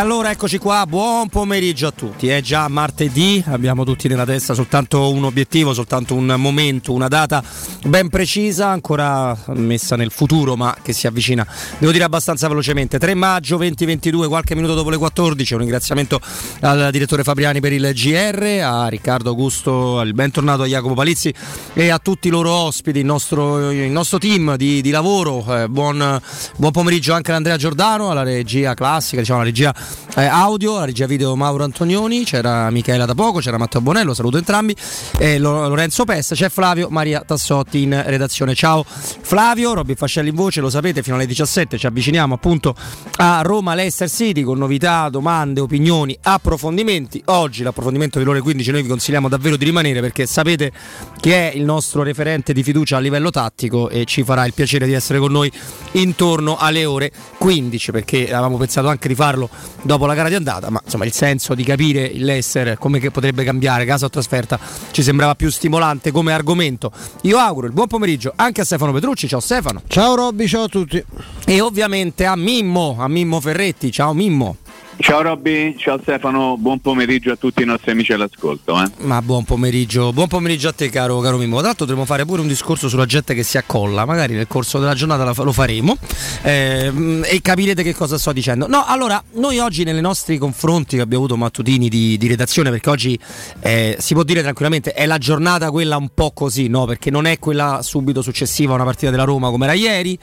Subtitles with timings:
[0.00, 2.28] Allora eccoci qua, buon pomeriggio a tutti.
[2.28, 7.44] È già martedì, abbiamo tutti nella testa soltanto un obiettivo, soltanto un momento, una data
[7.84, 11.46] ben precisa, ancora messa nel futuro, ma che si avvicina,
[11.78, 12.98] devo dire abbastanza velocemente.
[12.98, 15.54] 3 maggio 2022, qualche minuto dopo le 14.
[15.54, 16.20] Un ringraziamento
[16.60, 21.32] al direttore Fabriani per il GR, a Riccardo Augusto, al bentornato a Jacopo Palizzi
[21.72, 25.44] e a tutti i loro ospiti, il nostro, il nostro team di, di lavoro.
[25.48, 26.20] Eh, buon,
[26.56, 29.74] buon pomeriggio anche ad Andrea Giordano, alla regia classica, diciamo la regia
[30.16, 34.36] eh, audio, la regia video Mauro Antonioni, c'era Michela da poco, c'era Matteo Bonello, saluto
[34.36, 34.74] entrambi,
[35.18, 38.54] eh, Lorenzo Pesta, c'è Flavio Maria Tassotti in redazione.
[38.54, 42.74] Ciao Flavio, Robby Fascelli in voce, lo sapete, fino alle 17 ci avviciniamo appunto
[43.16, 47.22] a Roma Leicester City con novità, domande, opinioni, approfondimenti.
[47.26, 50.72] Oggi l'approfondimento delle ore 15 noi vi consigliamo davvero di rimanere perché sapete
[51.20, 54.86] che è il nostro referente di fiducia a livello tattico e ci farà il piacere
[54.86, 55.50] di essere con noi
[55.92, 59.48] intorno alle ore 15 perché avevamo pensato anche di farlo
[59.82, 63.44] dopo la gara di andata, ma insomma il senso di capire il Leicester come potrebbe
[63.44, 64.58] cambiare casa o trasferta
[64.90, 66.92] ci sembrava più stimolante come argomento.
[67.22, 69.82] Io auguro il buon pomeriggio anche a Stefano Petrucci, ciao Stefano.
[69.86, 71.02] Ciao Robby, ciao a tutti.
[71.46, 74.56] E ovviamente a Mimmo, a Mimmo Ferretti, ciao Mimmo.
[75.00, 78.78] Ciao Robby, ciao Stefano, buon pomeriggio a tutti i nostri amici all'ascolto.
[78.82, 78.90] Eh.
[78.98, 81.56] Ma buon pomeriggio, buon pomeriggio a te caro, caro Mimmo.
[81.56, 84.78] Tra l'altro dovremmo fare pure un discorso sulla gente che si accolla, magari nel corso
[84.78, 85.96] della giornata lo faremo
[86.42, 86.92] eh,
[87.24, 88.66] e capirete che cosa sto dicendo.
[88.66, 92.90] No, allora, noi oggi nei nostri confronti che abbiamo avuto mattutini di, di redazione, perché
[92.90, 93.18] oggi
[93.60, 96.84] eh, si può dire tranquillamente è la giornata quella un po' così, no?
[96.84, 100.18] Perché non è quella subito successiva a una partita della Roma come era ieri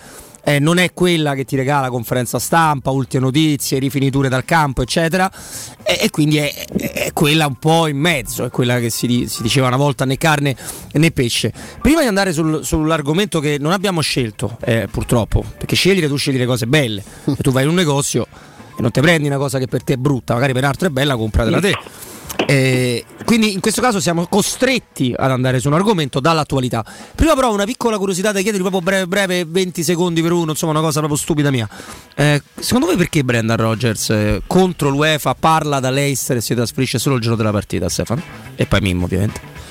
[0.47, 5.29] eh, non è quella che ti regala conferenza stampa, ultime notizie, rifiniture dal campo, eccetera,
[5.83, 9.41] e, e quindi è, è, quella un po' in mezzo, è quella che si, si,
[9.41, 10.55] diceva una volta né carne
[10.93, 11.51] né pesce.
[11.81, 16.37] Prima di andare sul, sull'argomento che non abbiamo scelto, eh, purtroppo, perché scegliere tu scegli
[16.37, 18.25] le cose belle, e tu vai in un negozio
[18.77, 20.91] e non ti prendi una cosa che per te è brutta, magari per altro è
[20.91, 21.77] bella, compratela te.
[22.49, 26.85] Eh, quindi in questo caso siamo costretti ad andare su un argomento dall'attualità.
[27.13, 30.71] Prima però una piccola curiosità da chiedervi proprio breve, breve 20 secondi per uno, insomma
[30.71, 31.67] una cosa proprio stupida mia.
[32.15, 36.99] Eh, secondo voi perché Brendan Rogers eh, contro l'UEFA parla da Leicester e si trasferisce
[36.99, 38.21] solo il giorno della partita, Stefano?
[38.55, 39.66] E poi Mimmo ovviamente.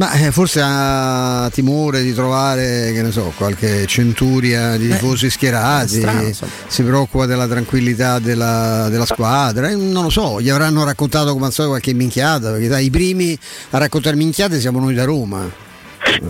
[0.00, 5.98] Ma eh, forse ha timore di trovare, che ne so, qualche centuria di tifosi schierati,
[5.98, 6.32] strano,
[6.68, 11.44] si preoccupa della tranquillità della, della squadra, eh, non lo so, gli avranno raccontato come
[11.44, 13.38] al solito qualche minchiata, perché dai, i primi
[13.72, 15.68] a raccontare minchiate siamo noi da Roma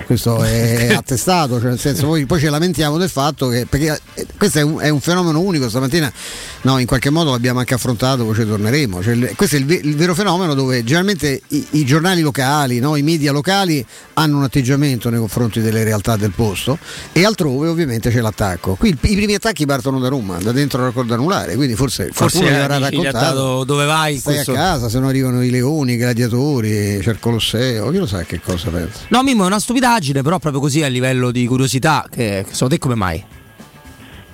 [0.05, 4.27] questo è attestato, cioè nel senso poi, poi, ci lamentiamo del fatto che, perché eh,
[4.37, 6.13] questo è un, è un, fenomeno unico, stamattina
[6.63, 9.97] no, in qualche modo l'abbiamo anche affrontato, poi ci torneremo, cioè, questo è il, il,
[9.97, 13.85] vero fenomeno dove generalmente i, i giornali locali, no, i media locali
[14.15, 16.79] hanno un atteggiamento nei confronti delle realtà del posto
[17.13, 18.75] e altrove ovviamente c'è l'attacco.
[18.75, 22.47] Qui i primi attacchi partono da Roma, da dentro il raccordo anulare, quindi forse, forse
[22.55, 24.19] avrà raccontato dove vai.
[24.19, 24.53] Stai questo...
[24.53, 28.23] a casa, se no arrivano i leoni, i gladiatori, c'è il Colosseo, chi lo sa
[28.25, 29.01] che cosa pensa.
[29.09, 32.81] No, Mimmo, è una stupidaggine, però proprio così a livello di curiosità, che secondo te
[32.81, 33.25] come mai?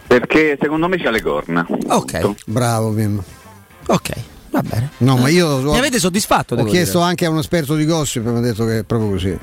[0.07, 1.67] Perché secondo me c'ha le corna.
[1.89, 3.23] Ok, bravo Mimmo.
[3.89, 4.11] Ok.
[4.51, 4.91] Va bene.
[4.99, 6.55] No, ma io mi avete soddisfatto?
[6.55, 7.11] Ho chiesto dire.
[7.11, 9.39] anche a un esperto di gossip e mi ha detto che è proprio così.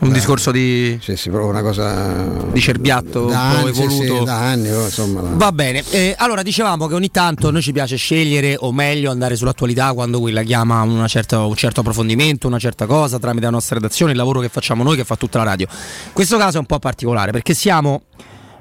[0.00, 0.98] Un discorso di.
[1.02, 2.24] Sì, sì, proprio una cosa.
[2.50, 4.18] Di cerbiato da un po' anni, evoluto.
[4.18, 5.20] Sì, da anni, insomma.
[5.34, 5.84] Va bene.
[5.90, 10.18] Eh, allora, dicevamo che ogni tanto noi ci piace scegliere, o meglio, andare sull'attualità quando
[10.20, 14.40] quella chiama certa, un certo approfondimento, una certa cosa, tramite la nostra redazione, il lavoro
[14.40, 15.66] che facciamo noi, che fa tutta la radio.
[16.14, 18.04] Questo caso è un po' particolare perché siamo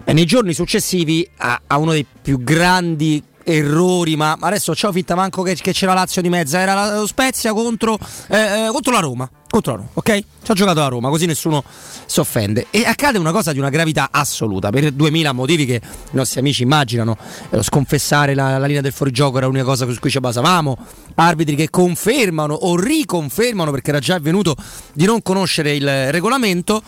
[0.04, 3.24] eh, nei giorni successivi a, a uno dei più grandi
[3.58, 7.54] errori, ma adesso c'ho finta manco che, che c'era Lazio di mezza, era lo Spezia
[7.54, 7.98] contro,
[8.28, 9.30] eh, eh, contro la Roma.
[9.50, 10.24] Contro la Roma, ok?
[10.44, 11.64] Ci ha giocato la Roma, così nessuno
[12.06, 12.68] si offende.
[12.70, 16.62] E accade una cosa di una gravità assoluta, per 2000 motivi che i nostri amici
[16.62, 17.18] immaginano.
[17.50, 20.78] Eh, sconfessare la, la linea del fuorigioco era l'unica cosa su cui ci basavamo.
[21.16, 24.56] Arbitri che confermano o riconfermano, perché era già avvenuto,
[24.94, 26.84] di non conoscere il regolamento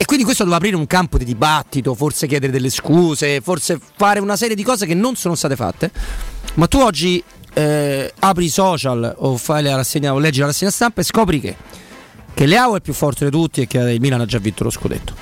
[0.00, 4.18] e quindi questo doveva aprire un campo di dibattito, forse chiedere delle scuse, forse fare
[4.18, 5.90] una serie di cose che non sono state fatte.
[6.54, 10.70] Ma tu oggi eh, apri i social o, fai la rassegna, o leggi la rassegna
[10.70, 11.54] stampa e scopri che,
[12.32, 14.70] che Leao è più forte di tutti e che il Milan ha già vinto lo
[14.70, 15.12] scudetto.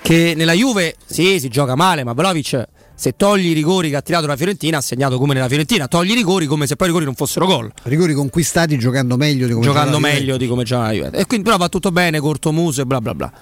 [0.00, 4.02] Che nella Juve sì, si gioca male, ma Vlaovic se togli i rigori che ha
[4.02, 6.90] tirato la Fiorentina, ha segnato come nella Fiorentina, togli i rigori come se poi i
[6.90, 7.70] rigori non fossero gol.
[7.82, 11.18] Rigori conquistati giocando meglio di come giocando meglio di come giocava la Juve.
[11.18, 13.32] E quindi però va tutto bene, corto muso e bla bla bla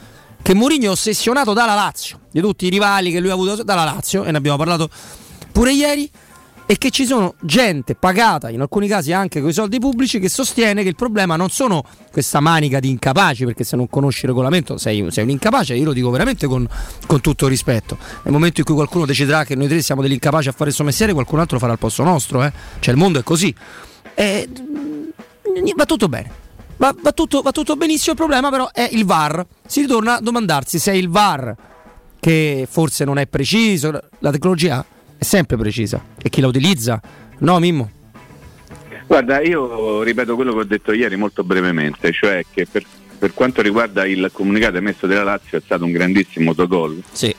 [0.42, 3.84] che Mourinho è ossessionato dalla Lazio, di tutti i rivali che lui ha avuto dalla
[3.84, 4.88] Lazio, e ne abbiamo parlato
[5.52, 6.10] pure ieri.
[6.70, 10.28] e che ci sono gente pagata, in alcuni casi anche con i soldi pubblici, che
[10.28, 11.82] sostiene che il problema non sono
[12.12, 15.86] questa manica di incapaci, perché se non conosci il regolamento sei, sei un incapace, io
[15.86, 16.68] lo dico veramente con,
[17.06, 17.96] con, tutto rispetto.
[18.22, 20.74] Nel momento in cui qualcuno deciderà che noi tre siamo degli incapaci a fare il
[20.76, 22.52] suo mestiere, qualcun altro farà il posto nostro, eh?
[22.80, 23.54] cioè il mondo è così.
[24.14, 26.47] E, mm, va tutto bene.
[26.78, 29.44] Va, va, tutto, va tutto benissimo, il problema però è il VAR.
[29.66, 31.54] Si ritorna a domandarsi se è il VAR
[32.20, 34.84] che forse non è preciso, la tecnologia
[35.16, 36.02] è sempre precisa.
[36.20, 37.00] E chi la utilizza?
[37.38, 37.90] No, Mimmo?
[39.06, 42.84] Guarda, io ripeto quello che ho detto ieri molto brevemente, cioè che per,
[43.18, 47.02] per quanto riguarda il comunicato emesso della Lazio è stato un grandissimo autogol.
[47.10, 47.34] Sì.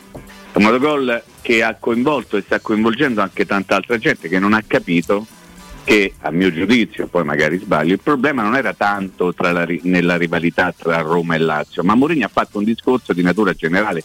[0.54, 4.64] Un autogol che ha coinvolto e sta coinvolgendo anche tanta altra gente che non ha
[4.68, 5.26] capito
[5.90, 10.72] che a mio giudizio, poi magari sbaglio, il problema non era tanto la, nella rivalità
[10.72, 14.04] tra Roma e Lazio, ma Mourinho ha fatto un discorso di natura generale.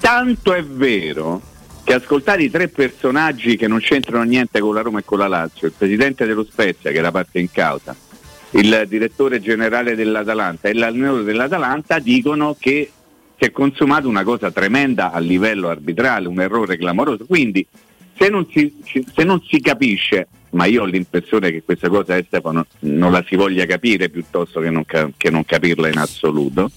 [0.00, 1.42] Tanto è vero
[1.84, 5.28] che ascoltare i tre personaggi che non c'entrano niente con la Roma e con la
[5.28, 7.94] Lazio, il presidente dello Spezia che era parte in causa,
[8.52, 12.90] il direttore generale dell'Atalanta e l'allenatore dell'Atalanta dicono che
[13.36, 17.26] si è consumata una cosa tremenda a livello arbitrale, un errore clamoroso.
[17.26, 17.66] Quindi
[18.16, 22.24] se non si, se non si capisce, ma io ho l'impressione che questa cosa eh,
[22.26, 26.70] Stefano non la si voglia capire piuttosto che non, che non capirla in assoluto,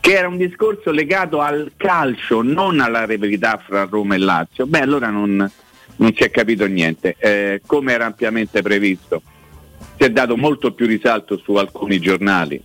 [0.00, 4.80] che era un discorso legato al calcio, non alla rivalità fra Roma e Lazio, beh
[4.80, 5.50] allora non,
[5.96, 7.16] non si è capito niente.
[7.18, 9.22] Eh, come era ampiamente previsto,
[9.96, 12.60] si è dato molto più risalto su alcuni giornali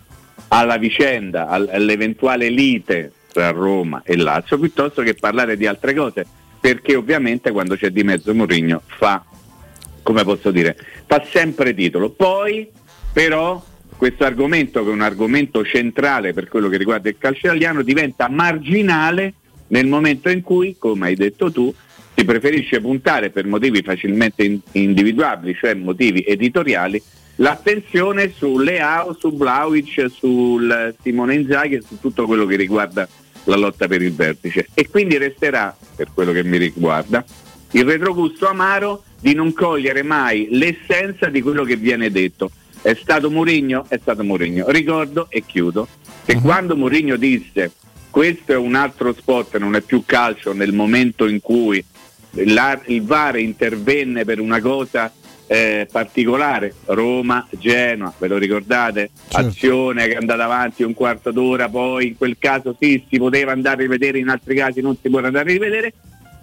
[0.49, 6.25] alla vicenda, all'eventuale lite tra Roma e Lazio, piuttosto che parlare di altre cose,
[6.59, 9.23] perché ovviamente quando c'è di mezzo Mourinho fa,
[10.07, 12.09] come posso dire, fa sempre titolo.
[12.11, 12.69] Poi
[13.11, 13.61] però
[13.97, 18.30] questo argomento, che è un argomento centrale per quello che riguarda il calcio italiano, diventa
[18.30, 19.33] marginale
[19.68, 21.73] nel momento in cui, come hai detto tu,
[22.16, 27.04] si preferisce puntare per motivi facilmente individuabili, cioè motivi editoriali,
[27.35, 33.06] l'attenzione su Leao, su Blauic, sul Simone Inzaghi e su tutto quello che riguarda
[33.44, 34.68] la lotta per il vertice.
[34.73, 37.26] E quindi resterà, per quello che mi riguarda,
[37.71, 42.52] il retrogusto amaro di non cogliere mai l'essenza di quello che viene detto.
[42.81, 43.86] È stato Mourinho?
[43.88, 44.69] È stato Mourinho.
[44.69, 45.88] Ricordo e chiudo
[46.26, 46.42] che uh-huh.
[46.42, 47.71] quando Mourinho disse
[48.09, 51.83] questo è un altro sport, non è più calcio, nel momento in cui
[52.31, 55.12] la, il VAR intervenne per una cosa
[55.45, 59.12] eh, particolare, Roma, Genoa, ve lo ricordate?
[59.28, 59.47] Certo.
[59.47, 63.52] Azione che è andata avanti un quarto d'ora, poi in quel caso sì, si poteva
[63.52, 65.94] andare a rivedere, in altri casi non si può andare a rivedere.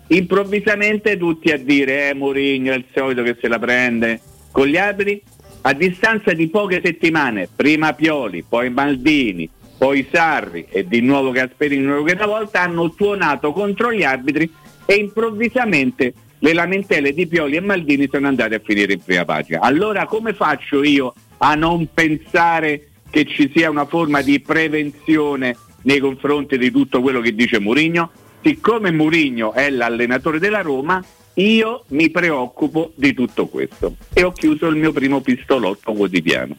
[0.09, 4.21] Improvvisamente tutti a dire, eh Mourinho è il solito che se la prende
[4.51, 5.23] con gli arbitri,
[5.63, 11.87] a distanza di poche settimane, prima Pioli, poi Maldini, poi Sarri e di nuovo Gasperini
[11.87, 14.51] una volta hanno tuonato contro gli arbitri
[14.85, 19.61] e improvvisamente le lamentele di Pioli e Maldini sono andate a finire in prima pagina.
[19.61, 25.99] Allora come faccio io a non pensare che ci sia una forma di prevenzione nei
[25.99, 28.11] confronti di tutto quello che dice Mourinho?
[28.45, 31.03] Siccome Mourinho è l'allenatore della Roma,
[31.35, 36.55] io mi preoccupo di tutto questo e ho chiuso il mio primo pistolotto quotidiano.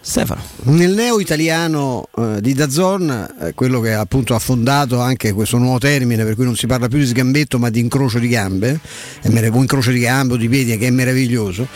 [0.00, 0.42] Stefano.
[0.64, 5.78] Nel neo italiano eh, di Dazon, eh, quello che appunto ha fondato anche questo nuovo
[5.78, 8.80] termine per cui non si parla più di sgambetto ma di incrocio di gambe,
[9.20, 11.68] è mer- un incrocio di gambe o di piedi che è meraviglioso,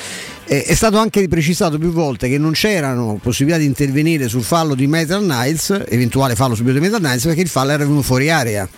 [0.44, 4.74] eh, è stato anche precisato più volte che non c'erano possibilità di intervenire sul fallo
[4.74, 8.28] di Metal Knights, eventuale fallo subito di Metal Knights, perché il fallo era venuto fuori
[8.28, 8.68] area.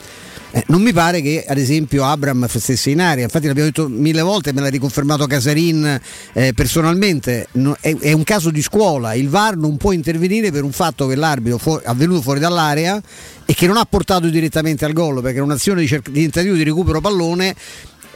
[0.55, 4.21] Eh, non mi pare che ad esempio Abram stesse in aria, infatti l'abbiamo detto mille
[4.21, 5.99] volte, me l'ha riconfermato Casarin
[6.35, 10.63] eh, personalmente, no, è, è, un caso di scuola, il VAR non può intervenire per
[10.63, 13.01] un fatto che l'arbitro fu- avvenuto fuori dall'area
[13.47, 16.55] e che non ha portato direttamente al gol perché era un'azione di, cer- di tentativo
[16.55, 17.55] di recupero pallone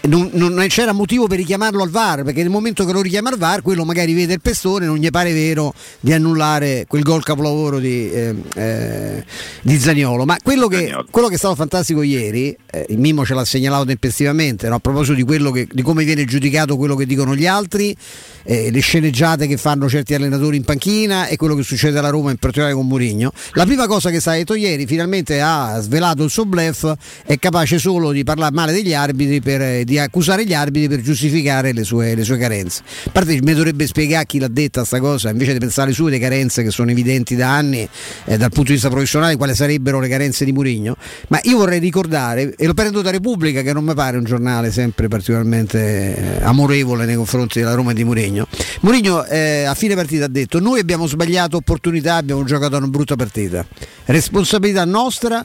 [0.06, 3.38] non, non, c'era motivo per richiamarlo al VAR perché nel momento che lo richiama al
[3.38, 7.78] VAR quello magari vede il pestone non gli pare vero di annullare quel gol capolavoro
[7.78, 9.24] di, eh, eh,
[9.62, 10.24] di Zaniolo.
[10.24, 13.86] Ma quello che, quello che, è stato fantastico ieri eh, il Mimo ce l'ha segnalato
[13.86, 14.76] tempestivamente no?
[14.76, 17.96] a proposito di, che, di, come viene giudicato quello che dicono gli altri
[18.44, 22.30] eh, le sceneggiate che fanno certi allenatori in panchina e quello che succede alla Roma
[22.30, 23.32] in particolare con Mourinho.
[23.52, 26.94] La prima cosa che sta detto ieri finalmente ha svelato il suo blef
[27.24, 31.00] è capace solo di parlare male degli arbitri per, eh, di accusare gli arbitri per
[31.00, 32.82] giustificare le sue, le sue carenze.
[33.06, 36.62] A parte mi dovrebbe spiegare chi l'ha detta sta cosa, invece di pensare sue carenze
[36.62, 37.88] che sono evidenti da anni
[38.24, 40.96] eh, dal punto di vista professionale, quali sarebbero le carenze di Murigno.
[41.28, 44.70] Ma io vorrei ricordare, e lo prendo da Repubblica, che non mi pare un giornale
[44.70, 48.46] sempre particolarmente eh, amorevole nei confronti della Roma e di Murigno.
[48.80, 53.16] Murigno eh, a fine partita ha detto: Noi abbiamo sbagliato opportunità, abbiamo giocato una brutta
[53.16, 53.66] partita.
[54.04, 55.44] Responsabilità nostra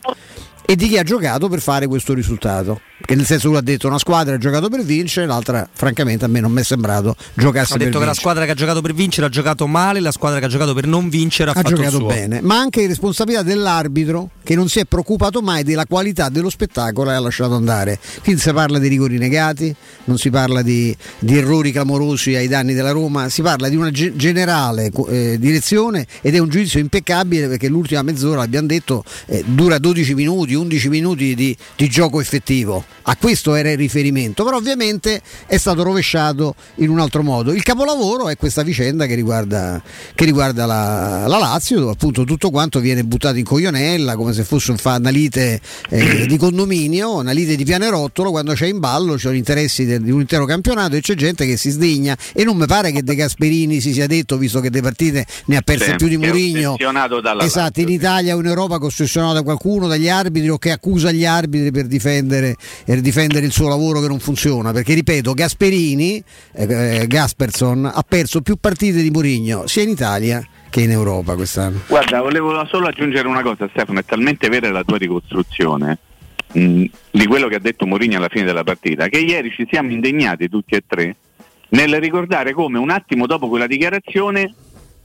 [0.65, 2.79] e di chi ha giocato per fare questo risultato.
[3.03, 6.27] Che nel senso lui ha detto una squadra ha giocato per vincere, l'altra francamente a
[6.27, 8.93] me non mi è sembrato giocasse ha detto che la squadra che ha giocato per
[8.93, 11.75] vincere ha giocato male, la squadra che ha giocato per non vincere ha, ha fatto
[11.75, 16.50] giocato bene, ma anche responsabilità dell'arbitro che non si è preoccupato mai della qualità dello
[16.50, 18.00] spettacolo e ha lasciato andare.
[18.24, 19.74] Quindi si parla di rigori negati,
[20.05, 23.91] non si parla di, di errori clamorosi ai danni della Roma, si parla di una
[23.91, 29.43] ge- generale eh, direzione ed è un giudizio impeccabile perché l'ultima mezz'ora, abbiamo detto, eh,
[29.46, 32.84] dura 12 minuti, 11 minuti di, di gioco effettivo.
[33.03, 37.51] A questo era il riferimento, però ovviamente è stato rovesciato in un altro modo.
[37.51, 39.81] Il capolavoro è questa vicenda che riguarda,
[40.13, 44.43] che riguarda la, la, Lazio, dove appunto tutto quanto viene buttato in coglionella come se
[44.43, 48.79] fosse un fa, una lite eh, di condominio, una lite di pianerottolo, quando c'è in
[48.79, 52.15] ballo ci sono interessi di un intero campionato e c'è gente che si sdegna.
[52.33, 55.57] E non mi pare che De Gasperini si sia detto, visto che de partite ne
[55.57, 56.77] ha perse sì, più di Mourinho,
[57.39, 59.00] esatto, in Italia o in Europa costruito
[59.33, 63.67] da qualcuno, dagli arbitri o che accusa gli arbitri per difendere, per difendere il suo
[63.67, 66.23] lavoro che non funziona, perché ripeto, Gasperini,
[66.53, 71.81] eh, Gasperson ha perso più partite di Mourinho sia in Italia che in Europa quest'anno.
[71.88, 75.97] Guarda, volevo solo aggiungere una cosa Stefano, è talmente vera la tua ricostruzione
[76.53, 79.91] mh, di quello che ha detto Mourinho alla fine della partita, che ieri ci siamo
[79.91, 81.15] indegnati tutti e tre
[81.69, 84.53] nel ricordare come un attimo dopo quella dichiarazione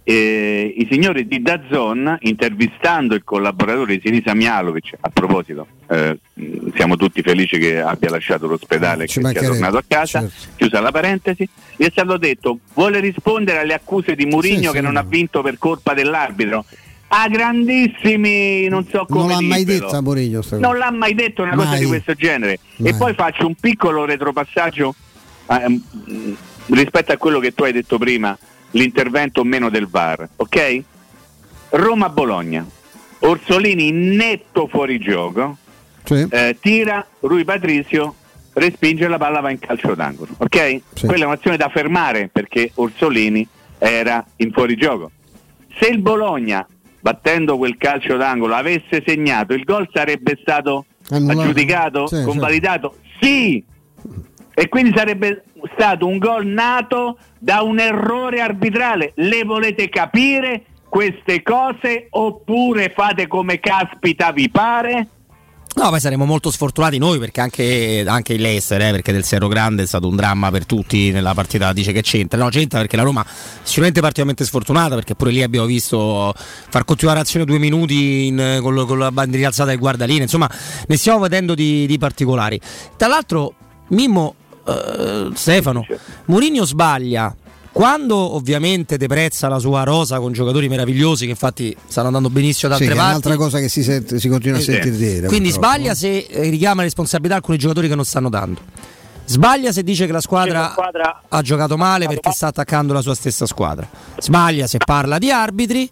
[0.08, 6.16] eh, i signori di Dazon, intervistando il collaboratore di Sinisa Mialovic, a proposito, eh,
[6.76, 10.54] siamo tutti felici che abbia lasciato l'ospedale e che sia tornato a casa, certo.
[10.54, 14.78] chiusa la parentesi, gli è stato detto vuole rispondere alle accuse di Murigno sì, che
[14.78, 15.00] sì, non no.
[15.00, 16.64] ha vinto per colpa dell'arbitro.
[17.08, 19.20] A grandissimi, non so come.
[19.20, 20.40] Non l'ha mai detto a Mourinho.
[20.50, 21.64] Non l'ha mai detto una mai.
[21.64, 22.60] cosa di questo genere.
[22.76, 22.92] Mai.
[22.92, 24.94] E poi faccio un piccolo retropassaggio
[25.48, 25.80] eh,
[26.66, 28.36] rispetto a quello che tu hai detto prima
[28.72, 30.82] l'intervento o meno del VAR, ok?
[31.70, 32.66] Roma-Bologna,
[33.20, 35.56] Orsolini netto fuori gioco,
[36.04, 36.26] sì.
[36.30, 38.14] eh, tira Rui Patrizio,
[38.54, 40.80] respinge la palla va in calcio d'angolo, ok?
[40.94, 41.06] Sì.
[41.06, 43.46] Quella è un'azione da fermare perché Orsolini
[43.78, 45.10] era in fuorigioco.
[45.78, 46.66] Se il Bologna,
[47.00, 52.96] battendo quel calcio d'angolo, avesse segnato, il gol sarebbe stato aggiudicato, sì, convalidato?
[53.20, 53.62] Sì!
[54.58, 55.44] E quindi sarebbe
[55.74, 59.12] stato un gol nato da un errore arbitrale.
[59.16, 65.08] Le volete capire queste cose oppure fate come caspita vi pare?
[65.74, 69.46] No, poi saremo molto sfortunati noi perché anche, anche il Leicester, eh, perché del Serro
[69.46, 72.42] Grande è stato un dramma per tutti nella partita, dice che c'entra.
[72.42, 73.22] No, c'entra perché la Roma
[73.60, 78.60] sicuramente è particolarmente sfortunata perché pure lì abbiamo visto far continuare l'azione due minuti in,
[78.62, 80.50] con, con, la bandierina alzata del guardaline, insomma
[80.86, 82.58] ne stiamo vedendo di, di particolari.
[82.96, 83.52] Tra l'altro
[83.88, 84.34] Mimmo
[84.66, 85.86] uh, Stefano,
[86.26, 87.34] Mourinho sbaglia
[87.76, 92.76] quando ovviamente deprezza la sua rosa con giocatori meravigliosi che infatti stanno andando benissimo da
[92.76, 93.10] altre sì, parti.
[93.10, 94.72] È un'altra cosa che si, sente, si continua a sì.
[94.72, 95.26] sentire dire.
[95.26, 98.60] Quindi sbaglia se eh, richiama responsabilità alcuni giocatori che non stanno dando.
[99.26, 103.14] Sbaglia se dice che la squadra, squadra ha giocato male perché sta attaccando la sua
[103.14, 103.86] stessa squadra.
[104.20, 105.90] Sbaglia se parla di arbitri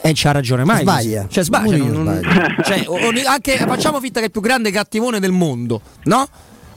[0.00, 0.80] e c'ha ragione mai.
[0.80, 1.26] Sbaglia.
[1.28, 1.76] Cioè, sbaglia.
[1.76, 2.20] Non, non,
[2.64, 2.84] cioè,
[3.26, 6.28] anche, facciamo finta che è il più grande cattivone del mondo, no?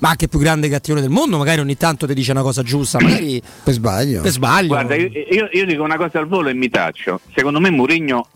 [0.03, 2.99] Ma anche più grande cattivone del mondo, magari ogni tanto ti dice una cosa giusta,
[2.99, 4.21] magari per sbaglio.
[4.21, 4.67] Per sbaglio.
[4.67, 7.21] Guarda, io, io, io, dico una cosa al volo e mi taccio.
[7.33, 8.27] Secondo me Mourinho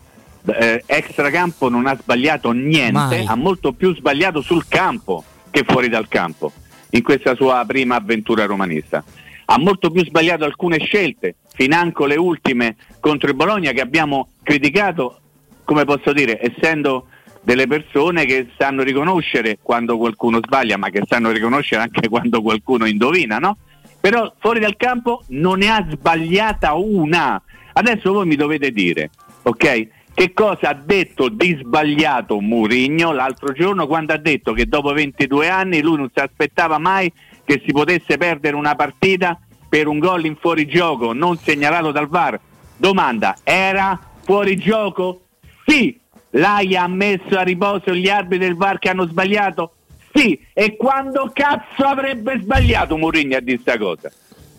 [0.46, 3.26] eh, extracampo non ha sbagliato niente, Mai.
[3.26, 6.52] ha molto più sbagliato sul campo che fuori dal campo
[6.90, 9.04] in questa sua prima avventura romanista.
[9.44, 15.20] Ha molto più sbagliato alcune scelte, financo le ultime contro il Bologna che abbiamo criticato,
[15.64, 17.08] come posso dire, essendo
[17.42, 22.86] delle persone che sanno riconoscere quando qualcuno sbaglia, ma che sanno riconoscere anche quando qualcuno
[22.86, 23.58] indovina, no?
[24.00, 27.40] Però fuori dal campo non ne ha sbagliata una.
[27.72, 29.10] Adesso voi mi dovete dire,
[29.42, 29.88] ok?
[30.14, 35.48] Che cosa ha detto di sbagliato Murigno l'altro giorno quando ha detto che dopo 22
[35.48, 37.12] anni lui non si aspettava mai
[37.44, 42.40] che si potesse perdere una partita per un gol in fuorigioco non segnalato dal VAR?
[42.76, 45.22] Domanda, era fuorigioco?
[45.64, 45.98] Sì,
[46.30, 49.72] L'hai ammesso a riposo gli arbitri del VAR che hanno sbagliato?
[50.12, 54.10] Sì, e quando cazzo avrebbe sbagliato Mourinho a dire questa cosa?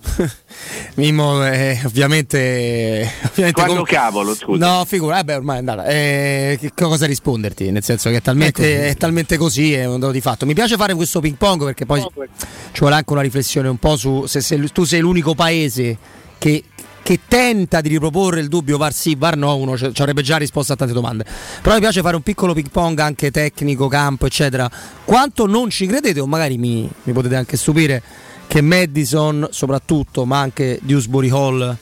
[0.96, 3.52] Mimo, eh, ovviamente, ovviamente.
[3.52, 4.66] Quando com- cavolo, scusa.
[4.66, 5.86] No, figura, vabbè, ormai è andata.
[5.86, 7.72] Eh, che cosa risponderti?
[7.72, 10.46] Nel senso che è talmente, è talmente così, è un dato di fatto.
[10.46, 13.96] Mi piace fare questo ping pong perché poi ci vuole anche una riflessione un po'
[13.96, 15.98] su se, se tu sei l'unico paese
[16.38, 16.64] che
[17.10, 20.74] che tenta di riproporre il dubbio VAR sì, VAR no, uno ci avrebbe già risposto
[20.74, 21.26] a tante domande.
[21.60, 24.70] Però mi piace fare un piccolo ping pong anche tecnico, campo, eccetera.
[25.06, 28.04] Quanto non ci credete, o magari mi, mi potete anche stupire,
[28.46, 31.78] che Madison soprattutto, ma anche Dewsbury Hall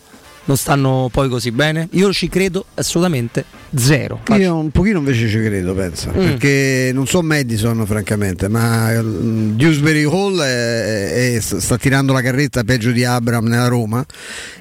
[0.45, 1.89] non stanno poi così bene?
[1.91, 3.43] Io ci credo assolutamente
[3.75, 4.21] Zero.
[4.37, 6.09] Io un pochino invece ci credo, penso.
[6.09, 6.13] Mm.
[6.13, 12.63] Perché non so Madison, francamente, ma mm, Dewsbury Hall è, è, sta tirando la carretta
[12.63, 14.05] peggio di Abram nella Roma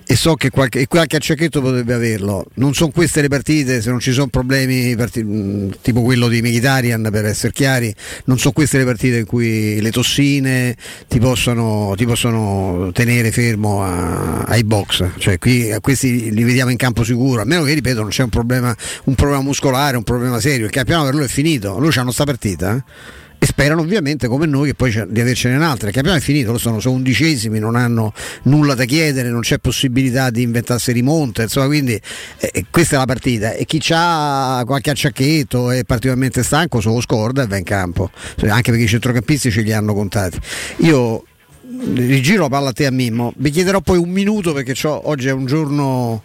[0.09, 2.47] e so che qualche, qualche acciacchetto potrebbe averlo.
[2.55, 6.41] Non sono queste le partite, se non ci sono problemi parti, mm, tipo quello di
[6.43, 7.93] Mkhitaryan, per essere chiari,
[8.25, 10.77] non sono queste le partite in cui le tossine
[11.09, 15.11] ti possono, ti possono tenere fermo a, ai box.
[15.19, 18.31] Cioè, qui questi li vediamo in campo sicuro, a meno che ripeto non c'è un
[18.31, 20.67] problema un problema muscolare, un problema serio.
[20.67, 22.77] Il campionato per lui è finito, lui hanno sta partita.
[22.77, 23.25] Eh?
[23.39, 25.91] E sperano ovviamente come noi che poi di avercene un'altra.
[25.91, 28.15] Campionato è finito, loro sono, sono undicesimi, non hanno
[28.45, 32.01] nulla da chiedere, non c'è possibilità di inventarsi rimonte, insomma, quindi
[32.39, 33.53] eh, questa è la partita.
[33.53, 38.11] E chi ha qualche acciacchetto è particolarmente stanco, se lo scorda e va in campo,
[38.49, 40.41] anche perché i centrocampisti ce li hanno contati.
[40.79, 41.23] Io
[41.93, 45.33] rigiro la palla a te a Mimmo, vi chiederò poi un minuto perché oggi è
[45.33, 46.23] un giorno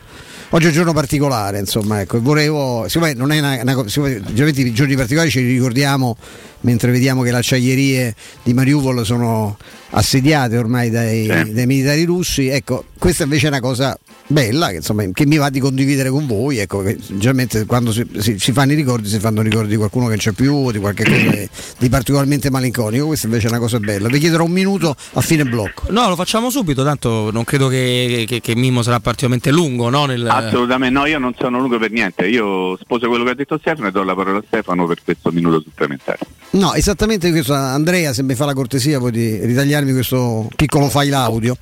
[0.51, 4.73] oggi è un giorno particolare, insomma, ecco, volevo, siccome non è una, una siccome, i
[4.73, 6.17] giorni particolari ce li ricordiamo
[6.61, 9.57] mentre vediamo che le acciaierie di Mariupol sono
[9.91, 11.53] assediate ormai dai, sì.
[11.53, 13.97] dai militari russi, ecco, questa invece è una cosa
[14.31, 16.57] bella che, insomma, che, mi va di condividere con voi.
[16.57, 20.11] Ecco, generalmente quando si, si, si, fanno i ricordi si fanno ricordi di qualcuno che
[20.11, 23.07] non c'è più, di qualche cosa di particolarmente malinconico.
[23.07, 24.07] Questa invece è una cosa bella.
[24.07, 25.91] Vi chiederò un minuto a fine blocco.
[25.91, 29.89] No, lo facciamo subito, tanto non credo che, che, che Mimmo sarà particolarmente lungo.
[29.89, 30.25] No, nel...
[30.27, 32.27] Assolutamente, no, io non sono lungo per niente.
[32.27, 35.31] Io sposo quello che ha detto Stefano e do la parola a Stefano per questo
[35.31, 36.19] minuto supplementare.
[36.51, 37.53] No, esattamente questo.
[37.53, 41.57] Andrea, se mi fa la cortesia poi di ritagliarmi questo piccolo file audio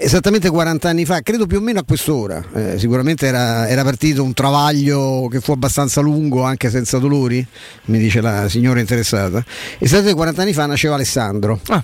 [0.00, 4.22] esattamente 40 anni fa, credo più o meno a quest'ora, eh, sicuramente era, era, partito
[4.22, 7.46] un travaglio che fu abbastanza lungo anche senza dolori,
[7.86, 9.44] mi dice la signora interessata,
[9.78, 11.60] esattamente 40 anni fa nasceva Alessandro.
[11.68, 11.82] Ah.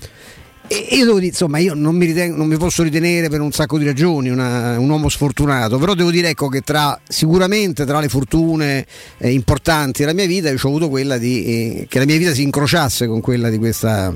[0.69, 3.53] E io devo dire, insomma, io non mi, ritengo, non mi, posso ritenere per un
[3.53, 8.01] sacco di ragioni una, un uomo sfortunato, però devo dire ecco, che tra, sicuramente tra
[8.01, 8.87] le fortune
[9.19, 12.35] eh, importanti della mia vita, io ho avuto quella di, eh, che la mia vita
[12.35, 14.13] si incrociasse con quella di questa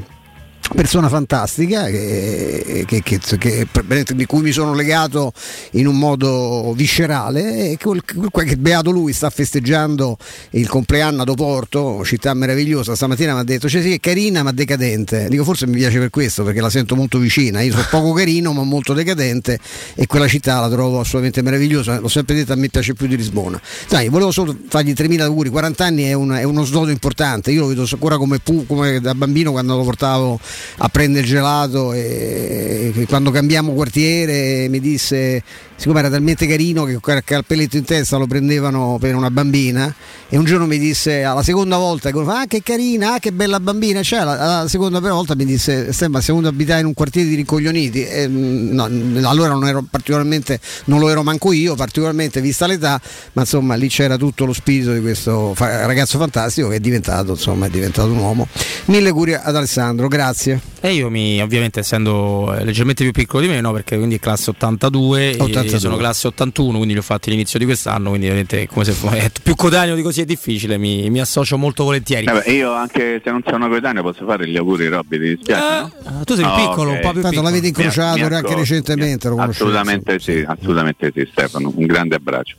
[0.74, 3.66] persona fantastica che, che, che,
[4.14, 5.32] di cui mi sono legato
[5.72, 10.16] in un modo viscerale e che beato lui sta festeggiando
[10.50, 14.52] il compleanno ad Oporto, città meravigliosa, stamattina mi ha detto cioè sì è carina ma
[14.52, 18.12] decadente, dico forse mi piace per questo perché la sento molto vicina, io sono poco
[18.12, 19.58] carino ma molto decadente
[19.94, 23.16] e quella città la trovo assolutamente meravigliosa, l'ho sempre detto a me piace più di
[23.16, 23.60] Lisbona.
[23.86, 27.60] Sai, volevo solo fargli 3.000 auguri, 40 anni è, una, è uno snodo importante, io
[27.60, 30.38] lo vedo ancora come, pu, come da bambino quando lo portavo
[30.78, 35.42] a prendere gelato e quando cambiamo quartiere mi disse
[35.80, 39.92] siccome era talmente carino che il calpelletto in testa lo prendevano per una bambina
[40.28, 44.02] e un giorno mi disse alla seconda volta ah che carina, ah che bella bambina
[44.02, 48.04] cioè la, la seconda volta mi disse Stemma siamo abitare in un quartiere di rincoglioniti
[48.04, 48.84] e, mm, no,
[49.26, 53.00] allora non ero particolarmente non lo ero manco io particolarmente vista l'età
[53.32, 57.64] ma insomma lì c'era tutto lo spirito di questo ragazzo fantastico che è diventato insomma
[57.64, 58.48] è diventato un uomo.
[58.86, 60.60] Mille curie ad Alessandro grazie.
[60.82, 65.36] E io mi ovviamente essendo leggermente più piccolo di me no perché quindi classe 82,
[65.38, 68.84] 82 io sono classe 81, quindi li ho fatti all'inizio di quest'anno, quindi ovviamente come
[68.84, 72.26] se fosse più coetaneo di così è difficile, mi, mi associo molto volentieri.
[72.44, 75.92] Eh io anche se non sono coetaneo posso fare gli auguri Robby, ti dispiace?
[76.04, 76.24] Eh, no?
[76.24, 76.94] Tu sei oh, piccolo, okay.
[76.94, 77.42] un po' più Tanto piccolo.
[77.42, 82.56] l'avete incrociato mi, mi anche recentemente, mi, assolutamente sì, assolutamente sì Stefano, un grande abbraccio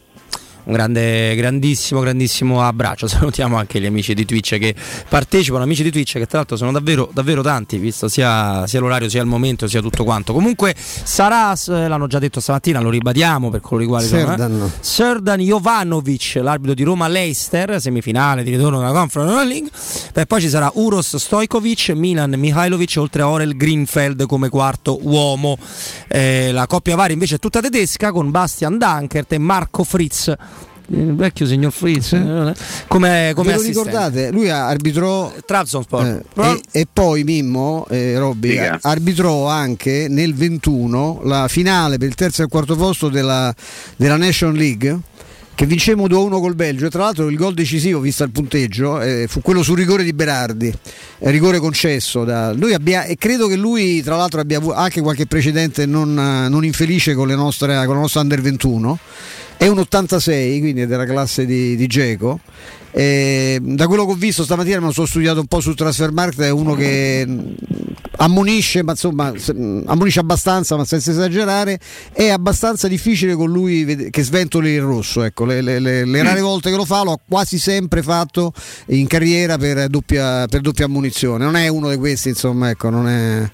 [0.64, 3.08] un grande, grandissimo, grandissimo abbraccio.
[3.10, 4.76] Salutiamo anche gli amici di Twitch che
[5.08, 9.10] partecipano, amici di Twitch che tra l'altro sono davvero, davvero tanti, visto sia, sia l'orario
[9.10, 10.34] sia il momento sia tutto quanto.
[10.34, 14.52] Comunque sarà, l'hanno già detto stamattina, lo ribadiamo per coloro i quali Serdan.
[14.52, 14.66] sono.
[14.66, 14.70] Eh?
[14.80, 19.70] Serdan Jovanovic, l'arbitro di Roma Leicester, semifinale di ritorno della Conference League.
[20.14, 25.58] E poi ci sarà Uros Stojkovic, Milan Mihailovic, oltre a Orel Greenfeld come quarto uomo.
[26.08, 30.34] Eh, la coppia varia invece è tutta tedesca con Bastian Dankert e Marco Fritz
[30.94, 32.54] il vecchio signor Fritz eh,
[32.88, 34.32] come, come lo ricordate?
[34.32, 41.48] Lui arbitrò Trabzonsport eh, e, e, poi Mimmo eh, Robby arbitrò anche nel 21 la
[41.48, 43.54] finale per il terzo e il quarto posto della,
[43.96, 45.00] della Nation League
[45.54, 46.88] che vincemmo 2-1 col Belgio.
[46.88, 50.14] E tra l'altro il gol decisivo visto il punteggio eh, fu quello sul rigore di
[50.14, 50.74] Berardi
[51.20, 55.28] eh, rigore concesso da lui abbia, e credo che lui tra l'altro abbia anche qualche
[55.28, 59.00] precedente non, non infelice con, nostre, con la nostra Under 21
[59.62, 62.40] è un 86, quindi è della classe di, di Geco.
[62.90, 66.50] E da quello che ho visto stamattina, me sono studiato un po' sul Transfermarkt, è
[66.50, 67.28] uno che
[68.24, 69.34] ammonisce, ma insomma
[69.86, 71.80] ammonisce abbastanza, ma senza esagerare.
[72.14, 75.24] È abbastanza difficile con lui che sventoli il rosso.
[75.24, 78.54] Ecco, le, le, le, le rare volte che lo fa, lo ha quasi sempre fatto
[78.88, 81.44] in carriera per doppia, per doppia ammunizione.
[81.44, 83.50] Non è uno di questi, insomma, ecco, non è,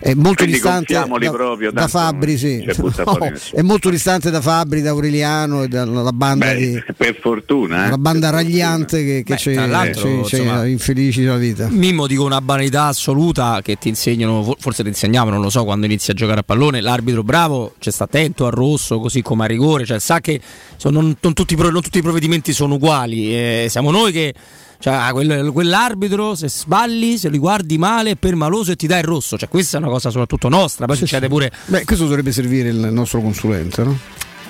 [0.00, 2.64] è molto Quindi distante da, proprio, da Fabri, sì.
[2.64, 7.86] no, è molto distante da Fabri, da Aureliano e dalla banda Beh, di, per fortuna,
[7.86, 11.68] eh, la banda ragliante che, che Beh, c'è, c'è, c'è infelici della vita.
[11.70, 15.86] Mimmo dico una banalità assoluta che ti insegnano, forse ti insegnavano, non lo so, quando
[15.86, 19.46] inizi a giocare a pallone, l'arbitro bravo, cioè sta attento al rosso così come a
[19.46, 20.40] rigore, cioè sa che
[20.76, 24.34] sono, non, non, tutti, non, tutti, i provvedimenti sono uguali, eh, siamo noi che
[24.80, 28.98] cioè, ah, quel, quell'arbitro se sballi, se li guardi male, è permaloso e ti dà
[28.98, 29.36] il rosso.
[29.36, 30.86] Cioè, questa è una cosa soprattutto nostra.
[30.86, 31.32] Poi sì, succede sì.
[31.32, 31.50] pure.
[31.66, 33.98] Beh, questo dovrebbe servire il nostro consulente, no?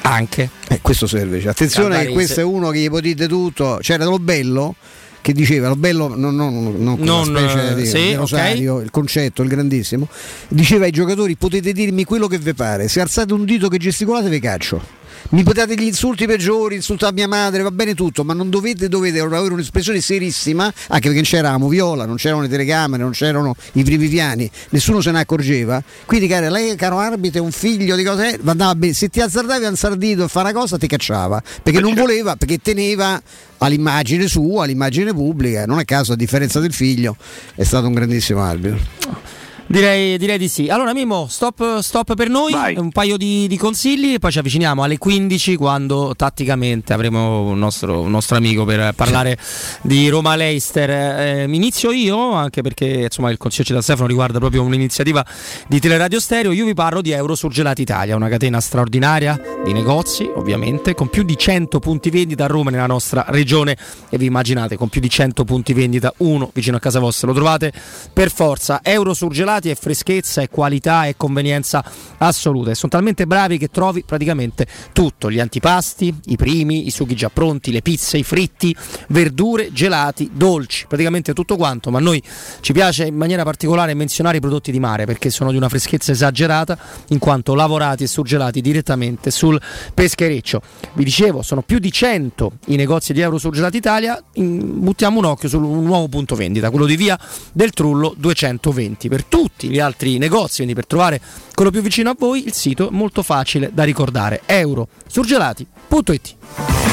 [0.03, 0.51] Anche.
[0.69, 1.41] Eh, questo serve.
[1.41, 3.79] Cioè, attenzione che questo è uno che gli potete tutto.
[3.81, 4.75] C'era lo bello
[5.21, 8.85] che diceva lo bello non, non, non, non specie di, sì, di Rosario, okay.
[8.85, 10.09] il concetto, il grandissimo,
[10.49, 14.29] diceva ai giocatori potete dirmi quello che vi pare, se alzate un dito che gesticolate
[14.29, 14.97] vi caccio
[15.31, 19.21] mi potete gli insulti peggiori, insultare mia madre, va bene tutto, ma non dovete, dovete
[19.21, 23.85] avere un'espressione serissima, anche perché non c'eravamo viola, non c'erano le telecamere, non c'erano i
[23.85, 25.83] primi piani, nessuno se ne accorgeva.
[26.07, 28.95] Quindi, caro, lei, caro arbitro, è un figlio di cose, andava bene.
[28.95, 32.37] Se ti azzardavi a un sardito a fare una cosa, ti cacciava perché non voleva,
[32.37, 33.21] perché teneva
[33.59, 35.67] all'immagine sua, all'immagine pubblica.
[35.67, 37.17] Non è caso, a differenza del figlio,
[37.55, 39.38] è stato un grandissimo arbitro.
[39.71, 40.71] Direi, direi, di sì.
[40.71, 42.79] Allora, Mimo, stop, stop per noi, Vai.
[42.79, 47.59] un paio di, di, consigli e poi ci avviciniamo alle 15 quando tatticamente avremo un
[47.59, 49.37] nostro, un nostro amico per parlare
[49.83, 50.89] di Roma Leister.
[50.89, 55.23] Eh, inizio io, anche perché insomma, il consiglio da Stefano riguarda proprio un'iniziativa
[55.67, 56.53] di Teleradio Stereo.
[56.53, 61.25] Io vi parlo di Euro Surgelati Italia, una catena straordinaria di negozi, ovviamente, con più
[61.25, 63.77] di 100 punti vendita a Roma nella nostra regione.
[64.09, 67.35] E vi immaginate, con più di 100 punti vendita, uno vicino a casa vostra, lo
[67.35, 67.71] trovate
[68.15, 68.81] per forza.
[68.83, 71.85] Euro Surgelati risultati, è freschezza, è qualità, è convenienza
[72.19, 72.71] assoluta.
[72.71, 77.29] E sono talmente bravi che trovi praticamente tutto: gli antipasti, i primi, i sughi già
[77.29, 78.75] pronti, le pizze, i fritti,
[79.09, 81.91] verdure, gelati, dolci, praticamente tutto quanto.
[81.91, 82.23] Ma a noi
[82.61, 86.13] ci piace in maniera particolare menzionare i prodotti di mare perché sono di una freschezza
[86.13, 89.61] esagerata, in quanto lavorati e surgelati direttamente sul
[89.93, 90.63] peschereccio.
[90.95, 94.23] Vi dicevo, sono più di 100 i negozi di Euro Surgelati Italia.
[94.35, 97.19] Buttiamo un occhio su un nuovo punto vendita, quello di via
[97.53, 101.21] del Trullo 220 per tutti tutti gli altri negozi, quindi per trovare
[101.55, 106.88] quello più vicino a voi il sito è molto facile da ricordare, eurosurgelati.it.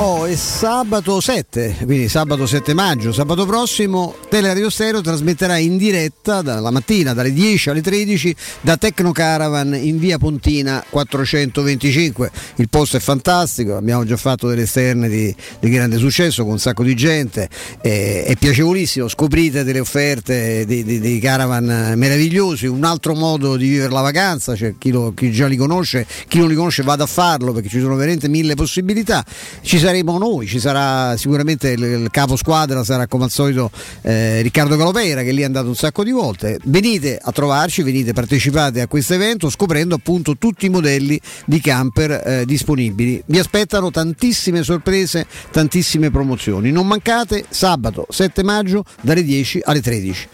[0.00, 6.40] Oh, è sabato 7, quindi sabato 7 maggio, sabato prossimo Teleradio Stereo trasmetterà in diretta
[6.40, 12.30] dalla mattina dalle 10 alle 13 da Tecno Caravan in via Pontina 425.
[12.56, 16.58] Il posto è fantastico, abbiamo già fatto delle esterne di, di grande successo con un
[16.60, 17.48] sacco di gente,
[17.80, 23.66] è, è piacevolissimo, scoprite delle offerte di, di, di, caravan meravigliosi, un altro modo di
[23.68, 27.02] vivere la vacanza, cioè chi, lo, chi, già li conosce, chi non li conosce vada
[27.02, 29.24] a farlo perché ci sono veramente mille possibilità.
[29.60, 33.70] Ci saremo noi, ci sarà sicuramente il, il capo squadra, sarà come al solito
[34.02, 36.58] eh, Riccardo Galopera che lì è andato un sacco di volte.
[36.64, 42.10] Venite a trovarci, venite, partecipate a questo evento scoprendo appunto tutti i modelli di camper
[42.10, 43.22] eh, disponibili.
[43.24, 46.70] Vi aspettano tantissime sorprese, tantissime promozioni.
[46.70, 50.28] Non mancate sabato 7 maggio dalle 10 alle 13.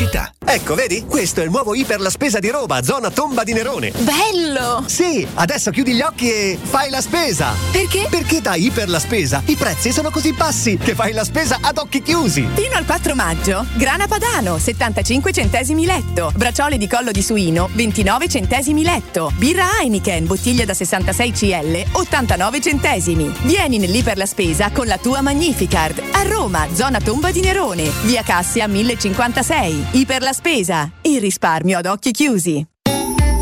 [0.00, 1.04] Pubblicità Ecco, vedi?
[1.06, 3.92] Questo è il nuovo Iper la Spesa di Roma, zona Tomba di Nerone.
[3.98, 4.82] Bello!
[4.84, 7.52] Sì, adesso chiudi gli occhi e fai la spesa.
[7.70, 8.08] Perché?
[8.10, 11.78] Perché da Iper la Spesa i prezzi sono così bassi che fai la spesa ad
[11.78, 12.48] occhi chiusi.
[12.52, 16.32] Fino al 4 maggio, grana padano, 75 centesimi letto.
[16.34, 19.30] Bracciole di collo di suino, 29 centesimi letto.
[19.36, 23.32] Birra Heineken, bottiglia da 66 CL, 89 centesimi.
[23.42, 26.02] Vieni nell'Iper la Spesa con la tua Magnificard.
[26.10, 29.89] A Roma, zona Tomba di Nerone, via Cassia 1056.
[29.92, 32.64] Iper la spesa, il risparmio ad occhi chiusi.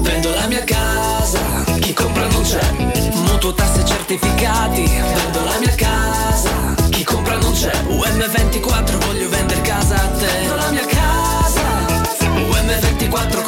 [0.01, 1.41] Vendo la mia casa,
[1.79, 2.73] chi compra non c'è.
[3.17, 7.71] Mutuo tasse certificati, vendo la mia casa, chi compra non c'è.
[7.71, 10.25] UM24 voglio vendere casa a te.
[10.25, 11.63] Vendo la mia casa,
[12.23, 13.48] UM24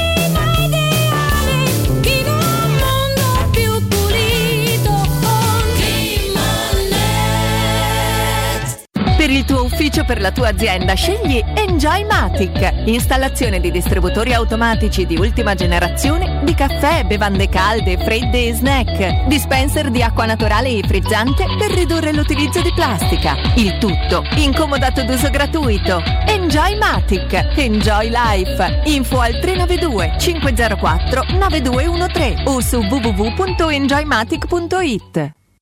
[9.31, 12.83] il tuo ufficio, per la tua azienda, scegli Enjoy Matic.
[12.85, 19.27] Installazione di distributori automatici di ultima generazione di caffè, bevande calde, fredde e snack.
[19.27, 23.35] Dispenser di acqua naturale e frizzante per ridurre l'utilizzo di plastica.
[23.55, 26.01] Il tutto incomodato d'uso gratuito.
[26.27, 27.53] Enjoy Matic.
[27.55, 28.81] Enjoy Life.
[28.85, 35.40] Info al 392 504 9213 o su www.enjoymatic.it.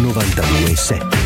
[0.00, 1.21] 92 e 7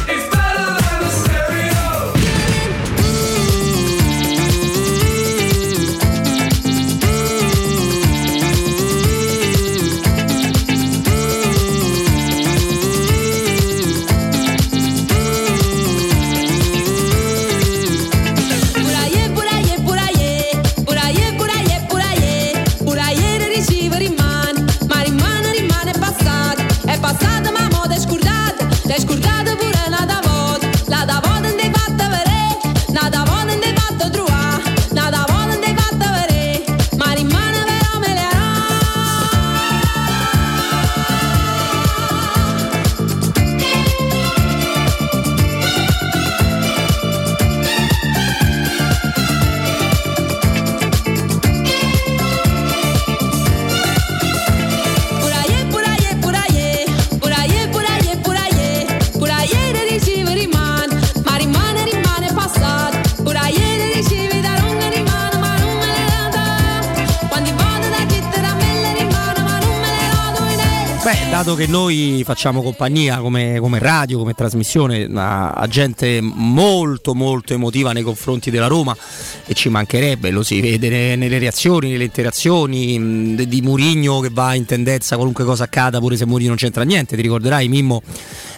[71.47, 77.53] dato che noi facciamo compagnia come, come radio, come trasmissione a, a gente molto molto
[77.53, 78.97] emotiva nei confronti della Roma
[79.45, 84.31] e ci mancherebbe, lo si vede ne- nelle reazioni, nelle interazioni mh, di Murigno che
[84.33, 88.03] va in tendenza qualunque cosa accada pure se Murigno non c'entra niente, ti ricorderai Mimmo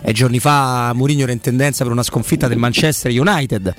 [0.03, 3.75] eh, giorni fa Murigno era in tendenza per una sconfitta del Manchester United,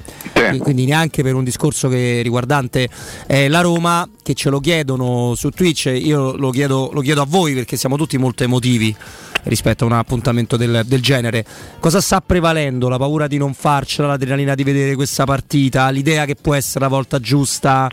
[0.60, 2.88] quindi neanche per un discorso che riguardante
[3.28, 7.26] eh, la Roma che ce lo chiedono su Twitch, io lo chiedo, lo chiedo a
[7.28, 8.96] voi perché siamo tutti molto emotivi
[9.44, 11.46] rispetto a un appuntamento del, del genere.
[11.80, 12.90] Cosa sta prevalendo?
[12.90, 16.90] La paura di non farcela, l'adrenalina di vedere questa partita, l'idea che può essere la
[16.90, 17.90] volta giusta?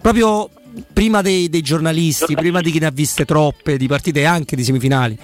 [0.00, 0.50] Proprio
[0.92, 4.56] prima dei, dei giornalisti, prima di chi ne ha viste troppe, di partite e anche
[4.56, 5.18] di semifinali.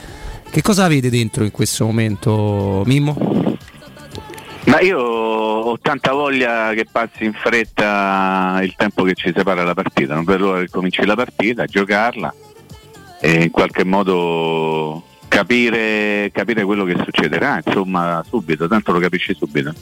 [0.50, 3.58] Che cosa avete dentro in questo momento, Mimmo?
[4.64, 9.74] Ma io ho tanta voglia che passi in fretta il tempo che ci separa la
[9.74, 12.34] partita, non vedo l'ora che cominci la partita, giocarla
[13.20, 19.72] e in qualche modo capire, capire quello che succederà, insomma, subito, tanto lo capisci subito.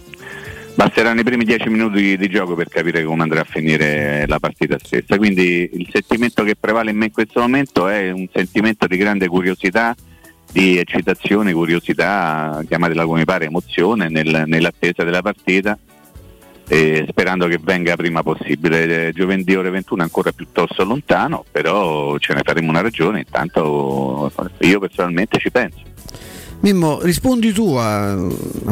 [0.75, 4.41] Basteranno i primi dieci minuti di, di gioco per capire come andrà a finire la
[4.41, 5.17] partita stessa.
[5.17, 9.29] Quindi il sentimento che prevale in me in questo momento è un sentimento di grande
[9.29, 9.95] curiosità,
[10.55, 15.77] di eccitazione, curiosità, chiamatela come pare, emozione nel- nell'attesa della partita.
[16.67, 19.09] e sperando che venga prima possibile.
[19.09, 24.33] Eh, Giovedì ore 21 è ancora piuttosto lontano, però ce ne faremo una ragione, intanto
[24.61, 25.81] io personalmente ci penso.
[26.61, 28.17] Mimmo, rispondi tu a, a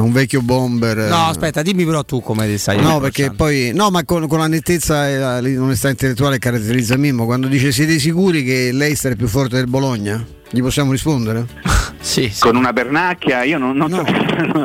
[0.00, 0.96] un vecchio bomber.
[1.10, 3.72] No, aspetta, dimmi però tu come ti stai No, perché poi.
[3.74, 7.72] No, ma con, con la nettezza e la- l'onestà intellettuale che caratterizza Mimmo, quando dice
[7.72, 10.24] siete sicuri che l'Eister è più forte del Bologna?
[10.54, 11.46] Gli possiamo rispondere?
[12.00, 14.02] sì, Con una pernacchia io non, non so.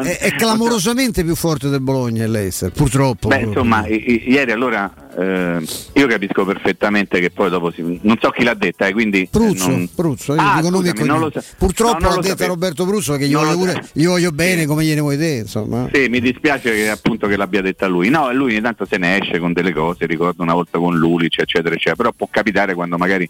[0.01, 3.29] È, è clamorosamente più forte del Bologna l'Eister, purtroppo.
[3.29, 8.17] Beh, insomma, i- i- ieri allora eh, io capisco perfettamente che poi dopo si, non
[8.19, 11.07] so chi l'ha detta, eh, quindi eh, Pruzzo, non- Pruzzo, io Ah, dico e scusami,
[11.07, 12.53] non lo sa- Purtroppo no, non l'ha detta sapevo.
[12.53, 15.87] Roberto Pruzzo che gli voglio, pure, gli voglio bene come gliene vuoi te, insomma.
[15.93, 18.09] Sì, mi dispiace che appunto che l'abbia detta lui.
[18.09, 21.39] No, lui ogni tanto se ne esce con delle cose, ricordo una volta con Lulic,
[21.39, 21.95] eccetera, eccetera.
[21.95, 23.29] Però può capitare quando magari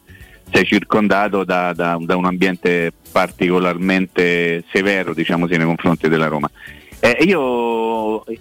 [0.52, 6.50] sei circondato da, da- da un ambiente particolarmente severo, diciamo così, nei confronti della Roma.
[7.00, 8.38] Eh, io, eh,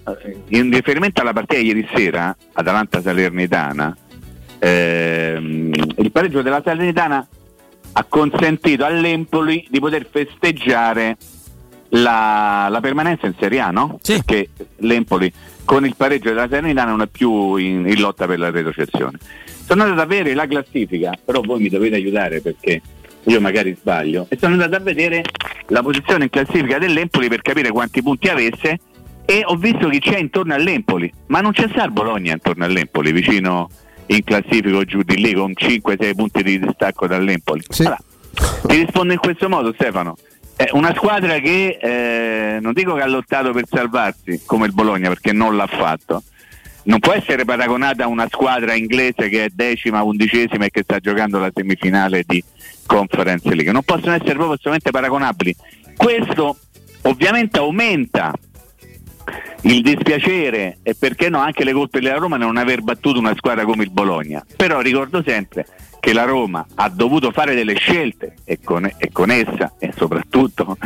[0.49, 3.95] in riferimento alla partita ieri sera, Atalanta-Salernitana,
[4.59, 7.27] ehm, il pareggio della Salernitana
[7.93, 11.17] ha consentito all'Empoli di poter festeggiare
[11.89, 13.99] la, la permanenza in Serie A, no?
[14.03, 15.31] Perché l'Empoli
[15.63, 19.17] con il pareggio della Salernitana non è più in, in lotta per la retrocessione.
[19.67, 22.81] Sono andato a vedere la classifica, però voi mi dovete aiutare perché
[23.25, 25.23] io magari sbaglio, e sono andato a vedere
[25.67, 28.79] la posizione in classifica dell'Empoli per capire quanti punti avesse
[29.25, 33.69] e ho visto chi c'è intorno all'Empoli, ma non c'è il Bologna intorno all'Empoli, vicino
[34.05, 37.65] in classifica o giù di lì con 5-6 punti di distacco dall'Empoli.
[37.79, 37.97] Allora,
[38.67, 40.15] ti rispondo in questo modo Stefano.
[40.55, 45.09] È una squadra che eh, non dico che ha lottato per salvarsi come il Bologna
[45.09, 46.23] perché non l'ha fatto.
[46.87, 50.99] Non può essere paragonata a una squadra inglese che è decima, undicesima e che sta
[50.99, 52.41] giocando la semifinale di
[52.85, 53.73] Conference League.
[53.73, 55.53] Non possono essere proprio assolutamente paragonabili.
[55.97, 56.57] Questo
[57.01, 58.31] ovviamente aumenta
[59.61, 63.65] il dispiacere e perché no anche le colpe della Roma non aver battuto una squadra
[63.65, 64.43] come il Bologna.
[64.55, 65.65] Però ricordo sempre
[65.99, 70.77] che la Roma ha dovuto fare delle scelte e con, e con essa e soprattutto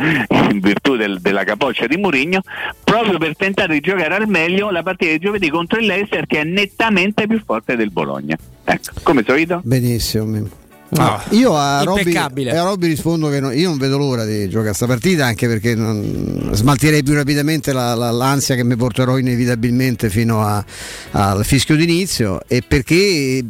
[0.50, 2.40] in virtù del- della capoccia di Mourinho
[2.82, 6.40] proprio per tentare di giocare al meglio la partita di giovedì contro il Leicester che
[6.40, 8.36] è nettamente più forte del Bologna.
[8.64, 9.60] Ecco, come solito?
[9.64, 10.60] Benissimo.
[10.94, 12.00] Ah, io a Robby,
[12.50, 15.74] a Robby rispondo che no- io non vedo l'ora di giocare questa partita anche perché
[15.74, 20.62] non- smaltirei più rapidamente la- la- l'ansia che mi porterò inevitabilmente fino a-
[21.12, 23.42] al fischio d'inizio e perché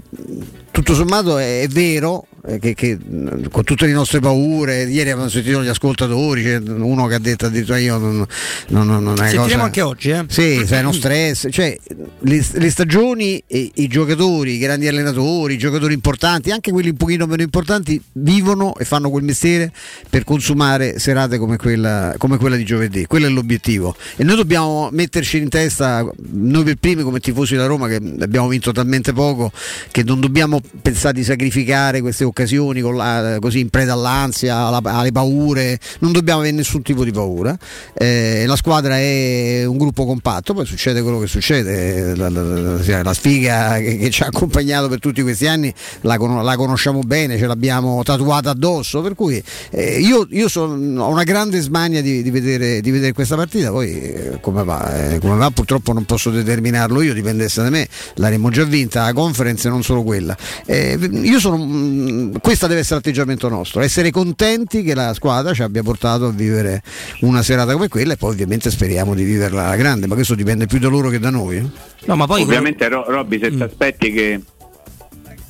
[0.71, 2.27] tutto sommato è, è vero
[2.59, 7.07] che, che, mh, con tutte le nostre paure, ieri abbiamo sentito gli ascoltatori, c'è uno
[7.07, 8.27] che ha detto addirittura io non,
[8.69, 9.63] non, non, non è Sentiremo cosa...
[9.63, 10.25] anche oggi, eh?
[10.27, 11.77] Sì, sai, no stress, cioè
[12.21, 16.97] le, le stagioni e i giocatori, i grandi allenatori, i giocatori importanti, anche quelli un
[16.97, 19.73] pochino meno importanti, vivono e fanno quel mestiere
[20.11, 23.07] per consumare serate come quella, come quella di giovedì.
[23.07, 23.95] Quello è l'obiettivo.
[24.17, 28.49] E noi dobbiamo metterci in testa, noi per primi come tifosi della Roma, che abbiamo
[28.49, 29.53] vinto talmente poco,
[29.93, 34.81] che non dobbiamo pensare di sacrificare queste occasioni con la- così in preda all'ansia, alla-
[34.83, 37.57] alle paure, non dobbiamo avere nessun tipo di paura.
[37.95, 43.03] Eh, la squadra è un gruppo compatto, poi succede quello che succede, la, la- la-
[43.03, 45.73] la sfiga che, che ci ha accompagnato per tutti questi anni
[46.03, 51.05] la, con- la conosciamo bene, ce l'abbiamo tatuata addosso, per cui eh, io, io sono-
[51.05, 55.13] ho una grande smania di, di vedere, di vedere questa partita, poi eh, come va,
[55.15, 59.13] eh, come va purtroppo non posso determinarlo io, dipendesse da me, l'avremmo già vinta la
[59.13, 60.37] conference e non solo quella.
[60.67, 65.63] Eh, io sono mm, questo deve essere l'atteggiamento nostro, essere contenti che la squadra ci
[65.63, 66.83] abbia portato a vivere
[67.21, 70.67] una serata come quella e poi ovviamente speriamo di viverla alla grande, ma questo dipende
[70.67, 71.71] più da loro che da noi.
[72.05, 74.41] No, ma poi Ovviamente Ro- Robby se ti aspetti che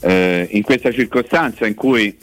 [0.00, 2.16] eh, in questa circostanza in cui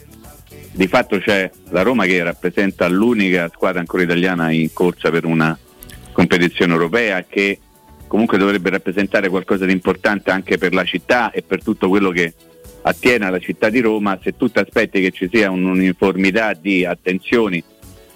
[0.72, 5.56] di fatto c'è la Roma che rappresenta l'unica squadra ancora italiana in corsa per una
[6.12, 7.58] competizione europea che
[8.06, 12.34] comunque dovrebbe rappresentare qualcosa di importante anche per la città e per tutto quello che
[12.82, 17.62] attiene alla città di Roma, se tu ti aspetti che ci sia un'uniformità di attenzioni,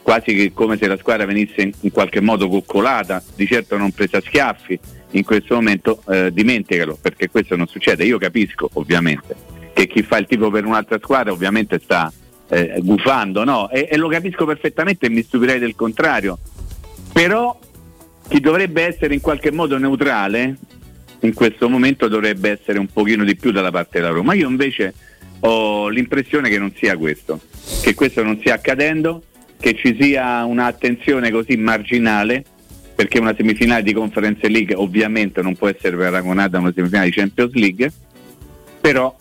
[0.03, 4.19] quasi come se la squadra venisse in, in qualche modo coccolata, di certo non presa
[4.19, 4.79] a schiaffi,
[5.13, 8.05] in questo momento eh, dimenticalo, perché questo non succede.
[8.05, 9.35] Io capisco ovviamente
[9.73, 12.13] che chi fa il tipo per un'altra squadra ovviamente sta
[12.49, 13.71] eh, gufando, no?
[13.71, 16.39] E, e lo capisco perfettamente e mi stupirei del contrario.
[17.13, 17.59] Però
[18.29, 20.57] chi dovrebbe essere in qualche modo neutrale
[21.25, 24.35] in questo momento dovrebbe essere un pochino di più dalla parte della Roma.
[24.35, 24.95] Io invece
[25.41, 27.41] ho l'impressione che non sia questo,
[27.83, 29.23] che questo non stia accadendo,
[29.59, 32.45] che ci sia un'attenzione così marginale,
[32.95, 37.15] perché una semifinale di Conference League ovviamente non può essere paragonata a una semifinale di
[37.15, 37.93] Champions League,
[38.81, 39.17] però,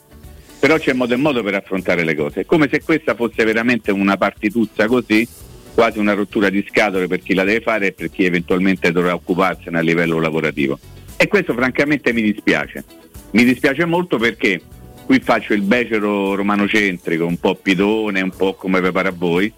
[0.60, 2.46] però c'è modo e modo per affrontare le cose.
[2.46, 5.26] Come se questa fosse veramente una partituzza così,
[5.74, 9.14] quasi una rottura di scatole per chi la deve fare e per chi eventualmente dovrà
[9.14, 10.78] occuparsene a livello lavorativo.
[11.24, 12.84] E questo francamente mi dispiace.
[13.32, 14.60] Mi dispiace molto perché
[15.06, 19.50] qui faccio il becero romanocentrico, un po' pidone, un po' come prepara voi.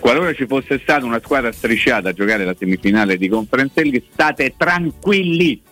[0.00, 4.54] Qualora ci fosse stata una squadra strisciata a giocare la semifinale di Conference League, state
[4.56, 5.62] tranquilli,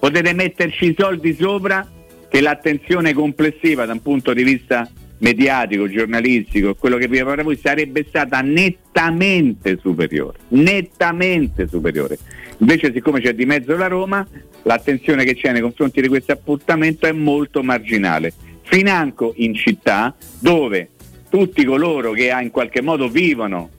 [0.00, 1.88] potete metterci i soldi sopra
[2.28, 7.56] che l'attenzione complessiva da un punto di vista mediatico, giornalistico, quello che vi prepara voi
[7.62, 12.18] sarebbe stata nettamente superiore, nettamente superiore.
[12.60, 14.26] Invece siccome c'è di mezzo la Roma,
[14.62, 18.32] l'attenzione che c'è nei confronti di questo appuntamento è molto marginale.
[18.62, 20.90] Financo in città dove
[21.28, 23.70] tutti coloro che in qualche modo vivono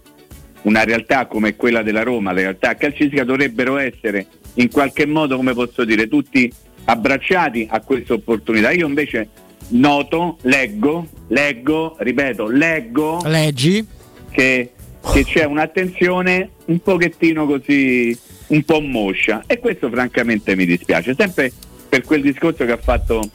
[0.63, 4.25] una realtà come quella della Roma, la realtà calcistica, dovrebbero essere
[4.55, 6.51] in qualche modo, come posso dire, tutti
[6.85, 8.71] abbracciati a questa opportunità.
[8.71, 9.29] Io invece
[9.69, 13.85] noto, leggo, leggo, ripeto, leggo Leggi.
[14.31, 14.71] che,
[15.13, 18.17] che c'è un'attenzione un pochettino così,
[18.51, 21.51] un po' moscia e questo francamente mi dispiace, sempre
[21.87, 23.29] per quel discorso che ha fatto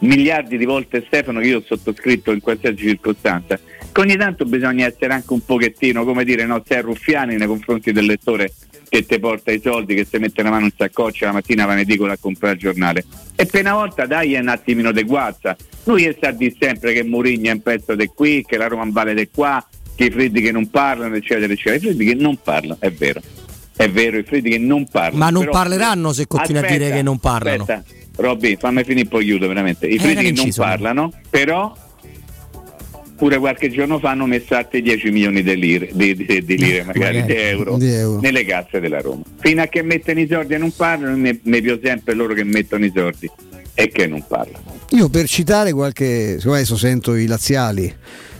[0.00, 3.58] miliardi di volte Stefano che io ho sottoscritto in qualsiasi circostanza,
[3.92, 7.92] che ogni tanto bisogna essere anche un pochettino, come dire, no, sei ruffiani nei confronti
[7.92, 8.52] del lettore
[8.88, 11.74] che ti porta i soldi, che si mette la mano in saccoccia la mattina va
[11.74, 13.04] in edicola a comprare il giornale.
[13.36, 15.56] E per una volta dai un attimino di guazza.
[15.84, 19.14] Lui sa di sempre che Mourinho è un pezzo di qui, che la Roma vale
[19.14, 21.76] di qua, che i freddi che non parlano, eccetera, eccetera.
[21.76, 23.20] I freddi che non parlano, è vero.
[23.78, 25.16] È vero, i freddi che non parlano.
[25.18, 27.62] Ma non Però- parleranno se continui a dire che non parlano.
[27.62, 27.84] Aspetta,
[28.16, 29.86] Robby, fammi finire poi chiudo veramente.
[29.86, 31.72] I Eh, freddi che non parlano, però
[33.16, 36.82] pure qualche giorno fa hanno messo altri 10 milioni di lire, di, di- di lire
[36.84, 37.32] magari, magari.
[37.34, 38.20] di euro, Di euro.
[38.20, 39.22] nelle casse della Roma.
[39.38, 42.42] Fino a che mettono i soldi e non parlano, mi, mi piace sempre loro che
[42.44, 43.30] mettono i soldi
[43.74, 44.76] e che non parlano.
[44.90, 47.92] Io per citare qualche, adesso sento i laziali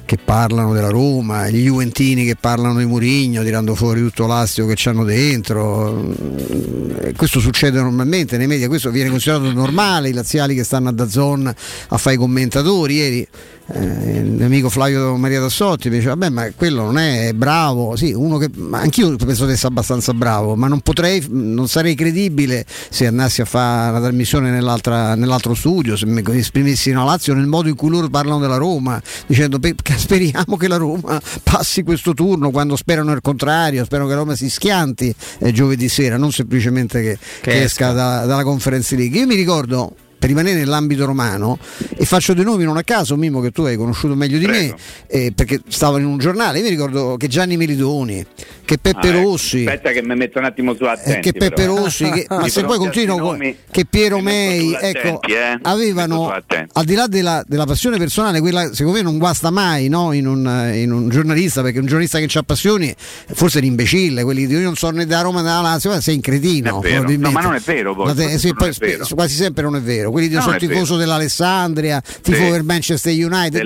[0.09, 4.73] che parlano della Roma, gli Juventini che parlano di Murigno, tirando fuori tutto l'astico che
[4.75, 5.93] c'hanno dentro.
[5.93, 10.93] mm, Questo succede normalmente nei media, questo viene considerato normale, i laziali che stanno a
[10.93, 11.47] Dazon
[11.89, 12.95] a fare i commentatori.
[12.95, 13.29] Ieri
[13.71, 17.97] eh, il mio amico Flavio Maria Tassotti mi diceva, vabbè ma quello non è bravo,
[17.97, 21.95] sì, uno che ma anch'io penso di essere abbastanza bravo, ma non potrei, non sarei
[21.95, 27.35] credibile se andassi a fare la trasmissione nell'altra- nell'altro studio, se mi esprimessi una Lazio
[27.35, 31.21] nel modo in cui loro parlano della Roma, dicendo "Pe- che speriamo che la Roma
[31.43, 35.89] passi questo turno quando sperano il contrario, sperano che la Roma si schianti eh, giovedì
[35.89, 39.19] sera, non semplicemente che, che esca da- dalla Conference League.
[39.21, 41.59] Io mi ricordo per rimanere nell'ambito romano
[41.97, 44.75] e faccio dei nomi non a caso, Mimmo che tu hai conosciuto meglio di me
[45.07, 48.25] eh, perché stavo in un giornale, io mi ricordo che Gianni Melidoni,
[48.65, 51.21] che Peppe Ah, ecco, Rossi, Aspetta che mi metto un attimo su eh, attenti.
[51.31, 51.79] che Peppe però, eh.
[51.81, 55.59] Rossi, che- ma Di se poi continuo con- che Piero Mei, ecco, eh.
[55.63, 56.31] Avevano,
[56.73, 60.13] al di là della, della passione personale, quella secondo me non guasta mai no?
[60.13, 62.95] in, un, eh, in un giornalista, perché un giornalista che ha passioni
[63.33, 65.91] forse è un imbecille, quelli che io non so né da Roma né da Lazio,
[65.91, 66.81] ma sei un cretino.
[66.81, 67.17] Probabilmente.
[67.19, 69.07] No, ma non è vero, poi, te- sì, non poi è vero.
[69.15, 70.08] quasi sempre non è vero.
[70.11, 70.99] Quelli di No, sono tifoso vero.
[70.99, 72.51] dell'Alessandria, tifo Sì.
[72.51, 73.63] per Manchester United,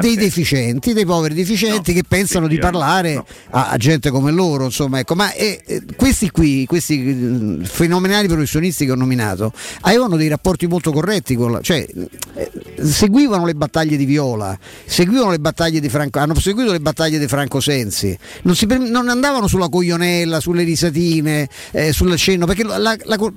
[0.00, 0.16] dei sì.
[0.16, 5.14] deficienti, dei poveri deficienti che pensano di parlare a, a gente come loro, insomma, ecco,
[5.14, 9.52] ma eh, eh, questi qui, questi eh, fenomenali professionisti che ho nominato,
[9.82, 11.86] avevano dei rapporti molto corretti con la, cioè
[12.34, 12.50] eh,
[12.82, 14.56] seguivano le battaglie di Viola,
[14.86, 19.08] seguivano le battaglie di Franco, hanno seguito le battaglie di Franco Sensi, non, si non
[19.08, 22.96] andavano sulla coglionella, sulle risatine, eh, sul cenno, perché, la- la-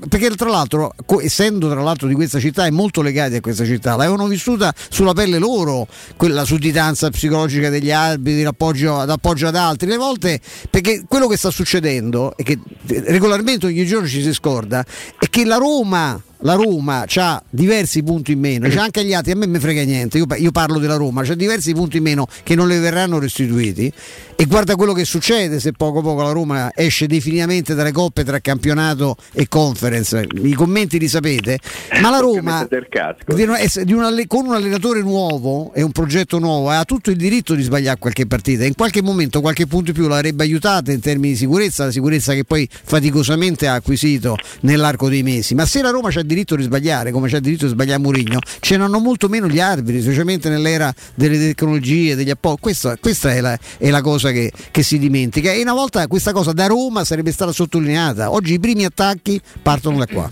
[0.09, 3.95] perché tra l'altro, essendo tra l'altro di questa città e molto legati a questa città,
[3.95, 9.97] l'avevano vissuta sulla pelle loro, quella sudditanza psicologica degli arbitri, l'appoggio, l'appoggio ad altri, le
[9.97, 12.59] volte perché quello che sta succedendo e che
[13.05, 14.85] regolarmente ogni giorno ci si scorda
[15.17, 19.31] è che la Roma la Roma ha diversi punti in meno, c'ha anche gli altri,
[19.31, 22.27] a me mi frega niente, io, io parlo della Roma, c'ha diversi punti in meno
[22.43, 23.91] che non le verranno restituiti.
[24.35, 28.39] E guarda quello che succede se poco poco la Roma esce definitivamente dalle coppe tra
[28.39, 31.59] campionato e conference, i commenti li sapete,
[32.01, 37.11] ma la Roma di una- con un allenatore nuovo e un progetto nuovo ha tutto
[37.11, 40.91] il diritto di sbagliare qualche partita, in qualche momento qualche punto in più l'avrebbe aiutata
[40.91, 45.65] in termini di sicurezza, la sicurezza che poi faticosamente ha acquisito nell'arco dei mesi, ma
[45.65, 48.39] se la Roma c'ha il diritto di sbagliare come c'ha il diritto di sbagliare Mourinho,
[48.59, 53.41] ce n'hanno molto meno gli arbitri, specialmente nell'era delle tecnologie, degli appo- questa, questa è,
[53.41, 57.03] la, è la cosa che, che si dimentica e una volta questa cosa da Roma
[57.03, 60.31] sarebbe stata sottolineata, oggi i primi attacchi partono da qua.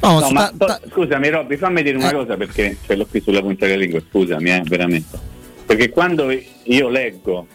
[0.00, 3.66] No, ma to- scusami Robby, fammi dire una cosa perché ce l'ho qui sulla punta
[3.66, 5.18] della lingua, scusami, eh, veramente.
[5.64, 7.46] Perché quando io leggo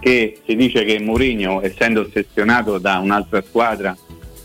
[0.00, 3.96] che si dice che Mourinho, essendo ossessionato da un'altra squadra,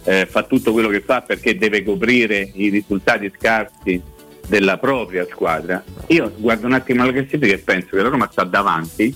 [0.04, 4.02] eh, fa tutto quello che fa perché deve coprire i risultati scarsi
[4.48, 8.44] della propria squadra, io guardo un attimo la classifica e penso che la Roma sta
[8.44, 9.14] davanti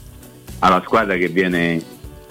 [0.60, 1.82] alla squadra che viene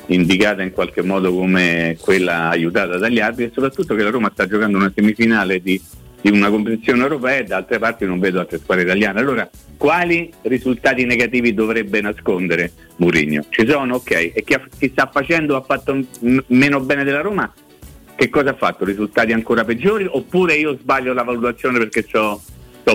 [0.07, 4.47] indicata in qualche modo come quella aiutata dagli altri e soprattutto che la Roma sta
[4.47, 5.81] giocando una semifinale di,
[6.21, 9.21] di una competizione europea e da altre parti non vedo altre squadre italiane.
[9.21, 13.47] Allora, quali risultati negativi dovrebbe nascondere Mourinho?
[13.49, 13.97] Ci sono?
[13.97, 14.33] Ok.
[14.33, 17.53] E chi, ha- chi sta facendo ha fatto m- meno bene della Roma?
[18.17, 18.87] Che cosa ha fatto?
[18.87, 20.09] Risultati ancora peggiori?
[20.11, 22.41] Oppure io sbaglio la valutazione perché ho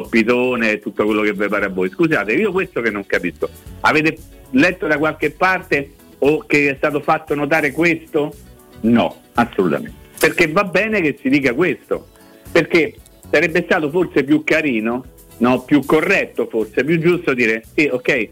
[0.09, 1.89] Pitone e tutto quello che vi pare a voi?
[1.89, 3.47] Scusate, io questo che non capisco.
[3.81, 4.17] Avete
[4.51, 8.33] letto da qualche parte o che è stato fatto notare questo?
[8.81, 9.99] No, assolutamente.
[10.19, 12.07] Perché va bene che si dica questo,
[12.51, 12.95] perché
[13.29, 15.05] sarebbe stato forse più carino,
[15.37, 18.29] no, più corretto forse, più giusto dire sì, ok,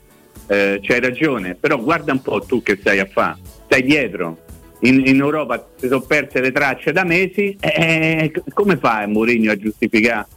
[0.47, 4.47] eh, c'hai ragione, però guarda un po' tu che stai a fare, stai dietro.
[4.81, 9.57] In, in Europa si sono perse le tracce da mesi, eh, come fa Mourinho a
[9.57, 10.27] giustificare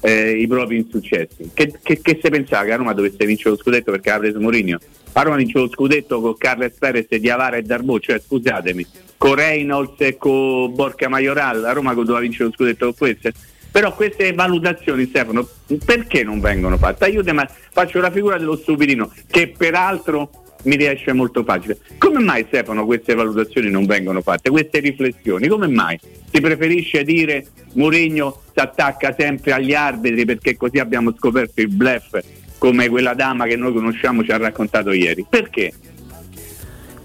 [0.00, 1.50] eh, i propri insuccessi?
[1.52, 4.40] Che, che, che se pensava che a Roma dovesse vincere lo scudetto perché aveva preso
[4.40, 4.78] Mourinho?
[5.12, 8.86] A Roma vince lo scudetto con Carles Perez, Diavara e Darbo, cioè scusatemi,
[9.16, 13.32] con Reynolds e con Borca Majoral, a Roma doveva vincere lo scudetto con queste.
[13.70, 15.46] Però queste valutazioni Stefano
[15.84, 17.04] perché non vengono fatte?
[17.04, 20.30] Aiutami, faccio la figura dello stupidino che peraltro
[20.64, 21.78] mi riesce molto facile.
[21.98, 24.50] Come mai Stefano queste valutazioni non vengono fatte?
[24.50, 25.98] Queste riflessioni, come mai?
[26.30, 32.18] Si preferisce dire Mourinho si attacca sempre agli arbitri perché così abbiamo scoperto il bluff
[32.58, 35.24] come quella dama che noi conosciamo ci ha raccontato ieri.
[35.28, 35.72] Perché?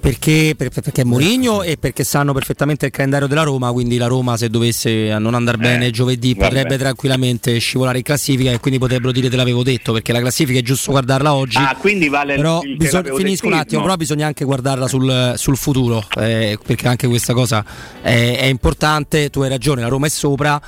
[0.04, 4.08] Perché, per- perché è Mourinho e perché sanno perfettamente il calendario della Roma, quindi la
[4.08, 6.48] Roma se dovesse non andare bene giovedì vabbè.
[6.50, 10.60] potrebbe tranquillamente scivolare in classifica e quindi potrebbero dire te l'avevo detto perché la classifica
[10.60, 11.56] è giusto guardarla oggi.
[11.56, 13.86] Ah, quindi vale però il l'avevo finisco un attimo, no?
[13.86, 17.64] però bisogna anche guardarla sul, sul futuro eh, perché anche questa cosa
[18.02, 20.62] è, è importante, tu hai ragione, la Roma è sopra.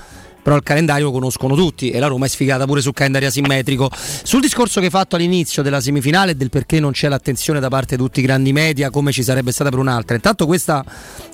[0.45, 3.89] Però il calendario lo conoscono tutti e la Roma è sfigata pure sul calendario asimmetrico.
[3.91, 7.67] Sul discorso che hai fatto all'inizio della semifinale e del perché non c'è l'attenzione da
[7.67, 10.13] parte di tutti i grandi media come ci sarebbe stata per un'altra.
[10.13, 10.61] Intanto il,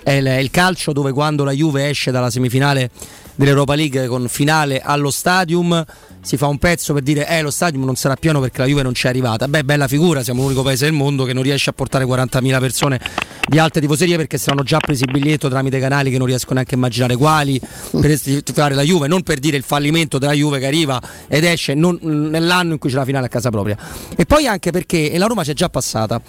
[0.04, 2.90] è il calcio dove quando la Juve esce dalla semifinale
[3.36, 5.84] dell'Europa League con finale allo stadium
[6.22, 8.84] si fa un pezzo per dire eh lo stadium non sarà pieno perché la Juve
[8.84, 9.48] non c'è arrivata.
[9.48, 13.00] Beh, bella figura, siamo l'unico paese del mondo che non riesce a portare 40.000 persone
[13.48, 16.76] di alte tifoserie perché saranno già presi il biglietto tramite canali che non riesco neanche
[16.76, 17.60] a immaginare quali
[18.00, 18.20] per
[18.54, 22.00] fare la Juve, non per dire il fallimento della Juve che arriva ed esce non-
[22.02, 23.78] nell'anno in cui c'è la finale a casa propria.
[24.16, 26.22] E poi anche perché e la Roma c'è già passata.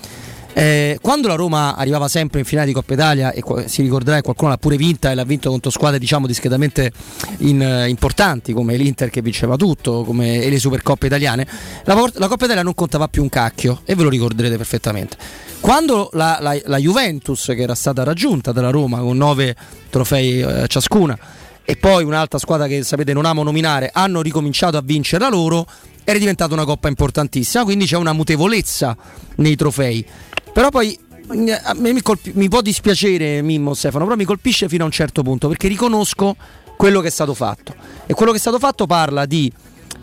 [0.55, 4.23] Eh, quando la Roma arrivava sempre in finale di Coppa Italia e si ricorderà che
[4.23, 6.93] qualcuno l'ha pure vinta e l'ha vinto contro squadre diciamo discretamente
[7.39, 11.47] in- eh, importanti come l'Inter che vinceva tutto come, e le Supercoppe italiane
[11.85, 15.17] la, la Coppa Italia non contava più un cacchio e ve lo ricorderete perfettamente
[15.61, 19.57] quando la, la- la Juventus che era stata raggiunta dalla Roma con nove
[19.89, 21.19] trofei eh, ciascuna
[21.65, 25.67] e poi un'altra squadra che sapete non amo nominare hanno ricominciato a vincere la loro
[26.05, 28.97] era diventata una coppa importantissima quindi c'è una mutevolezza
[29.37, 30.05] nei trofei
[30.53, 30.99] però poi
[31.35, 35.23] me mi, colpi- mi può dispiacere Mimmo Stefano, però mi colpisce fino a un certo
[35.23, 36.37] punto perché riconosco
[36.77, 37.75] quello che è stato fatto.
[38.07, 39.51] E quello che è stato fatto parla di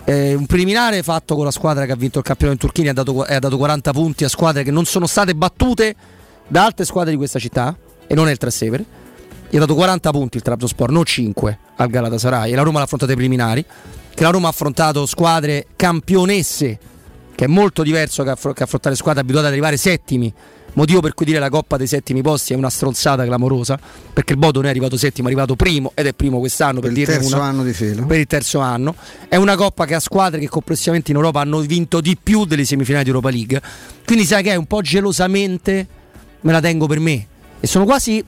[0.05, 2.89] eh, un preliminare fatto con la squadra che ha vinto il campionato in Turchia e
[2.89, 5.95] ha dato, ha dato 40 punti a squadre che non sono state battute
[6.47, 7.75] da altre squadre di questa città
[8.07, 8.85] e non è il Trastevere.
[9.49, 12.83] Gli ha dato 40 punti il Trabzonspor, non 5 al Galatasaray e la Roma l'ha
[12.85, 13.65] affrontato ai preliminari.
[14.13, 16.77] Che la Roma ha affrontato squadre campionesse
[17.35, 20.33] che è molto diverso che, affro- che affrontare squadre abituate ad arrivare settimi
[20.73, 23.77] Motivo per cui dire la Coppa dei settimi posti è una stronzata clamorosa,
[24.13, 26.91] perché il Bodo non è arrivato settimo, è arrivato primo ed è primo quest'anno per,
[26.91, 28.03] Per il terzo una- anno di fila.
[28.05, 28.93] per il terzo anno.
[29.27, 32.65] È una coppa che ha squadre che complessivamente in Europa hanno vinto di più delle
[32.65, 33.61] semifinali di Europa League.
[34.05, 35.87] Quindi sai che è un po' gelosamente
[36.41, 37.25] me la tengo per me.
[37.59, 38.23] E sono quasi,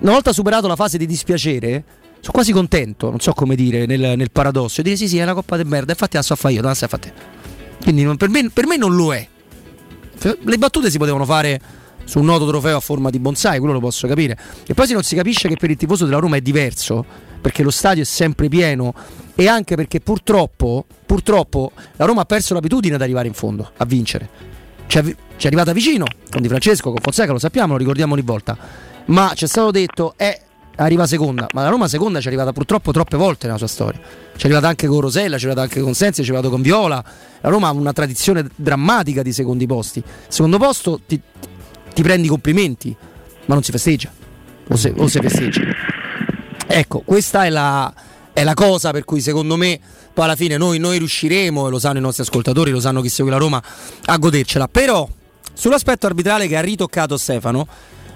[0.00, 1.84] una volta superato la fase di dispiacere,
[2.20, 5.34] sono quasi contento, non so come dire, nel, nel paradosso, dire sì sì è una
[5.34, 7.12] coppa di merda, infatti la so fare io, la sai fare te.
[7.82, 9.26] Quindi non- per, me, per me non lo è.
[10.18, 11.60] Le battute si potevano fare
[12.04, 14.36] su un noto trofeo a forma di bonsai, quello lo posso capire.
[14.66, 17.04] E poi se non si capisce che per il tifoso della Roma è diverso,
[17.40, 18.94] perché lo stadio è sempre pieno
[19.34, 23.84] e anche perché purtroppo, purtroppo la Roma ha perso l'abitudine ad arrivare in fondo, a
[23.84, 24.28] vincere.
[24.86, 28.56] Ci è arrivata vicino, con Di Francesco, con Fonseca, lo sappiamo, lo ricordiamo ogni volta.
[29.06, 30.40] Ma ci è stato detto, eh,
[30.76, 34.00] arriva seconda, ma la Roma seconda ci è arrivata purtroppo troppe volte nella sua storia.
[34.00, 36.52] Ci è arrivata anche con Rosella, ci è arrivata anche con Sensi, ci è arrivata
[36.52, 37.02] con Viola.
[37.40, 40.02] La Roma ha una tradizione drammatica di secondi posti.
[40.28, 41.20] Secondo posto ti,
[41.94, 42.94] ti prendi complimenti,
[43.46, 44.10] ma non si festeggia.
[44.68, 45.62] O se, o se festeggia.
[46.66, 47.92] Ecco, questa è la,
[48.32, 49.78] è la cosa per cui secondo me
[50.12, 53.08] poi alla fine noi, noi riusciremo, e lo sanno i nostri ascoltatori, lo sanno chi
[53.08, 53.62] segue la Roma,
[54.06, 54.66] a godercela.
[54.66, 55.08] Però
[55.52, 57.66] sull'aspetto arbitrale che ha ritoccato Stefano,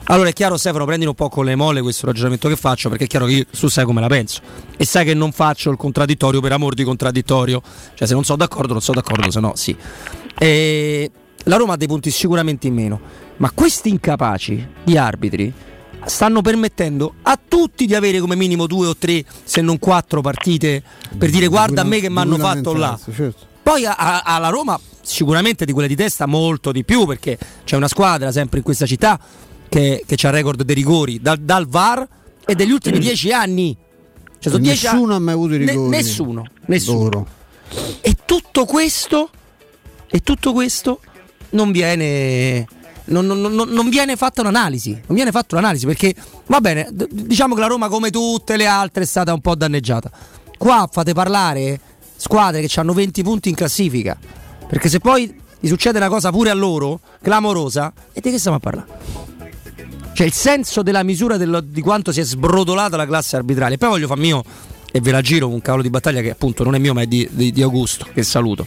[0.04, 3.04] allora è chiaro Stefano, prendilo un po' con le molle questo ragionamento che faccio, perché
[3.04, 4.40] è chiaro che io, tu sai come la penso.
[4.76, 7.62] E sai che non faccio il contraddittorio per amor di contraddittorio.
[7.94, 9.76] Cioè se non sono d'accordo, non sono d'accordo, se no sì.
[10.38, 11.10] E
[11.44, 13.00] la Roma ha dei punti sicuramente in meno,
[13.36, 15.52] ma questi incapaci di arbitri
[16.04, 20.82] stanno permettendo a tutti di avere come minimo due o tre, se non quattro partite
[21.16, 22.98] per dire guarda a me che mi hanno fatto là.
[23.14, 23.48] certo.
[23.62, 28.32] Poi alla Roma sicuramente di quelle di testa molto di più perché c'è una squadra
[28.32, 29.18] sempre in questa città
[29.70, 32.06] che, che ha record dei rigori dal, dal VAR
[32.44, 33.74] e degli ultimi dieci anni.
[34.38, 35.88] Cioè, Nessuno ha mai avuto i Ne- rigori.
[35.90, 36.98] nessuno, nessuno.
[37.02, 37.26] Loro.
[38.00, 39.30] E tutto questo,
[40.10, 41.00] e tutto questo
[41.50, 42.66] non viene,
[43.04, 44.92] non, non- non- non viene fatta un'analisi.
[44.92, 46.14] Non viene fatta un'analisi perché
[46.46, 49.54] va bene, d- diciamo che la Roma, come tutte le altre, è stata un po'
[49.54, 50.10] danneggiata.
[50.58, 51.80] Qua fate parlare
[52.16, 54.18] squadre che hanno 20 punti in classifica.
[54.68, 58.56] Perché se poi gli succede una cosa pure a loro, clamorosa, e di che stiamo
[58.56, 58.86] a parlare?
[60.12, 63.78] Cioè il senso della misura dello- di quanto si è sbrodolata la classe arbitrale.
[63.78, 64.42] Poi voglio far mio,
[64.92, 67.06] e ve la giro, un cavolo di battaglia che appunto non è mio ma è
[67.06, 68.66] di, di- di Augusto, che saluto.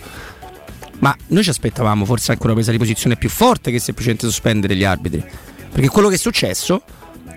[0.99, 4.75] Ma noi ci aspettavamo forse anche una presa di posizione più forte che semplicemente sospendere
[4.75, 5.23] gli arbitri.
[5.71, 6.81] Perché quello che è successo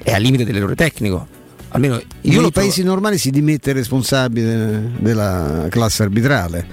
[0.03, 1.27] è al limite dell'errore tecnico.
[1.71, 6.67] Almeno io Nei paesi normali si dimette il responsabile della classe arbitrale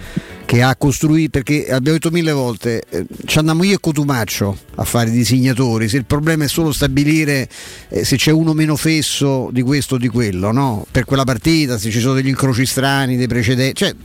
[0.54, 4.84] che ha costruito perché abbiamo detto mille volte eh, ci andiamo io e Cotumaccio a
[4.84, 5.90] fare i disegnatori.
[5.90, 7.50] Se il problema è solo stabilire
[7.90, 10.86] eh, se c'è uno meno fesso di questo o di quello no?
[10.92, 13.96] per quella partita se ci sono degli incroci strani dei precedenti cioè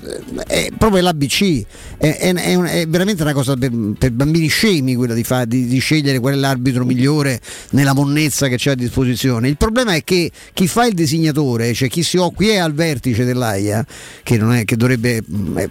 [0.47, 1.65] eh, è proprio l'ABC
[1.99, 5.45] è, è- è un- è veramente una cosa per, per bambini scemi quella di, fa-
[5.45, 7.41] di- di scegliere qual è l'arbitro migliore
[7.73, 9.49] nella monnezza che c'è a disposizione.
[9.49, 12.73] Il problema è che chi fa il disegnatore cioè chi si occupa chi è al
[12.73, 13.85] vertice dell'AIA
[14.23, 15.69] che, non è, che dovrebbe mh, eh,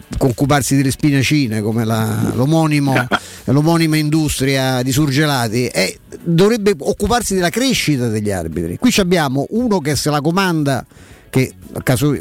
[0.67, 2.93] occuparsi delle spinacine come la- l'omonimo,
[3.45, 8.77] l'omonima industria di surgelati eh, dovrebbe occuparsi della crescita degli arbitri.
[8.77, 10.85] Qui abbiamo uno che se la comanda
[11.29, 11.53] che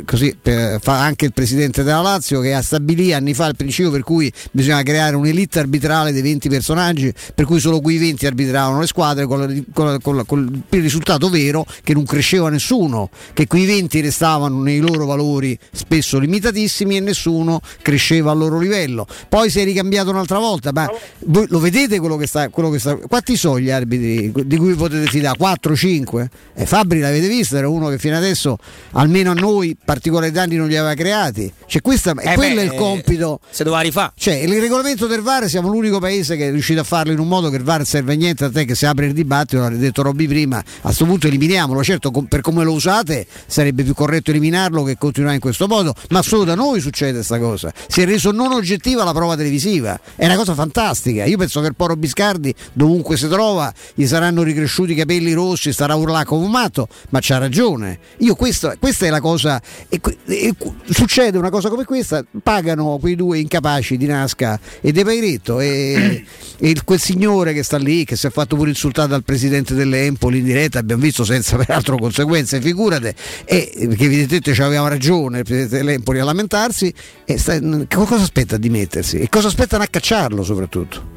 [0.05, 3.91] così per- fa anche il presidente della Lazio che ha stabilì anni fa il principio
[3.91, 8.81] per cui bisogna creare un'elite arbitrale dei 20 personaggi per cui solo quei 20 arbitravano
[8.81, 14.79] le squadre con il risultato vero che non cresceva nessuno che quei 20 restavano nei
[14.79, 19.07] loro valori spesso limitatissimi e nessuno cresceva al loro livello.
[19.29, 20.91] Poi si è ricambiato un'altra volta ma
[21.27, 24.75] voi lo vedete quello che sta, quello che sta quanti sono gli arbitri di cui
[24.75, 25.37] potete fidare?
[25.37, 28.59] 4 5 e Fabri l'avete visto era uno che fino adesso
[28.97, 31.53] almeno a noi particolari danni non li aveva creati.
[31.67, 33.41] Cioè questa, Eh è il compito.
[33.51, 34.13] se doveva rifare.
[34.17, 37.29] Cioè il regolamento del VAR siamo l'unico paese che è riuscito a farlo in un
[37.29, 39.69] modo che il VAR serve a niente a te che se apre il dibattito l'ha
[39.71, 41.83] detto Robby prima a questo punto eliminiamolo.
[41.83, 45.95] Certo com- per come lo usate sarebbe più corretto eliminarlo che continuare in questo modo
[46.11, 47.73] ma solo da noi succede questa cosa.
[47.89, 49.99] Si è reso non oggettiva la prova televisiva.
[50.15, 51.25] È una cosa fantastica.
[51.25, 55.73] Io penso che il Poro Biscardi dovunque si trova gli saranno ricresciuti i capelli rossi
[55.73, 57.99] starà urlare come un matto ma c'ha ragione.
[58.19, 60.55] Io questo, questa è la cosa e, e
[60.91, 66.25] succede una cosa come questa pagano quei due incapaci di Nasca e De Pairetto e,
[66.57, 69.75] e il- quel signore che sta lì che si è fatto pure insultare dal presidente
[69.75, 73.13] dell'Empoli in diretta abbiamo visto senza peraltro conseguenze figurate
[73.45, 78.15] e perché evidentemente ci aveva ragione il presidente dell'Empoli a lamentarsi e sta- che cosa
[78.15, 81.15] aspetta di mettersi e cosa aspettano a cacciarlo soprattutto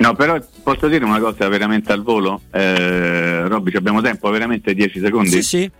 [0.00, 2.40] No, però posso dire una cosa veramente al volo?
[2.50, 5.28] Eh, Robby, ci abbiamo tempo, veramente 10 secondi?
[5.30, 5.70] Sì, sì.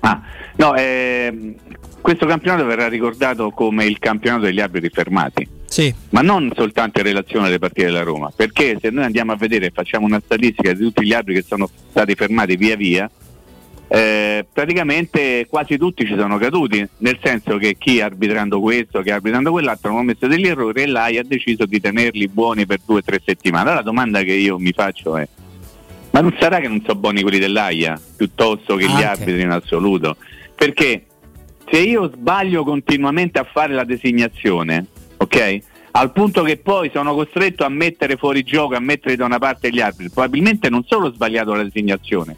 [0.00, 0.22] Ah,
[0.56, 1.54] no, ehm,
[2.00, 5.56] questo campionato verrà ricordato come il campionato degli arbitri fermati.
[5.68, 5.94] Sì.
[6.10, 9.66] ma non soltanto in relazione alle partite della Roma, perché se noi andiamo a vedere
[9.66, 13.10] e facciamo una statistica di tutti gli arbitri che sono stati fermati via via,
[13.90, 19.50] eh, praticamente quasi tutti ci sono caduti, nel senso che chi arbitrando questo, chi arbitrando
[19.50, 23.02] quell'altro hanno messo degli errori e l'AI ha deciso di tenerli buoni per due o
[23.02, 23.62] tre settimane.
[23.62, 25.26] Allora la domanda che io mi faccio è,
[26.10, 29.04] ma non sarà che non sono buoni quelli dell'AIA piuttosto che gli Anche.
[29.04, 30.16] arbitri in assoluto?
[30.54, 31.04] Perché
[31.70, 34.86] se io sbaglio continuamente a fare la designazione,
[35.18, 35.58] ok?
[35.90, 39.70] Al punto che poi sono costretto a mettere fuori gioco, a mettere da una parte
[39.70, 42.36] gli arbitri, probabilmente non solo ho sbagliato la designazione,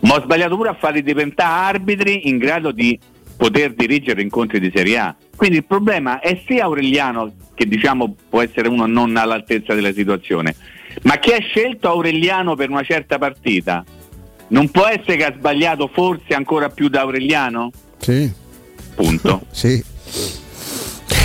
[0.00, 2.98] ma ho sbagliato pure a farli diventare arbitri in grado di
[3.36, 5.14] poter dirigere incontri di Serie A.
[5.34, 10.54] Quindi il problema è sia Aureliano, che diciamo può essere uno non all'altezza della situazione,
[11.02, 13.84] ma chi ha scelto Aureliano per una certa partita
[14.48, 17.70] non può essere che ha sbagliato forse ancora più da Aureliano?
[17.98, 18.30] Sì.
[18.94, 19.42] Punto.
[19.52, 19.82] sì.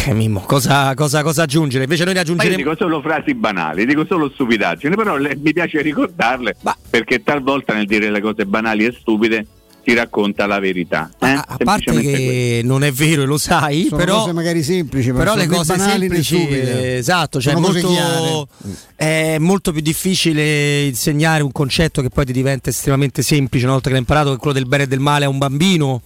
[0.07, 1.83] Eh, Mimmo, cosa, cosa, cosa aggiungere?
[1.85, 2.57] Invece noi ne Ma io aggiungeremo.
[2.71, 6.55] dico solo frasi banali, dico solo stupidaggini, però le- mi piace ricordarle
[6.89, 9.45] perché talvolta nel dire le cose banali e stupide
[9.85, 11.11] si racconta la verità.
[11.19, 11.27] eh?
[11.27, 15.11] A parte Semplicemente che non è vero e lo sai, Sono però, cose magari semplici,
[15.11, 18.47] ma però sono le cose semplici, esatto, cioè molto,
[18.95, 23.87] è molto più difficile insegnare un concetto che poi ti diventa estremamente semplice una volta
[23.87, 26.01] che l'hai imparato, che è quello del bene e del male a un bambino.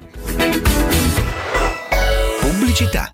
[2.39, 3.13] Pubblicità.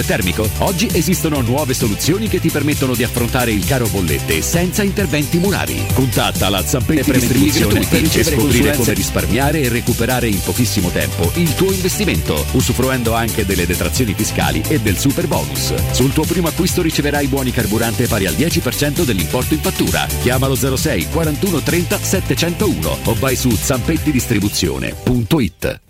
[0.00, 0.48] e termico?
[0.58, 5.86] Oggi esistono nuove soluzioni che ti permettono di affrontare il caro bollette senza interventi murari.
[5.94, 11.54] Contatta la Zampetti Distribuzione per ricevere scoprire come risparmiare e recuperare in pochissimo tempo il
[11.54, 15.74] tuo investimento, usufruendo anche delle detrazioni fiscali e del super bonus.
[15.92, 20.06] Sul tuo primo acquisto riceverai buoni carburante pari al 10% dell'importo in fattura.
[20.22, 25.89] Chiamalo 06 41 30 701 o vai su zampettidistribuzione.it.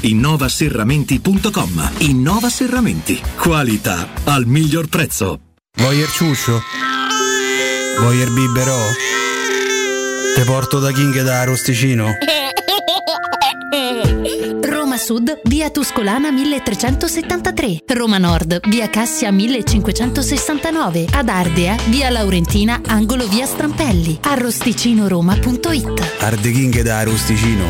[0.01, 1.91] innovaserramenti.com.
[1.99, 3.21] Innova Serramenti.
[3.37, 5.39] Qualità al miglior prezzo.
[5.77, 6.61] Voyer ciuscio?
[7.99, 8.79] Voyer biberò?
[10.35, 12.13] Te porto da King da Rosticino?
[14.61, 17.83] Roma Sud, via Tuscolana 1373.
[17.93, 21.07] Roma Nord, via Cassia 1569.
[21.11, 24.19] Ad Ardea, via Laurentina, angolo via Strampelli.
[24.21, 26.17] Arrosticinoroma.it.
[26.19, 27.65] Arde King da Rosticino.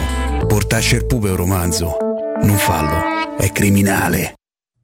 [0.48, 2.11] Portasce il pupe un romanzo.
[2.44, 4.41] Non fallo, è criminale.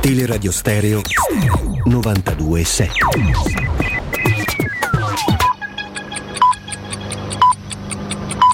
[0.00, 1.00] Teleradio Stereo
[1.84, 2.90] 927.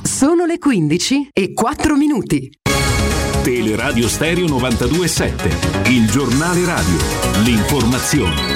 [0.03, 2.51] Sono le 15 e 4 minuti.
[3.43, 6.97] Teleradio Stereo 927, il giornale radio,
[7.45, 8.53] l'informazione.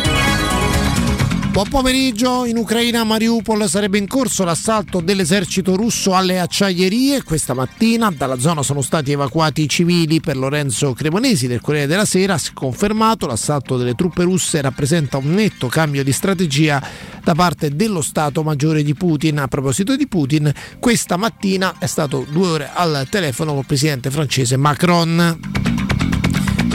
[1.58, 7.24] Buon pomeriggio, in Ucraina a Mariupol sarebbe in corso l'assalto dell'esercito russo alle acciaierie.
[7.24, 12.04] Questa mattina dalla zona sono stati evacuati i civili per Lorenzo Cremonesi del Corriere della
[12.04, 12.38] Sera.
[12.38, 16.80] Si è confermato l'assalto delle truppe russe rappresenta un netto cambio di strategia
[17.24, 19.40] da parte dello Stato Maggiore di Putin.
[19.40, 24.56] A proposito di Putin, questa mattina è stato due ore al telefono col presidente francese
[24.56, 25.87] Macron.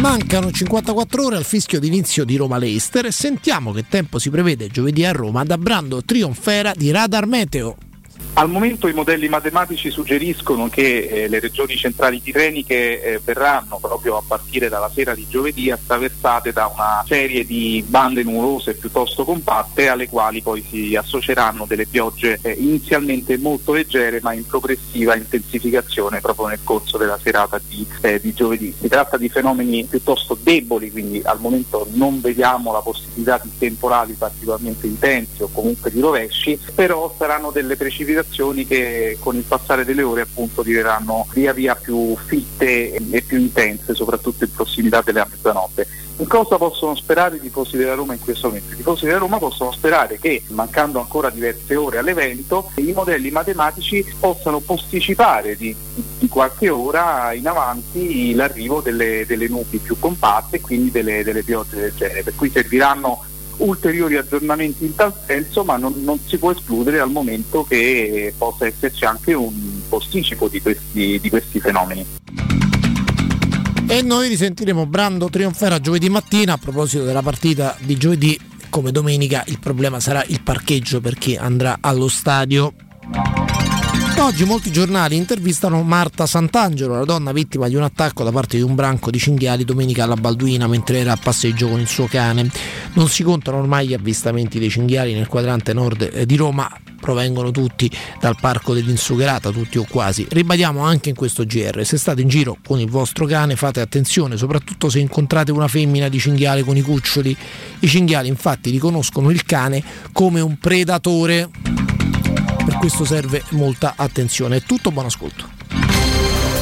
[0.03, 5.05] Mancano 54 ore al fischio d'inizio di Roma-Leicester e sentiamo che tempo si prevede giovedì
[5.05, 7.92] a Roma da Brando Trionfera di Radar Meteo.
[8.35, 14.17] Al momento i modelli matematici suggeriscono che eh, le regioni centrali tirreniche eh, verranno proprio
[14.17, 19.87] a partire dalla sera di giovedì attraversate da una serie di bande nuvolose piuttosto compatte
[19.87, 26.19] alle quali poi si associeranno delle piogge eh, inizialmente molto leggere ma in progressiva intensificazione
[26.19, 28.73] proprio nel corso della serata di, eh, di giovedì.
[28.75, 34.13] Si tratta di fenomeni piuttosto deboli, quindi al momento non vediamo la possibilità di temporali
[34.13, 38.21] particolarmente intensi o comunque di rovesci, però saranno delle precipitazioni
[38.67, 43.93] che con il passare delle ore appunto diventeranno via via più fitte e più intense,
[43.93, 45.87] soprattutto in prossimità della mezzanotte.
[46.17, 48.73] In cosa possono sperare i tifosi della Roma in questo momento?
[48.73, 54.05] I tifosi della Roma possono sperare che, mancando ancora diverse ore all'evento, i modelli matematici
[54.19, 55.75] possano posticipare di,
[56.19, 61.43] di qualche ora in avanti l'arrivo delle, delle nubi più compatte e quindi delle, delle
[61.43, 63.23] piogge del genere, per cui serviranno
[63.57, 68.65] ulteriori aggiornamenti in tal senso, ma non, non, si può escludere al momento che possa
[68.65, 69.53] esserci anche un
[69.87, 72.05] posticipo di questi, di questi fenomeni.
[73.87, 78.39] E noi risentiremo Brando trionferà giovedì mattina a proposito della partita di giovedì.
[78.69, 82.73] Come domenica il problema sarà il parcheggio per chi andrà allo stadio.
[84.19, 88.63] Oggi molti giornali intervistano Marta Sant'Angelo, la donna vittima di un attacco da parte di
[88.63, 92.49] un branco di cinghiali domenica alla Balduina mentre era a passeggio con il suo cane.
[92.93, 96.71] Non si contano ormai gli avvistamenti dei cinghiali nel quadrante nord di Roma,
[97.01, 100.25] provengono tutti dal parco dell'Insugherata, tutti o quasi.
[100.29, 104.37] Ribadiamo anche in questo GR, se state in giro con il vostro cane fate attenzione,
[104.37, 107.35] soprattutto se incontrate una femmina di cinghiale con i cuccioli.
[107.79, 109.83] I cinghiali infatti riconoscono il cane
[110.13, 111.49] come un predatore.
[112.83, 114.57] Questo serve molta attenzione.
[114.57, 115.47] È tutto, buon ascolto.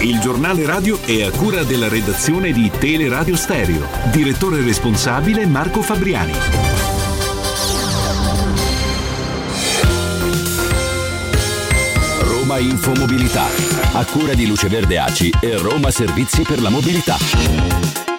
[0.01, 3.87] Il giornale radio è a cura della redazione di Teleradio Stereo.
[4.11, 6.33] Direttore responsabile Marco Fabriani.
[12.19, 13.47] Roma Infomobilità,
[13.93, 18.10] a cura di Luce Verde Aci e Roma Servizi per la Mobilità.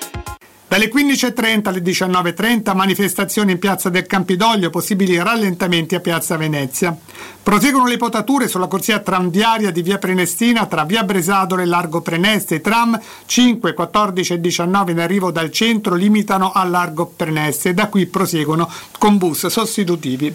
[0.73, 6.97] Dalle 15.30 alle 19.30 manifestazioni in piazza del Campidoglio, possibili rallentamenti a piazza Venezia.
[7.43, 12.55] Proseguono le potature sulla corsia tranviaria di via Prenestina tra via Bresadolo e Largo Preneste.
[12.55, 17.75] I tram 5, 14 e 19 in arrivo dal centro limitano a Largo Preneste e
[17.75, 18.66] da qui proseguono
[18.99, 20.35] con bus sostitutivi.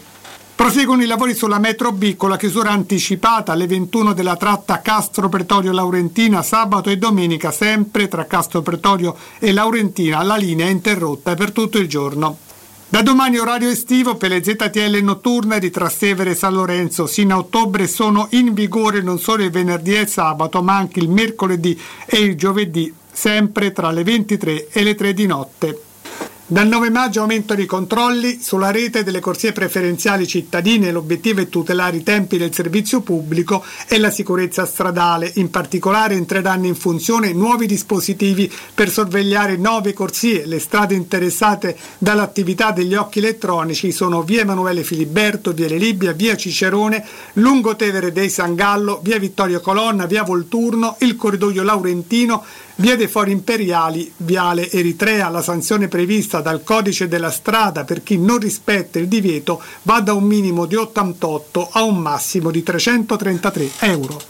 [0.58, 5.30] Proseguono i lavori sulla metro B con la chiusura anticipata alle 21 della tratta Castro
[5.30, 11.36] Pretorio Laurentina sabato e domenica sempre tra Castro Pretorio e Laurentina la linea è interrotta
[11.36, 12.40] per tutto il giorno.
[12.90, 17.38] Da domani orario estivo per le ZTL notturne di Trastevere e San Lorenzo sino a
[17.38, 21.80] ottobre sono in vigore non solo il venerdì e il sabato ma anche il mercoledì
[22.08, 25.82] e il giovedì sempre tra le 23 e le 3 di notte.
[26.50, 30.94] Dal 9 maggio aumentano i controlli sulla rete delle corsie preferenziali cittadine.
[30.94, 35.30] L'obiettivo è tutelare i tempi del servizio pubblico e la sicurezza stradale.
[35.36, 40.46] In particolare entreranno in funzione nuovi dispositivi per sorvegliare nove corsie.
[40.46, 46.38] Le strade interessate dall'attività degli occhi elettronici sono via Emanuele Filiberto, via Le Libia, via
[46.38, 52.46] Cicerone, lungo Tevere dei San Gallo, via Vittorio Colonna, via Volturno, il corridoio Laurentino,
[52.80, 58.20] Via dei Fori Imperiali, Viale Eritrea, la sanzione prevista dal codice della strada per chi
[58.20, 63.70] non rispetta il divieto va da un minimo di 88 a un massimo di 333
[63.80, 64.22] euro.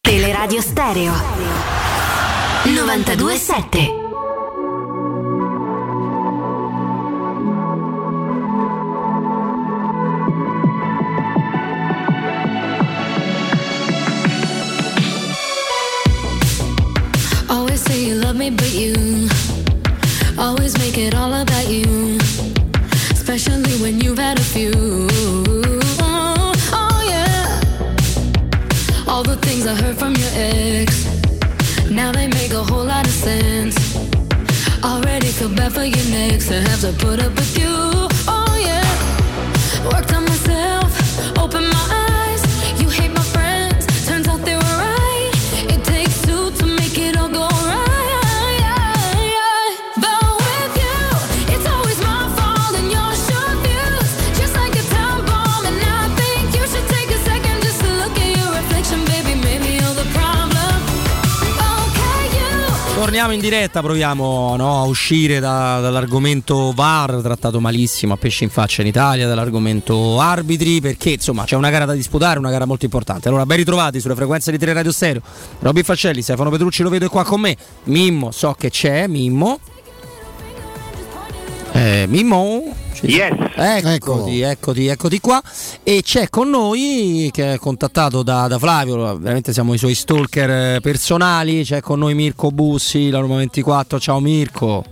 [0.00, 1.12] Teleradio Stereo
[2.64, 4.05] 927
[18.36, 19.28] love me, but you
[20.38, 22.18] always make it all about you.
[23.10, 24.72] Especially when you've had a few.
[26.00, 27.60] Oh, oh, yeah.
[29.08, 31.06] All the things I heard from your ex.
[31.90, 33.76] Now they make a whole lot of sense.
[34.84, 37.74] Already feel bad for your next to have to put up with you.
[38.28, 38.86] Oh, yeah.
[39.92, 42.05] Worked on myself, open my eyes.
[63.16, 68.50] Torniamo in diretta, proviamo no, a uscire da- dall'argomento VAR, trattato malissimo a pesce in
[68.50, 72.84] faccia in Italia, dall'argomento arbitri, perché insomma c'è una gara da disputare, una gara molto
[72.84, 73.28] importante.
[73.28, 75.22] Allora, ben ritrovati sulle frequenze di Teleradio Stereo.
[75.60, 77.56] Robby Fascelli, Stefano Petrucci lo vedo qua con me.
[77.84, 79.60] Mimmo, so che c'è, Mimmo.
[81.72, 82.85] Eh, Mimmo?
[83.08, 83.34] Yes.
[83.54, 85.42] Eccoti, eccoti, eccoti qua.
[85.82, 90.50] E c'è con noi, che è contattato da, da Flavio, veramente siamo i suoi stalker
[90.50, 93.98] eh, personali, c'è con noi Mirko Bussi, la Roma 24.
[93.98, 94.84] Ciao Mirko.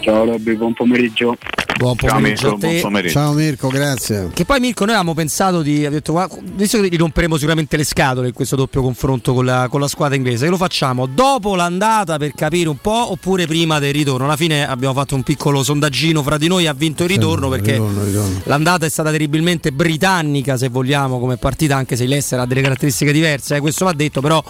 [0.00, 1.36] Ciao Robby, buon pomeriggio.
[1.78, 3.10] Buon pomeriggio a te.
[3.10, 4.30] Ciao Mirko, grazie.
[4.32, 7.84] Che poi Mirko noi avevamo pensato di, detto, "Guarda, visto che gli romperemo sicuramente le
[7.84, 11.54] scatole in questo doppio confronto con la, con la squadra inglese, che lo facciamo dopo
[11.54, 14.24] l'andata per capire un po' oppure prima del ritorno?
[14.24, 17.72] Alla fine abbiamo fatto un piccolo sondaggino fra di noi, ha vinto il ritorno perché
[17.72, 18.40] ritorno, ritorno.
[18.44, 22.62] l'andata è stata terribilmente britannica se vogliamo come partita, anche se il Leicester ha delle
[22.62, 24.42] caratteristiche diverse, eh, questo va detto, però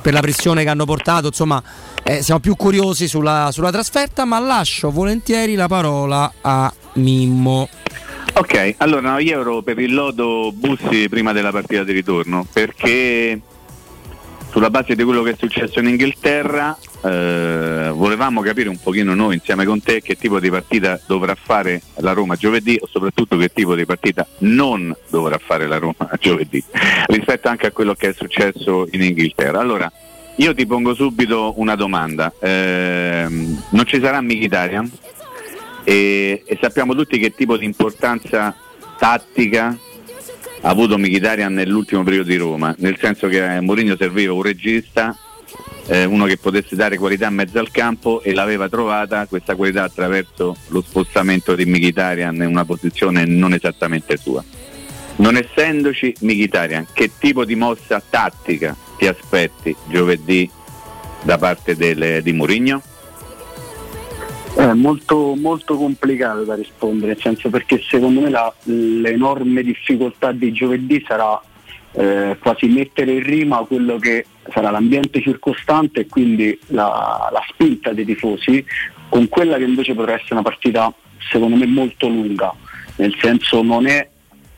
[0.00, 1.62] per la pressione che hanno portato, insomma,
[2.02, 7.68] eh, siamo più curiosi sulla, sulla trasferta, ma lascio volentieri la parola a Mimmo.
[8.34, 13.40] Ok, allora io ero per il lodo Bussi prima della partita di ritorno perché
[14.50, 19.34] sulla base di quello che è successo in Inghilterra eh, volevamo capire un pochino noi
[19.34, 23.52] insieme con te che tipo di partita dovrà fare la Roma giovedì o soprattutto che
[23.52, 26.62] tipo di partita non dovrà fare la Roma giovedì
[27.06, 29.60] rispetto anche a quello che è successo in Inghilterra.
[29.60, 29.90] Allora,
[30.40, 32.32] io ti pongo subito una domanda.
[32.40, 34.90] Ehm, non ci sarà Mkhitaryan
[35.84, 38.54] e, e sappiamo tutti che tipo di importanza
[38.98, 39.76] tattica
[40.62, 45.14] ha avuto Mkhitaryan nell'ultimo periodo di Roma, nel senso che a Mourinho serviva un regista,
[45.86, 49.82] eh, uno che potesse dare qualità in mezzo al campo e l'aveva trovata questa qualità
[49.82, 54.42] attraverso lo spostamento di Mkhitaryan in una posizione non esattamente sua.
[55.20, 60.50] Non essendoci Mkhitaryan, che tipo di mossa tattica ti aspetti giovedì
[61.22, 62.80] da parte del- di Mourinho?
[64.56, 70.52] È molto, molto complicato da rispondere, nel senso perché secondo me la- l'enorme difficoltà di
[70.52, 71.38] giovedì sarà
[71.92, 77.92] eh, quasi mettere in rima quello che sarà l'ambiente circostante e quindi la, la spinta
[77.92, 78.64] dei tifosi
[79.08, 80.94] con quella che invece potrà essere una partita
[81.32, 82.54] secondo me molto lunga,
[82.94, 84.08] nel senso non è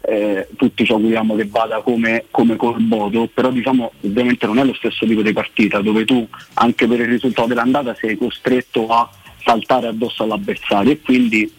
[0.03, 4.65] eh, tutti ci auguriamo che vada come, come col Bodo, però diciamo ovviamente non è
[4.65, 9.09] lo stesso tipo di partita dove tu anche per il risultato dell'andata sei costretto a
[9.45, 11.51] saltare addosso all'avversario e quindi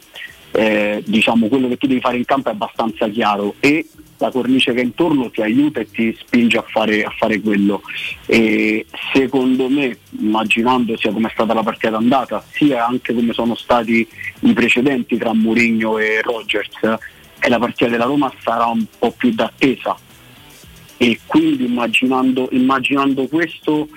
[0.52, 3.88] eh, diciamo quello che tu devi fare in campo è abbastanza chiaro e
[4.18, 7.82] la cornice che è intorno ti aiuta e ti spinge a fare, a fare quello.
[8.26, 13.56] E secondo me, immaginando sia come è stata la partita d'andata, sia anche come sono
[13.56, 14.08] stati
[14.41, 16.98] i precedenti tra Mourinho e Rogers,
[17.44, 19.98] e la partita della Roma sarà un po' più d'attesa.
[20.96, 23.89] E quindi immaginando, immaginando questo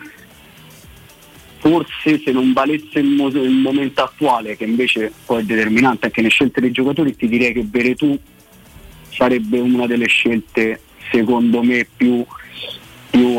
[1.59, 6.21] forse se non valesse il, mo- il momento attuale, che invece poi è determinante anche
[6.21, 8.19] nelle scelte dei giocatori, ti direi che Veretù
[9.11, 10.81] sarebbe una delle scelte
[11.11, 12.25] secondo me più,
[13.11, 13.39] più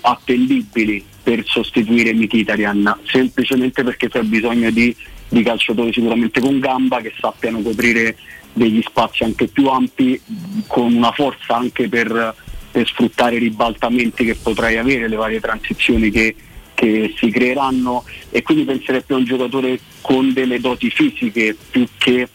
[0.00, 4.94] attendibili per sostituire Mkhitaryan, semplicemente perché c'è bisogno di,
[5.28, 8.16] di calciatori sicuramente con gamba che sappiano coprire
[8.58, 10.20] degli spazi anche più ampi,
[10.66, 12.34] con una forza anche per,
[12.70, 16.34] per sfruttare i ribaltamenti che potrai avere, le varie transizioni che,
[16.74, 21.86] che si creeranno e quindi penserei più a un giocatore con delle doti fisiche più
[21.96, 22.28] che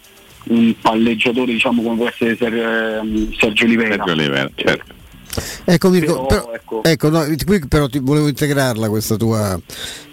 [0.45, 3.95] un palleggiatore diciamo come può essere Ser- ehm, Sergio Oliveira.
[3.95, 5.01] Sergio Oliveira, certo.
[5.65, 9.59] Ecco Mirko, Però, però, ecco, no, qui però ti volevo integrarla questa tua,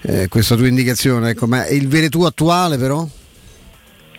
[0.03, 3.07] eh, questa tua indicazione, ecco, ma è il Veretù attuale però?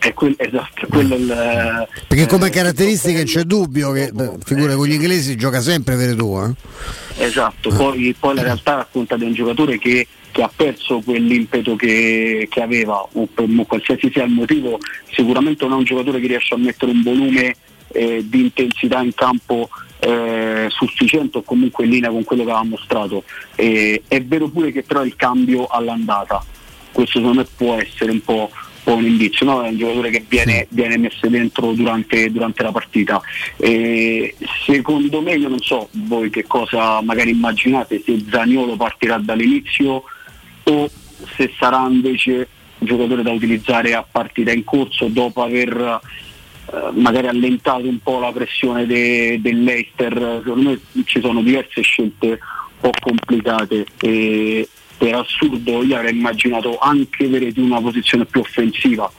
[0.01, 4.73] È quel- esatto, quello il, Perché come eh, caratteristiche non c'è dubbio che beh, figura
[4.73, 7.23] con gli inglesi gioca sempre Veretù, eh?
[7.23, 12.47] Esatto, poi, poi la realtà racconta di un giocatore che, che ha perso quell'impeto che,
[12.49, 14.79] che aveva, o per mo- qualsiasi sia il motivo,
[15.11, 17.55] sicuramente non è un giocatore che riesce a mettere un volume
[17.89, 19.69] eh, di intensità in campo
[19.99, 23.23] eh, sufficiente o comunque in linea con quello che aveva mostrato.
[23.55, 26.43] E è vero pure che però il cambio all'andata,
[26.91, 28.49] questo secondo me può essere un po',
[28.83, 29.61] un po' un indizio, no?
[29.61, 33.21] è un giocatore che viene, viene messo dentro durante, durante la partita.
[33.57, 34.35] E
[34.65, 40.03] secondo me, io non so voi che cosa magari immaginate, se Zaniolo partirà dall'inizio
[40.63, 40.89] o
[41.35, 42.47] se sarà invece
[42.79, 45.99] un giocatore da utilizzare a partita in corso dopo aver
[46.73, 50.41] eh, magari allentato un po' la pressione de- dell'Eister.
[50.43, 52.37] Secondo me ci sono diverse scelte un
[52.79, 54.67] po' complicate e
[55.01, 59.11] per assurdo io avrei immaginato anche Veretù una posizione più offensiva.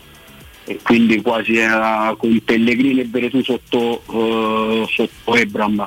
[0.64, 5.84] E quindi quasi era con Pellegrini e Veretù sotto, eh, sotto Ebram.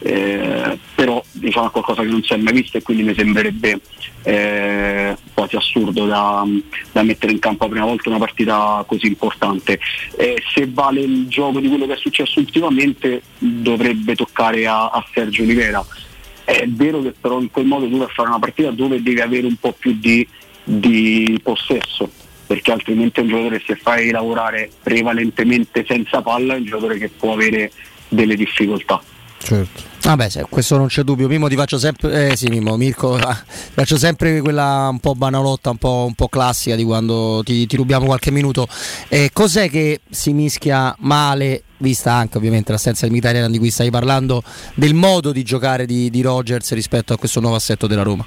[0.00, 3.80] Eh, però diciamo è qualcosa che non si è mai visto e quindi mi sembrerebbe
[4.22, 6.46] eh, quasi assurdo da,
[6.92, 9.80] da mettere in campo la prima volta una partita così importante.
[10.18, 15.02] Eh, se vale il gioco di quello che è successo ultimamente dovrebbe toccare a, a
[15.10, 15.82] Sergio Oliveira
[16.48, 19.20] è vero che però in quel modo tu vai a fare una partita dove devi
[19.20, 20.26] avere un po' più di,
[20.64, 22.10] di possesso
[22.46, 27.10] perché altrimenti è un giocatore se fai lavorare prevalentemente senza palla è un giocatore che
[27.10, 27.70] può avere
[28.08, 28.98] delle difficoltà.
[29.36, 29.87] Certo.
[30.00, 31.28] Vabbè, se- questo non c'è dubbio.
[31.28, 32.30] Mimo ti faccio sempre.
[32.30, 36.28] Eh sì, Mimo, Mirko, ah, faccio sempre quella un po' banalotta, un po', un po'
[36.28, 38.66] classica di quando ti, ti rubiamo qualche minuto.
[39.08, 43.90] Eh, cos'è che si mischia male, vista anche ovviamente l'assenza di Mkhitaryan di cui stai
[43.90, 44.42] parlando,
[44.74, 48.24] del modo di giocare di, di Rogers rispetto a questo nuovo assetto della Roma?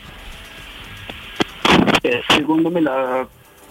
[2.02, 3.28] Eh, secondo me la-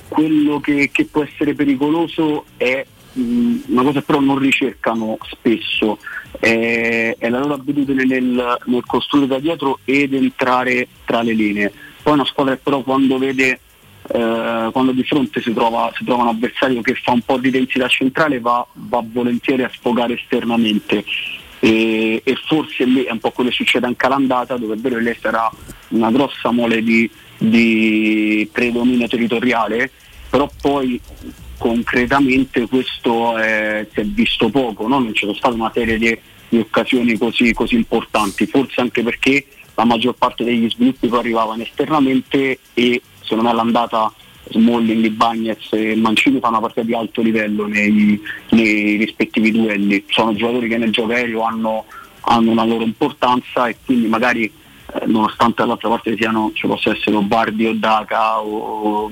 [0.08, 2.84] quello che, che può essere pericoloso è
[3.14, 5.98] una cosa però non ricercano spesso,
[6.38, 11.72] è, è la loro abitudine nel, nel costruire da dietro ed entrare tra le linee.
[12.02, 13.60] Poi una squadra però quando vede
[14.12, 17.50] eh, quando di fronte si trova, si trova un avversario che fa un po' di
[17.50, 21.04] densità centrale va, va volentieri a sfogare esternamente
[21.60, 24.96] e, e forse lì è un po' quello che succede anche all'andata dove è vero
[24.96, 25.48] che lei sarà
[25.88, 29.90] una grossa mole di, di predominio territoriale
[30.28, 31.00] però poi
[31.60, 34.98] concretamente questo eh, si è visto poco, no?
[34.98, 36.18] non c'è stata una serie di,
[36.48, 41.62] di occasioni così, così importanti, forse anche perché la maggior parte degli sviluppi poi arrivavano
[41.62, 44.10] esternamente e secondo me all'andata
[44.48, 48.18] Smalling, Bagnez e Mancini fanno una partita di alto livello nei,
[48.52, 51.84] nei rispettivi duelli, sono giocatori che nel gioco aereo hanno,
[52.22, 57.16] hanno una loro importanza e quindi magari eh, nonostante dall'altra parte siano, ci possa essere
[57.16, 59.10] Obardi o Daca o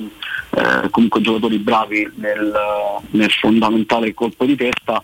[0.59, 2.53] eh, comunque giocatori bravi nel,
[3.11, 5.01] nel fondamentale colpo di testa,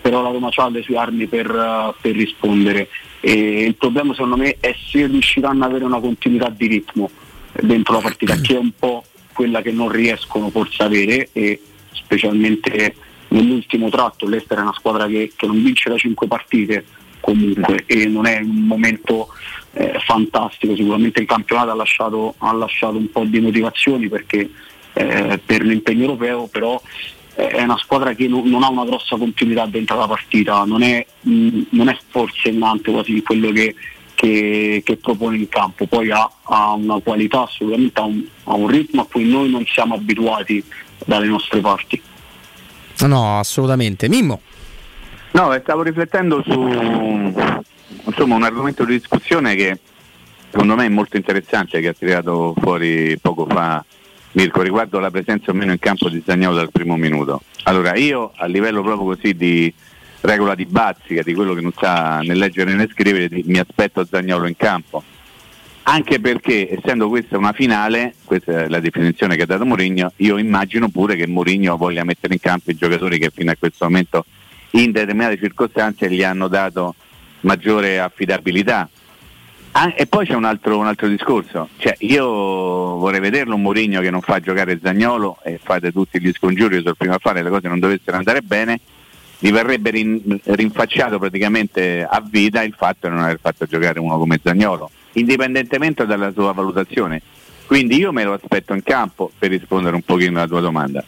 [0.00, 2.88] però la Roma ha le sue armi per, per rispondere.
[3.20, 7.10] E il problema secondo me è se riusciranno ad avere una continuità di ritmo
[7.52, 11.60] dentro la partita, che è un po' quella che non riescono forse ad avere e
[11.92, 12.94] specialmente
[13.28, 14.26] nell'ultimo tratto.
[14.26, 16.84] l'Ester è una squadra che, che non vince da 5 partite
[17.20, 19.28] comunque e non è un momento
[19.72, 24.50] eh, fantastico, sicuramente il campionato ha lasciato, ha lasciato un po' di motivazioni perché
[25.00, 26.80] eh, per l'impegno europeo però
[27.34, 30.82] eh, è una squadra che non, non ha una grossa continuità dentro la partita, non
[30.82, 33.74] è, mh, non è forsennante quasi quello che,
[34.14, 38.66] che, che propone in campo, poi ha, ha una qualità assolutamente, ha un, ha un
[38.66, 40.62] ritmo a cui noi non siamo abituati
[41.04, 42.02] dalle nostre parti.
[43.06, 44.08] No, assolutamente.
[44.08, 44.40] Mimmo.
[45.32, 46.60] No, eh, stavo riflettendo su
[48.04, 49.78] insomma, un argomento di discussione che
[50.50, 53.82] secondo me è molto interessante, che ha tirato fuori poco fa
[54.32, 57.42] Mirko, riguardo la presenza o meno in campo di Zagnolo dal primo minuto.
[57.64, 59.72] Allora, io a livello proprio così di
[60.20, 64.46] regola di bazzica, di quello che non sa né leggere né scrivere, mi aspetto Zagnolo
[64.46, 65.02] in campo.
[65.84, 70.38] Anche perché, essendo questa una finale, questa è la definizione che ha dato Mourinho, io
[70.38, 74.24] immagino pure che Mourinho voglia mettere in campo i giocatori che fino a questo momento
[74.72, 76.94] in determinate circostanze gli hanno dato
[77.40, 78.88] maggiore affidabilità.
[79.72, 84.00] Ah, e poi c'è un altro, un altro discorso, cioè, io vorrei vederlo un Mourinho
[84.00, 87.68] che non fa giocare Zagnolo e fate tutti gli scongiuri sul primo affare, le cose
[87.68, 88.80] non dovessero andare bene,
[89.38, 94.18] gli verrebbe rin- rinfacciato praticamente a vita il fatto di non aver fatto giocare uno
[94.18, 97.22] come Zagnolo, indipendentemente dalla sua valutazione.
[97.64, 101.04] Quindi io me lo aspetto in campo per rispondere un pochino alla tua domanda.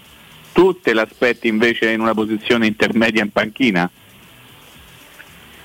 [0.52, 3.90] Tu te l'aspetti invece in una posizione intermedia in panchina?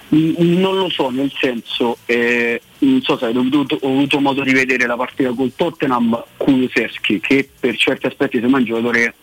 [0.10, 4.54] Non lo so, nel senso, eh, non so se hai avuto, ho avuto modo di
[4.54, 9.14] vedere la partita col Tottenham Kuluseschi, che per certi aspetti sembra un giocatore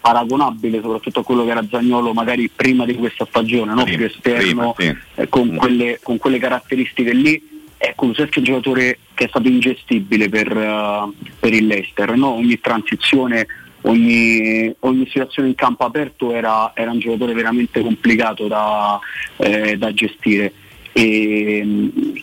[0.00, 3.84] paragonabile soprattutto a quello che era Zagnolo magari prima di questa stagione, no?
[3.84, 5.20] più esterno, prima, sì.
[5.20, 7.52] eh, con, quelle, con quelle caratteristiche lì.
[7.76, 12.30] È Kuluseschi è un giocatore che è stato ingestibile per, eh, per il Leicester, no?
[12.30, 13.46] ogni transizione,
[13.84, 18.98] ogni, ogni situazione in campo aperto era, era un giocatore veramente complicato da,
[19.36, 20.52] eh, da gestire.
[20.92, 22.22] E, mh,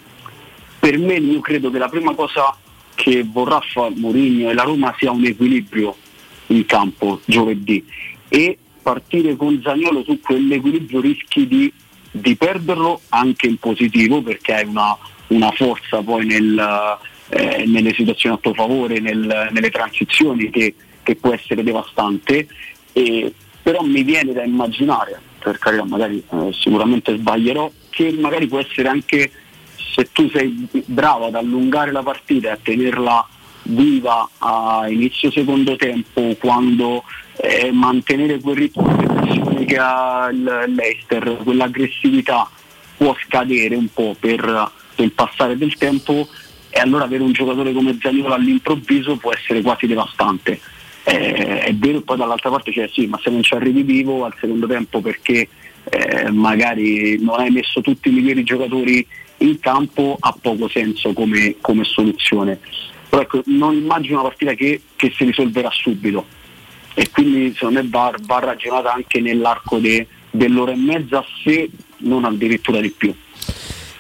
[0.80, 2.56] per me io credo che la prima cosa
[2.96, 5.96] che vorrà fare Mourinho e la Roma sia un equilibrio
[6.48, 7.84] in campo giovedì
[8.28, 11.72] e partire con Zagnolo su quell'equilibrio rischi di,
[12.12, 14.98] di perderlo anche in positivo perché hai una,
[15.28, 16.98] una forza poi nel,
[17.30, 22.48] eh, nelle situazioni a tuo favore, nel- nelle transizioni che, che può essere devastante,
[22.94, 28.60] e, però mi viene da immaginare, per carità magari eh, sicuramente sbaglierò, che magari può
[28.60, 29.32] essere anche
[29.94, 33.28] se tu sei bravo ad allungare la partita e a tenerla
[33.64, 37.04] viva a inizio secondo tempo quando
[37.38, 42.50] eh, mantenere quel ritmo di pressione che ha il Leicester, quell'aggressività
[42.98, 44.40] può scadere un po' per,
[44.96, 46.28] per il passare del tempo
[46.70, 50.60] e allora avere un giocatore come Zaniolo all'improvviso può essere quasi devastante.
[51.04, 54.36] Eh, è vero poi dall'altra parte c'è sì, ma se non ci arrivi vivo al
[54.40, 55.48] secondo tempo perché
[55.90, 59.06] eh, magari non hai messo tutti i migliori giocatori
[59.38, 62.60] in campo ha poco senso come, come soluzione.
[63.10, 66.26] Però ecco, non immagino una partita che, che si risolverà subito.
[66.94, 72.26] e quindi secondo me va, va ragionata anche nell'arco de, dell'ora e mezza se non
[72.26, 73.14] addirittura di più.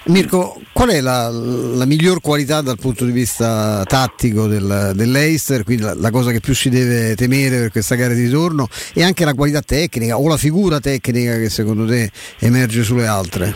[0.04, 5.84] Mirko, qual è la, la, miglior qualità dal punto di vista tattico del, dell'Eister, quindi
[5.84, 9.26] la, la, cosa che più si deve temere per questa gara di ritorno e anche
[9.26, 12.10] la qualità tecnica o la figura tecnica che secondo te
[12.40, 13.54] emerge sulle altre?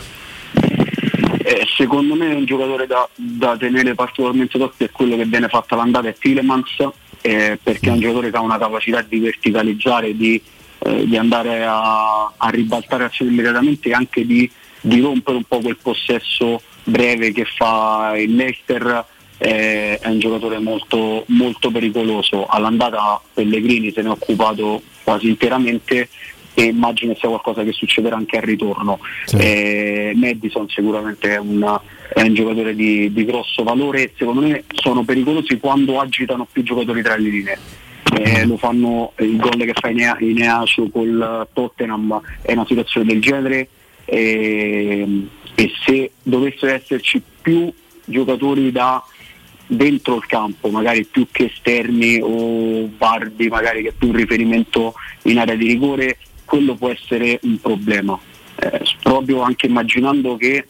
[1.42, 5.74] Eh, secondo me un giocatore da, da tenere particolarmente d'occhio è quello che viene fatto
[5.74, 6.88] all'andata è Tilemans
[7.22, 10.40] eh, perché è un giocatore che ha una capacità di verticalizzare, di,
[10.78, 14.48] eh, di andare a, a ribaltare azioni immediatamente e anche di
[14.86, 19.04] di rompere un po' quel possesso breve che fa il Leicester
[19.38, 22.46] eh, è un giocatore molto, molto pericoloso.
[22.46, 26.08] All'andata Pellegrini se ne è occupato quasi interamente
[26.54, 29.00] e immagino sia qualcosa che succederà anche al ritorno.
[29.24, 29.36] Sì.
[29.36, 31.80] eh, Madison sicuramente è, una,
[32.14, 36.62] è un giocatore di, di, grosso valore e secondo me sono pericolosi quando agitano più
[36.62, 37.58] giocatori tra le linee.
[38.18, 43.20] Eh, lo fanno il gol che fa in Eacio col Tottenham è una situazione del
[43.20, 43.68] genere
[44.06, 47.70] e, e se dovessero esserci più
[48.04, 49.04] giocatori da
[49.66, 54.94] dentro il campo, magari più che esterni o Bardi magari che è più un riferimento
[55.22, 58.18] in area di rigore, quello può essere un problema.
[58.58, 60.64] Eh, proprio anche immaginando che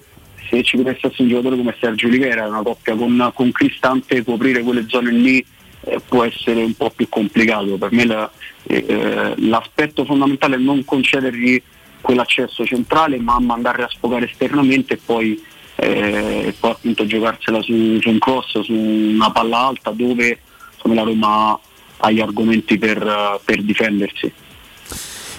[0.48, 4.62] se ci potesse essere un giocatore come Sergio Olivera, una coppia con, con Cristante, coprire
[4.62, 5.44] quelle zone lì
[5.84, 7.76] eh, può essere un po' più complicato.
[7.76, 8.30] Per me la,
[8.64, 11.60] eh, l'aspetto fondamentale è non concedergli
[12.06, 15.42] quell'accesso centrale ma mandare a sfogare esternamente e poi,
[15.74, 20.38] eh, poi appunto giocarsela su, su, un cross, su una palla alta dove
[20.72, 21.58] insomma, la Roma
[21.96, 24.32] ha gli argomenti per, per difendersi.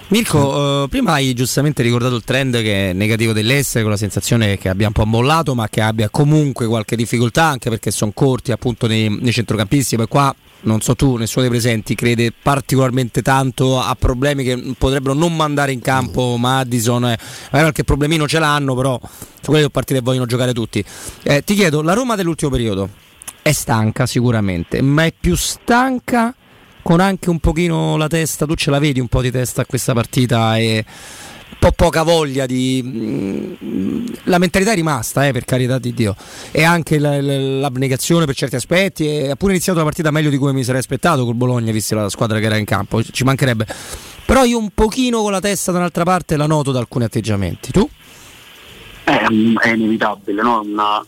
[0.10, 4.58] Mirko, eh, prima hai giustamente ricordato il trend che è negativo dell'essere, con la sensazione
[4.58, 8.52] che abbia un po' mollato, ma che abbia comunque qualche difficoltà, anche perché sono corti
[8.52, 9.96] appunto nei, nei centrocampisti.
[9.96, 15.14] Poi qua non so tu, nessuno dei presenti, crede particolarmente tanto a problemi che potrebbero
[15.14, 20.02] non mandare in campo Madison, eh, magari qualche problemino ce l'hanno, però su quelli partite
[20.02, 20.84] vogliono giocare tutti.
[21.24, 22.90] Eh, ti chiedo, la Roma dell'ultimo periodo
[23.42, 26.34] è stanca sicuramente, ma è più stanca
[26.82, 29.66] con anche un pochino la testa, tu ce la vedi un po' di testa a
[29.66, 30.86] questa partita e
[31.60, 32.82] po' poca voglia di...
[32.84, 36.16] Mm, la mentalità è rimasta, eh, per carità di Dio,
[36.52, 40.38] e anche la, la, l'abnegazione per certi aspetti, ha pure iniziato la partita meglio di
[40.38, 43.66] come mi sarei aspettato col Bologna, vista la squadra che era in campo, ci mancherebbe.
[44.26, 47.72] Però io un pochino con la testa da un'altra parte la noto da alcuni atteggiamenti,
[47.72, 47.90] tu?
[49.04, 50.62] È, è inevitabile, no?
[50.62, 51.06] Una,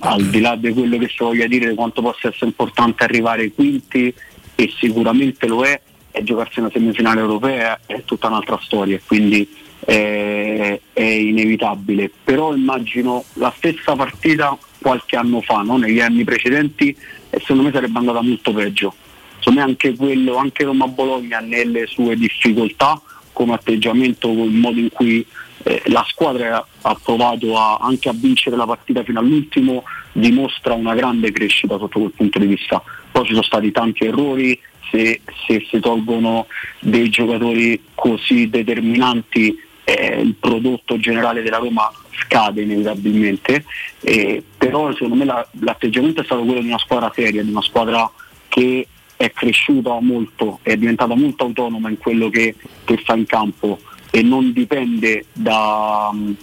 [0.00, 3.52] al di là di quello che si voglia dire quanto possa essere importante arrivare ai
[3.52, 4.14] quinti,
[4.54, 5.80] e sicuramente lo è,
[6.10, 9.48] e giocarsi una semifinale europea è tutta un'altra storia, quindi
[9.84, 15.76] è, è inevitabile, però immagino la stessa partita qualche anno fa, no?
[15.76, 16.96] negli anni precedenti,
[17.30, 18.94] e secondo me sarebbe andata molto peggio.
[19.38, 23.00] Secondo me anche quello, anche Roma Bologna nelle sue difficoltà,
[23.32, 25.24] come atteggiamento, il modo in cui
[25.64, 30.94] eh, la squadra ha provato a, anche a vincere la partita fino all'ultimo, dimostra una
[30.94, 32.82] grande crescita sotto quel punto di vista.
[33.10, 34.58] Poi ci sono stati tanti errori,
[34.90, 36.46] se, se si tolgono
[36.80, 43.64] dei giocatori così determinanti eh, il prodotto generale della Roma scade inevitabilmente,
[44.00, 47.62] eh, però secondo me la, l'atteggiamento è stato quello di una squadra seria, di una
[47.62, 48.10] squadra
[48.48, 48.86] che
[49.16, 52.54] è cresciuta molto, è diventata molto autonoma in quello che,
[52.84, 53.78] che fa in campo
[54.10, 56.34] e non dipende da, um,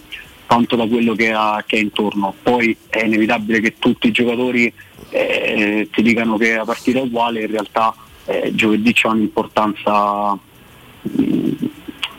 [0.46, 2.34] tanto da quello che ha, che ha, intorno.
[2.42, 4.72] Poi è inevitabile che tutti i giocatori
[5.10, 7.94] eh, ti dicano che la partita è uguale, in realtà
[8.24, 10.36] eh, giovedì c'è un'importanza
[11.02, 11.52] mh,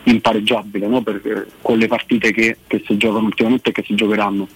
[0.04, 1.02] impareggiabile no?
[1.02, 4.48] per, con le partite che, che si giocano ultimamente e che si giocheranno.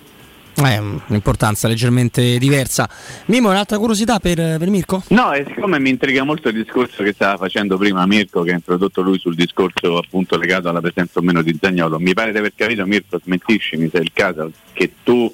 [0.58, 2.88] Eh, un'importanza leggermente diversa.
[3.26, 5.02] Mimo, un'altra curiosità per, per Mirko?
[5.08, 8.54] No, e siccome mi intriga molto il discorso che stava facendo prima Mirko, che ha
[8.54, 12.38] introdotto lui sul discorso appunto legato alla presenza o meno di Zagnolo, mi pare di
[12.38, 15.30] aver capito, Mirko, smentiscimi se è il caso, che tu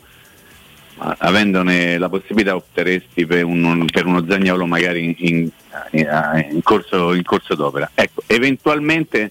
[0.96, 5.50] avendone la possibilità opteresti per, un, per uno Zagnolo magari in, in,
[5.92, 7.90] in, corso, in corso d'opera.
[7.94, 9.30] Ecco, eventualmente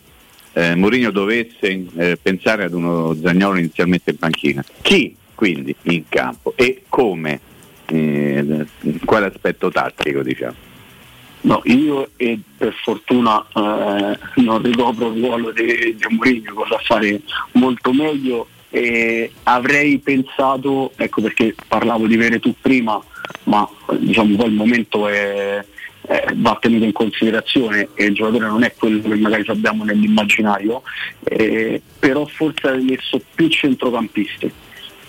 [0.53, 6.53] eh, Mourinho dovesse eh, pensare ad uno Zagnolo inizialmente in panchina, chi quindi in campo?
[6.56, 7.40] E come,
[7.86, 8.65] eh,
[9.06, 10.69] quale aspetto tattico diciamo?
[11.41, 17.22] No, io e per fortuna eh, non ricopro il ruolo di, di Mourinho, potrà fare
[17.53, 18.48] molto meglio.
[18.73, 23.03] E avrei pensato, ecco perché parlavo di Vere tu prima,
[23.45, 23.68] ma
[23.99, 25.65] diciamo poi il momento è,
[26.07, 30.82] eh, va tenuto in considerazione e il giocatore non è quello che magari abbiamo nell'immaginario,
[31.23, 34.52] eh, però forse ha messo più centrocampisti.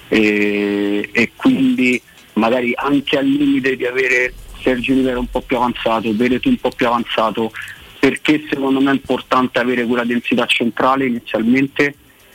[0.09, 2.01] E, e, quindi
[2.35, 6.71] magari anche al limite di avere Sergio Rivera un po' più avanzato, Veretu un po'
[6.71, 7.51] più avanzato,
[7.99, 11.95] perché secondo me è importante avere quella densità centrale inizialmente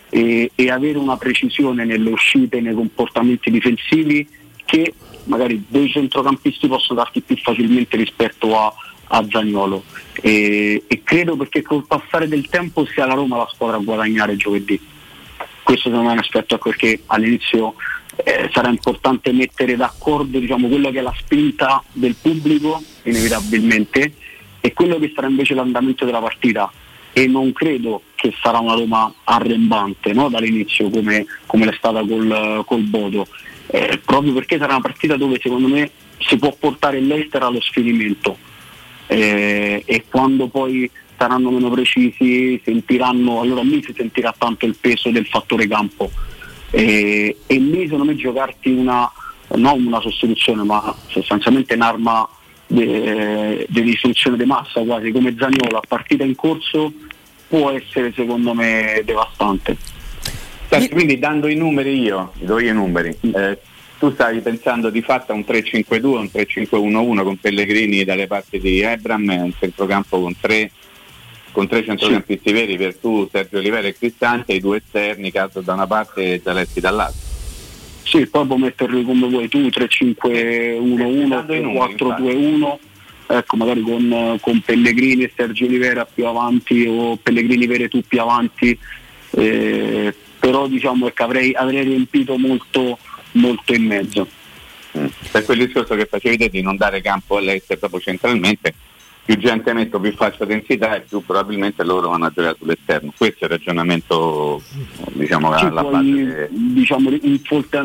[0.10, 4.28] e, e avere una precisione nelle uscite, nei comportamenti difensivi
[4.66, 4.94] che
[5.28, 8.74] magari dei centrocampisti possono darti più facilmente rispetto a,
[9.08, 9.84] a Zagnolo
[10.22, 14.36] e, e credo perché col passare del tempo sia la Roma la squadra a guadagnare
[14.36, 14.80] giovedì.
[15.64, 17.76] Questo secondo me è un aspetto perché all'inizio
[18.24, 24.14] eh, sarà importante mettere d'accordo diciamo, quello che è la spinta del pubblico inevitabilmente
[24.60, 26.72] e quello che sarà invece l'andamento della partita.
[27.14, 30.30] E non credo che sarà una Roma arrembante no?
[30.30, 33.28] dall'inizio come, come l'è stata col, col Bodo
[33.68, 38.38] eh, proprio perché sarà una partita dove secondo me si può portare l'Ester allo sfinimento
[39.08, 45.10] eh, e quando poi saranno meno precisi sentiranno, allora lì si sentirà tanto il peso
[45.10, 46.12] del fattore campo
[46.70, 49.10] e, e lì secondo me giocarti una,
[49.56, 52.30] non una sostituzione ma sostanzialmente un'arma
[52.68, 56.92] di distruzione di massa quasi come Zagnolo a partita in corso
[57.48, 59.78] può essere secondo me devastante.
[60.70, 63.58] Senti, quindi dando i numeri io, do io i numeri, eh,
[63.98, 68.82] tu stavi pensando di fatto a un 3-5-2, un 3-5-1-1 con Pellegrini dalle parti di
[68.82, 70.72] Ebram, un centrocampo con tre,
[71.52, 72.54] con tre centrocampisti sì.
[72.54, 76.42] veri per tu, Sergio Olivera e Cristante, i due esterni, Caso da una parte e
[76.44, 77.26] Zaletti dall'altra.
[78.04, 81.46] Sì, poi puoi metterli come vuoi tu, 3-5-1-1,
[81.98, 82.76] 4-2-1,
[83.28, 88.22] ecco magari con, con, Pellegrini e Sergio Olivera più avanti o Pellegrini Vere tu più
[88.22, 88.78] avanti,
[89.32, 90.14] eh,
[90.48, 92.98] però diciamo che avrei, avrei riempito molto,
[93.34, 94.26] molto in mezzo.
[94.98, 95.08] Mm.
[95.30, 98.74] Per quel discorso che facevi te di non dare campo all'Est proprio centralmente,
[99.26, 103.12] più gente metto più faccia densità e più probabilmente loro vanno a giocare sull'esterno.
[103.18, 104.62] Questo è il ragionamento
[105.12, 106.50] diciamo Ci alla puoi, base.
[106.50, 107.10] Diciamo,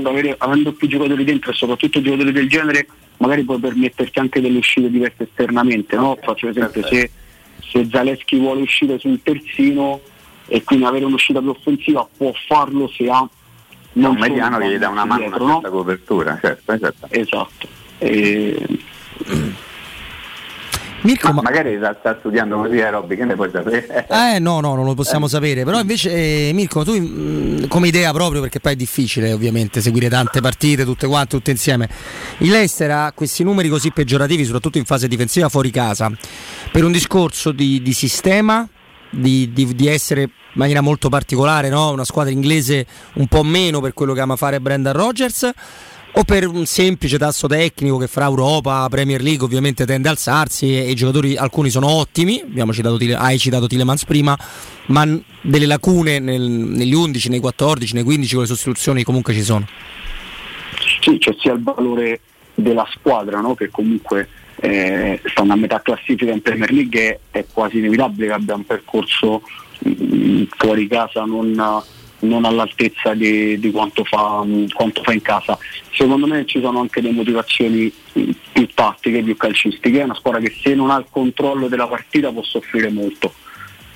[0.05, 2.87] avere, avendo più giocatori dentro e soprattutto giocatori del genere,
[3.17, 5.97] magari puoi permetterti anche delle uscite diverse esternamente.
[5.97, 6.17] No?
[6.23, 7.11] Faccio esempio, se,
[7.59, 10.01] se Zaleschi vuole uscire sul terzino
[10.53, 13.27] e quindi avere un'uscita più offensiva può farlo se ha
[13.95, 15.74] non un mediano che gli dà una mano dietro, una certa no?
[15.74, 17.07] copertura, certo, certo.
[17.09, 17.69] Esatto.
[17.97, 18.66] E...
[21.01, 24.07] Mirko, ma ma- magari sta, sta studiando così eh, Robby, che ne puoi sapere?
[24.12, 25.65] Eh no, no, non lo possiamo sapere.
[25.65, 30.11] Però invece, eh, Mirko, tu mh, come idea proprio, perché poi è difficile ovviamente seguire
[30.11, 31.89] tante partite, tutte quante, tutte insieme.
[32.39, 36.12] Il Leicester ha questi numeri così peggiorativi, soprattutto in fase difensiva fuori casa,
[36.70, 38.69] per un discorso di, di sistema,
[39.09, 41.91] di, di, di essere in maniera molto particolare, no?
[41.91, 45.51] una squadra inglese un po' meno per quello che ama fare Brendan Rodgers
[46.15, 50.77] o per un semplice tasso tecnico che fra Europa, Premier League ovviamente tende a alzarsi
[50.77, 52.43] e, i giocatori alcuni sono ottimi,
[52.73, 54.37] citato, hai citato Tilemans prima,
[54.87, 55.07] ma
[55.41, 59.66] delle lacune nel, negli 11, nei 14, nei 15 con le sostituzioni comunque ci sono.
[61.01, 62.20] Sì, c'è sia il valore
[62.55, 63.55] della squadra no?
[63.55, 68.33] che comunque eh, stanno a metà classifica in Premier League è, è quasi inevitabile che
[68.33, 69.43] abbia un percorso
[70.57, 71.83] fuori casa non
[72.23, 75.59] non all'altezza di, di quanto, fa, quanto, fa, in casa.
[75.91, 80.01] Secondo me ci sono anche delle motivazioni più tattiche, più calcistiche.
[80.01, 83.35] È una squadra che se non ha il controllo della partita può soffrire molto.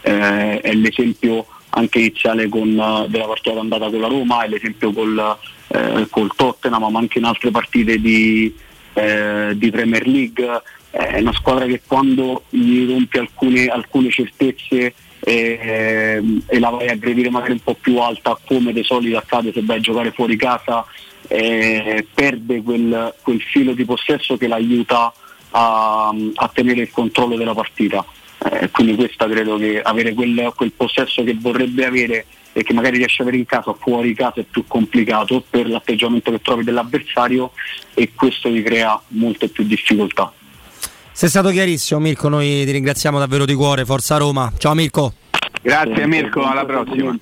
[0.03, 2.71] Eh, è l'esempio anche iniziale con,
[3.09, 5.39] della partita andata con la Roma, è l'esempio col,
[5.69, 8.55] eh, col Tottenham, ma anche in altre partite di,
[8.95, 10.63] eh, di Premier League.
[10.91, 14.95] È una squadra che quando gli rompe alcune, alcune certezze
[15.29, 19.53] e, e, la vai a aggredire magari un po' più alta come di solito accade
[19.53, 20.87] se vai a giocare fuori casa
[21.27, 25.13] eh, perde quel, quel, filo di possesso che l'aiuta
[25.51, 28.05] a, a tenere il controllo della partita.
[28.53, 32.99] Eh, quindi questa credo che avere quel, quel, possesso che vorrebbe avere e che magari
[32.99, 37.51] riesce a avere in casa fuori casa è più complicato per l'atteggiamento che trovi dell'avversario
[37.95, 40.33] e questo gli crea molte più difficoltà
[41.17, 44.53] sei stato chiarissimo Mirko, noi ti ringraziamo davvero di cuore, Forza Roma.
[44.59, 45.15] Ciao Mirko.
[45.63, 47.17] Grazie Mirko, alla prossima.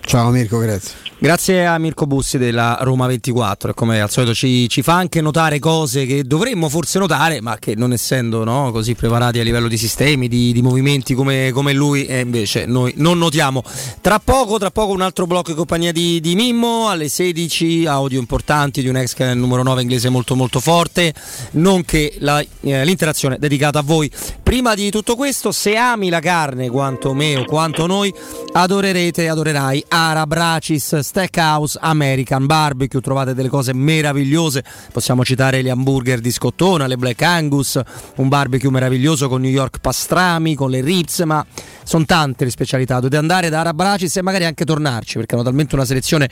[0.00, 1.08] Ciao Mirko, grazie.
[1.22, 5.20] Grazie a Mirko Bussi della Roma 24 e come al solito ci, ci, fa anche
[5.20, 9.68] notare cose che dovremmo forse notare ma che non essendo no, così preparati a livello
[9.68, 13.62] di sistemi, di, di movimenti come, come lui eh, invece noi non notiamo.
[14.00, 18.18] Tra poco, tra poco un altro blocco in compagnia di, di Mimmo alle 16 audio
[18.18, 21.12] importanti di un ex numero 9 inglese molto molto forte
[21.50, 24.10] nonché la, eh, l'interazione dedicata a voi.
[24.42, 28.10] Prima di tutto questo se ami la carne quanto me o quanto noi
[28.52, 33.00] adorerete, adorerai Arabracis Steakhouse American Barbecue.
[33.00, 34.62] Trovate delle cose meravigliose.
[34.92, 37.80] Possiamo citare gli hamburger di Scottona, le Black Angus,
[38.16, 41.44] un barbecue meraviglioso con New York pastrami, con le ribs, ma
[41.82, 42.96] sono tante le specialità.
[42.96, 46.30] Dovete andare da Arabracis e magari anche tornarci perché hanno talmente una selezione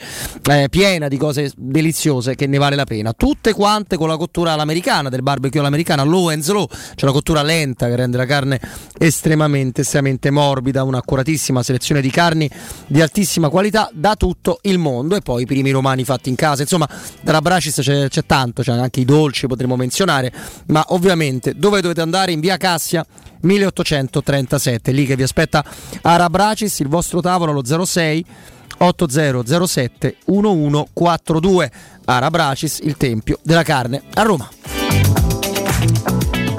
[0.49, 3.11] eh, piena di cose deliziose che ne vale la pena.
[3.11, 7.43] Tutte quante con la cottura all'americana, del barbecue all'americana, low and slow, c'è una cottura
[7.43, 8.59] lenta che rende la carne
[8.97, 12.49] estremamente, estremamente morbida, un'accuratissima selezione di carni
[12.87, 16.61] di altissima qualità da tutto il mondo e poi i primi romani fatti in casa.
[16.61, 16.87] Insomma,
[17.21, 20.31] dalla Bracis c'è, c'è tanto, c'è anche i dolci potremmo menzionare,
[20.67, 22.31] ma ovviamente dove dovete andare?
[22.31, 23.05] In via Cassia
[23.41, 25.63] 1837, lì che vi aspetta
[26.01, 28.25] Arabracis, il vostro tavolo allo 06
[28.77, 31.71] 8007 1142
[32.05, 35.18] Arabracis, il tempio della carne a Roma.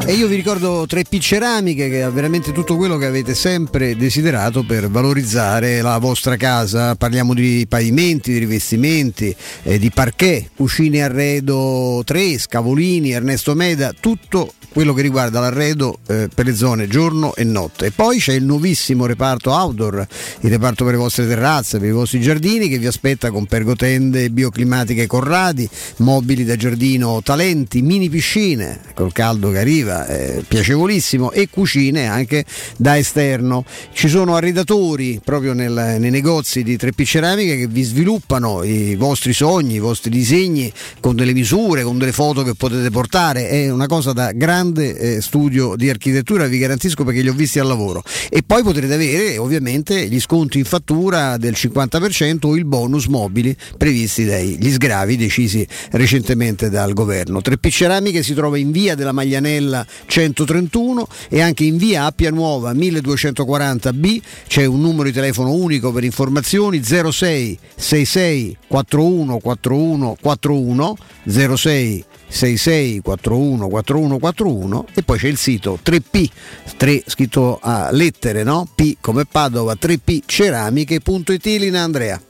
[0.06, 4.64] E io vi ricordo 3P Ceramiche che ha veramente tutto quello che avete sempre desiderato
[4.64, 6.96] per valorizzare la vostra casa.
[6.96, 14.54] Parliamo di pavimenti, di rivestimenti, eh, di parquet, cucine arredo 3, scavolini, Ernesto Meda, tutto
[14.72, 17.86] quello che riguarda l'arredo eh, per le zone giorno e notte.
[17.86, 20.06] E poi c'è il nuovissimo reparto outdoor,
[20.40, 24.30] il reparto per le vostre terrazze, per i vostri giardini che vi aspetta con pergotende
[24.30, 25.68] bioclimatiche Corradi,
[25.98, 32.44] mobili da giardino Talenti, mini piscine col caldo che arriva, eh, piacevolissimo e cucine anche
[32.76, 33.64] da esterno.
[33.92, 39.32] Ci sono arredatori proprio nel, nei negozi di 3P Ceramiche che vi sviluppano i vostri
[39.32, 43.48] sogni, i vostri disegni con delle misure, con delle foto che potete portare.
[43.48, 47.58] È una cosa da grande eh, studio di architettura, vi garantisco perché li ho visti
[47.58, 48.02] al lavoro.
[48.28, 53.56] E poi potrete avere ovviamente gli sconti in fattura del 50% o il bonus mobili
[53.76, 57.40] previsti dagli sgravi decisi recentemente dal governo.
[57.40, 62.72] 3P Ceramiche si trova in via della Maglianella 131 e anche in via Appia Nuova
[62.72, 64.20] 1240B.
[64.46, 70.96] C'è un numero di telefono unico per informazioni 06 66 41 41 41
[71.26, 76.28] 06 66 41 41 41 e poi c'è il sito 3P
[76.76, 78.68] 3 scritto a lettere no?
[78.72, 82.20] P come Padova 3P ceramiche.it Lina Andrea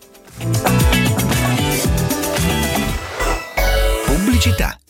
[4.41, 4.90] Pubblicità.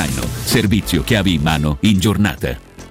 [0.43, 2.90] Servizio chiavi in mano in giornata.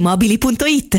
[0.00, 0.98] paolettimobili.it.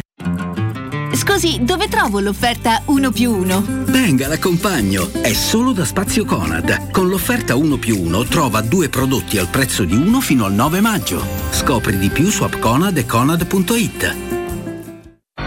[1.13, 3.63] Scusi, dove trovo l'offerta 1 più 1?
[3.85, 5.11] Venga, l'accompagno.
[5.11, 6.91] È solo da Spazio Conad.
[6.91, 10.79] Con l'offerta 1 più 1 trova due prodotti al prezzo di uno fino al 9
[10.79, 11.23] maggio.
[11.49, 14.30] Scopri di più su appconad e conad.it.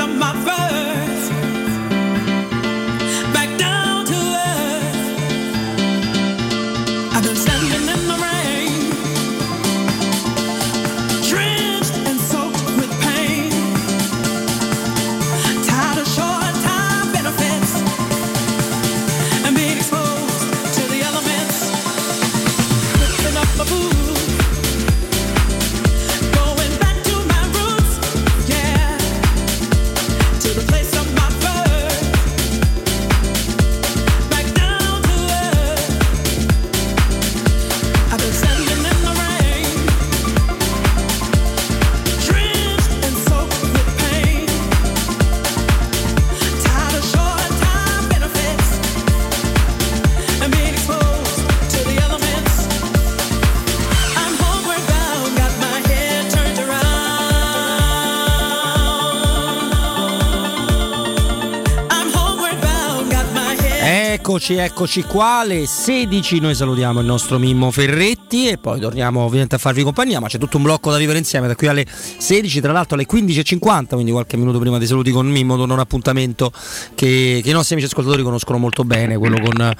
[64.31, 69.55] Eccoci, eccoci qua, le 16 noi salutiamo il nostro Mimmo Ferretti e poi torniamo ovviamente
[69.55, 72.61] a farvi compagnia, ma c'è tutto un blocco da vivere insieme da qui alle 16,
[72.61, 76.51] tra l'altro alle 15.50, quindi qualche minuto prima dei saluti con Mimmo, un appuntamento
[76.95, 79.73] che, che i nostri amici ascoltatori conoscono molto bene, quello con,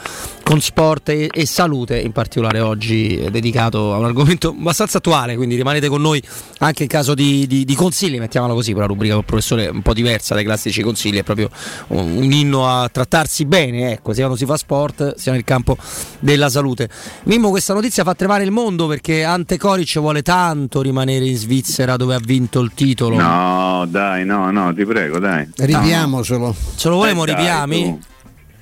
[0.44, 5.56] con sport e, e salute, in particolare oggi dedicato a un argomento abbastanza attuale, quindi
[5.56, 6.22] rimanete con noi
[6.60, 9.70] anche in caso di, di- di consigli, mettiamola così, per la rubrica col professore è
[9.70, 11.50] un po' diversa dai classici consigli, è proprio
[11.88, 15.78] un, un inno a trattarsi bene, ecco, sia quando si fa sport sia nel campo
[16.20, 16.90] della salute.
[17.24, 21.96] Mimmo, questa notizia fa tremare il mondo perché Ante Coric vuole tanto rimanere in Svizzera
[21.98, 23.16] dove ha vinto il titolo.
[23.18, 25.48] No, dai, no, no, ti prego, dai.
[25.56, 26.56] Ripiamocelo.
[26.76, 27.84] Ce lo volemo Eh, dai, ripiami?
[27.84, 28.00] tu.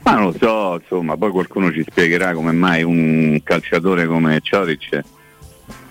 [0.03, 5.01] Ma non lo so, insomma, poi qualcuno ci spiegherà come mai un calciatore come Cioric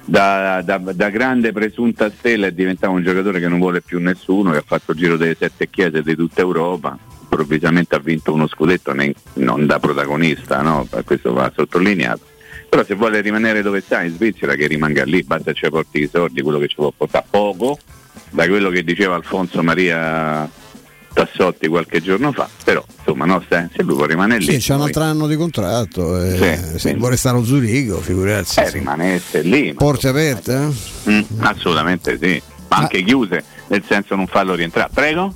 [0.05, 4.53] da, da- da grande presunta stella è diventato un giocatore che non vuole più nessuno,
[4.53, 8.49] che ha fatto il giro delle sette chiese di tutta Europa, improvvisamente ha vinto uno
[8.49, 10.87] scudetto ne- non da protagonista, no?
[11.05, 12.21] questo va sottolineato.
[12.69, 16.09] Però se vuole rimanere dove sta in Svizzera che rimanga lì, basta ci porti i
[16.13, 17.79] soldi, quello che ci può portare poco,
[18.31, 20.49] da quello che diceva Alfonso Maria
[21.13, 24.59] Tassotti qualche giorno fa, però insomma no, se se lui può rimanere Sì, lì.
[24.59, 26.23] c'è un altro anno di contratto.
[26.23, 26.95] eh, Sì, se sì.
[26.95, 28.61] vuole stare a Zurigo, figurarsi.
[28.61, 29.69] Eh, rimanesse lì.
[29.73, 30.69] ma- Porte aperte?
[31.09, 34.91] Mm, assolutamente sì, ma anche chiuse, nel senso non farlo rientrare.
[34.93, 35.35] Prego?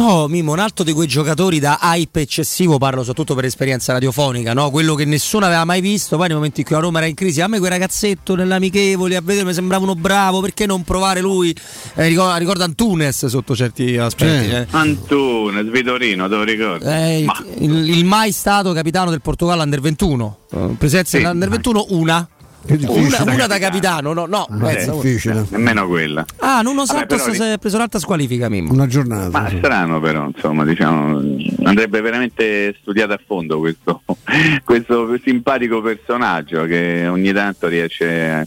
[0.00, 4.54] No, Mimo, un altro di quei giocatori da hype eccessivo, parlo soprattutto per esperienza radiofonica,
[4.54, 4.70] no?
[4.70, 7.14] quello che nessuno aveva mai visto, poi nel momento in cui la Roma era in
[7.14, 11.20] crisi, a me quel ragazzetto nell'amichevole, a vedere mi sembrava uno bravo, perché non provare
[11.20, 11.54] lui?
[11.96, 14.48] Eh, ricorda, ricorda Antunes sotto certi aspetti.
[14.50, 14.66] eh.
[14.70, 16.84] Antunes, Vitorino, te lo ricordi?
[16.86, 21.50] Eh, Ma- il, il mai stato capitano del Portogallo Under 21, Eh, presenza Sì, Under
[21.50, 22.26] 21 una.
[22.68, 25.02] Una, una da capitano, no, no, pensa, una.
[25.02, 25.44] difficile.
[25.50, 26.24] Nemmeno quella.
[26.38, 28.72] Ah, Nuno Vabbè, Santos però- si è preso un'altra squalifica, Mimmo.
[28.72, 29.30] Una giornata.
[29.40, 31.20] Ma strano però, insomma, diciamo,
[31.64, 34.02] andrebbe veramente studiato a fondo questo,
[34.64, 38.46] questo simpatico personaggio che ogni tanto riesce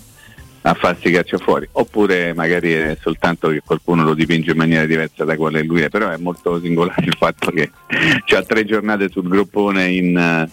[0.65, 1.67] a farsi caccia fuori.
[1.73, 5.89] Oppure magari è soltanto che qualcuno lo dipinge in maniera diversa da quale lui è,
[5.89, 7.69] però è molto singolare il fatto che
[8.35, 10.47] ha tre giornate sul gruppone in,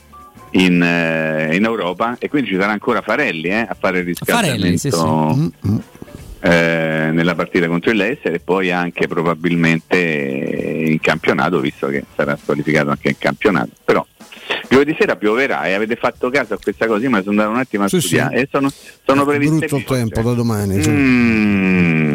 [0.53, 4.79] in, eh, in Europa e quindi ci sarà ancora Farelli eh, a fare il Farelli,
[4.79, 5.81] sì, riscaldamento sì.
[6.41, 12.37] eh, nella partita contro il Leicester e poi anche probabilmente in campionato visto che sarà
[12.41, 14.05] squalificato anche in campionato però
[14.69, 17.51] giovedì sera pioverà e avete fatto caso a questa cosa io me la sono andato
[17.55, 18.43] un attimo a Sì, studiare sì.
[18.43, 18.71] e sono,
[19.05, 20.83] sono previste Brutto tempo da domani.
[20.83, 20.91] sì.
[20.91, 22.10] Mm, Eh,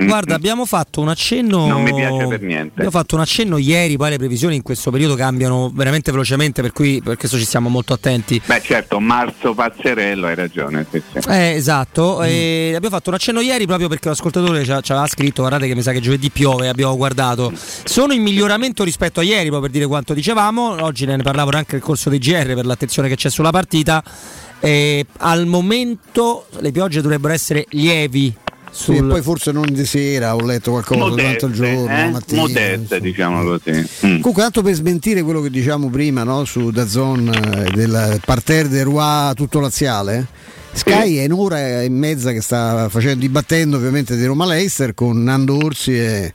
[0.00, 1.66] Guarda, abbiamo fatto un accenno.
[1.66, 2.70] Non mi piace per niente.
[2.74, 6.72] Abbiamo fatto un accenno ieri, poi le previsioni in questo periodo cambiano veramente velocemente, per
[6.72, 8.40] cui per questo ci stiamo molto attenti.
[8.44, 11.28] beh certo marzo pazzerello hai ragione sì, sì.
[11.28, 15.66] Eh, esatto, e abbiamo fatto un accenno ieri proprio perché l'ascoltatore ci, aveva scritto, guardate
[15.66, 17.52] che mi sa che giovedì piove, abbiamo guardato.
[17.56, 21.72] Sono in miglioramento rispetto a ieri, proprio per dire quanto dicevamo, oggi ne parlavo anche
[21.72, 24.02] nel corso dei GR per l'attenzione che c'è sulla partita.
[24.60, 28.46] E al momento le piogge dovrebbero essere lievi.
[28.70, 31.96] Sì, sul- e poi forse non di sera ho letto qualcosa durante il modeste, giorno,
[31.98, 32.10] eh?
[32.10, 32.40] mattina.
[32.42, 34.20] modeste diciamo così Mm.
[34.20, 38.84] Comunque, tanto per smentire quello che diciamo prima no, su Dazon eh, del parterre del
[38.84, 40.26] Roi tutto laziale.
[40.72, 45.22] Sky è in ora e mezza che sta facendo dibattendo ovviamente di Roma Leicester con
[45.22, 46.32] Nando Orsi e,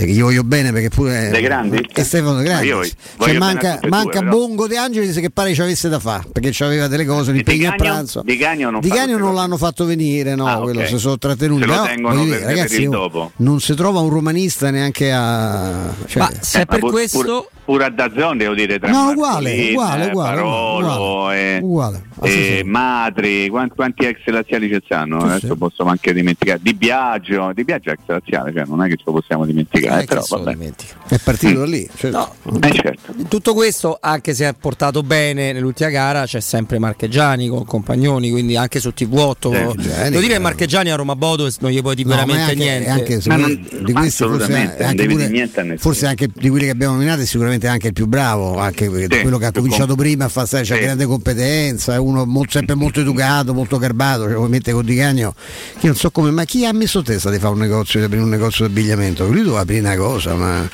[0.00, 1.84] e che gli voglio bene perché pure De Grandi?
[1.92, 2.66] e Stefano De Grandi.
[2.68, 2.82] Io
[3.18, 4.28] Cioè, manca, e manca due.
[4.28, 7.38] Bongo De Angelis che pare ci avesse da fare perché c'aveva delle cose, E Di
[7.38, 7.82] l'impegno a Gagno?
[7.82, 8.22] pranzo.
[8.24, 11.64] Di Gagno non Di Gagno non l'hanno fatto venire, no, Ah, quello si sono trattenuti.
[11.66, 13.32] Per- dire, per ragazzi, il io- dopo.
[13.38, 15.92] non si trova un romanista neanche a.
[16.06, 17.18] Cioè, Ma se Eh, per ma pur- questo.
[17.18, 21.58] pur- pure a Dazzon devo dire tra No, uguale, uguale, eh, uguale, Parolo uguale, e,
[21.60, 22.02] uguale.
[22.20, 22.62] Ah, e.
[22.64, 25.56] Matri quanti, quanti ex laziali ci stanno adesso sì.
[25.56, 29.02] possiamo anche dimenticare Di Biagio Di Biagio è ex laziale cioè non è che ce
[29.06, 30.94] lo possiamo dimenticare Eh, però che se lo vabbè dimentica.
[31.08, 31.88] È partito da lì.
[31.96, 33.14] cioè- No, Eh, certo.
[33.28, 38.56] Tutto questo, anche se ha portato bene nell'ultima gara, c'è sempre Marcheggiani con Compagnoni, quindi
[38.56, 39.50] anche su TV8.
[39.50, 40.38] Marcheggiani, Devo dire che eh.
[40.38, 42.90] Marcheggiani a Roma Bodo non gli puoi dire No, veramente anche, niente.
[42.90, 46.70] anche Ma non- di ma questi forse, anche devi pure- forse anche di quelli che
[46.70, 49.96] abbiamo nominato è sicuramente anche il più bravo anche Sì, quello che ha cominciato com-
[49.96, 50.78] prima a fare c'ha Sì.
[50.80, 55.34] grande competenza è uno molto- sempre molto educato molto garbato cioè, ovviamente con Di Cagno
[55.80, 58.22] io non so come ma chi ha messo testa di fare un negozio di aprire
[58.22, 60.68] un negozio di abbigliamento lui doveva aprire una cosa ma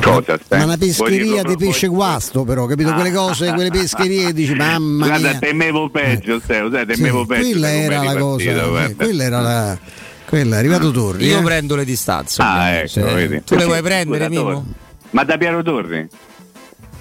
[0.00, 5.06] cosa ma una pescheria di pesce guasto però capito quelle cose quelle pescherie dici mamma
[5.06, 8.68] guarda mia temevo peggio Steo, sai, Sì, temevo peggio quella da era la cosa sì,
[8.68, 9.04] guarda.
[9.04, 9.78] quella era la
[10.26, 11.42] quella è arrivato Torri Io eh?
[11.42, 12.42] prendo le distanze.
[12.42, 13.42] ah ecco vedi.
[13.44, 14.66] Tu le vuoi prendere, scusa, Mimo?
[15.10, 16.08] Ma da Piero Torri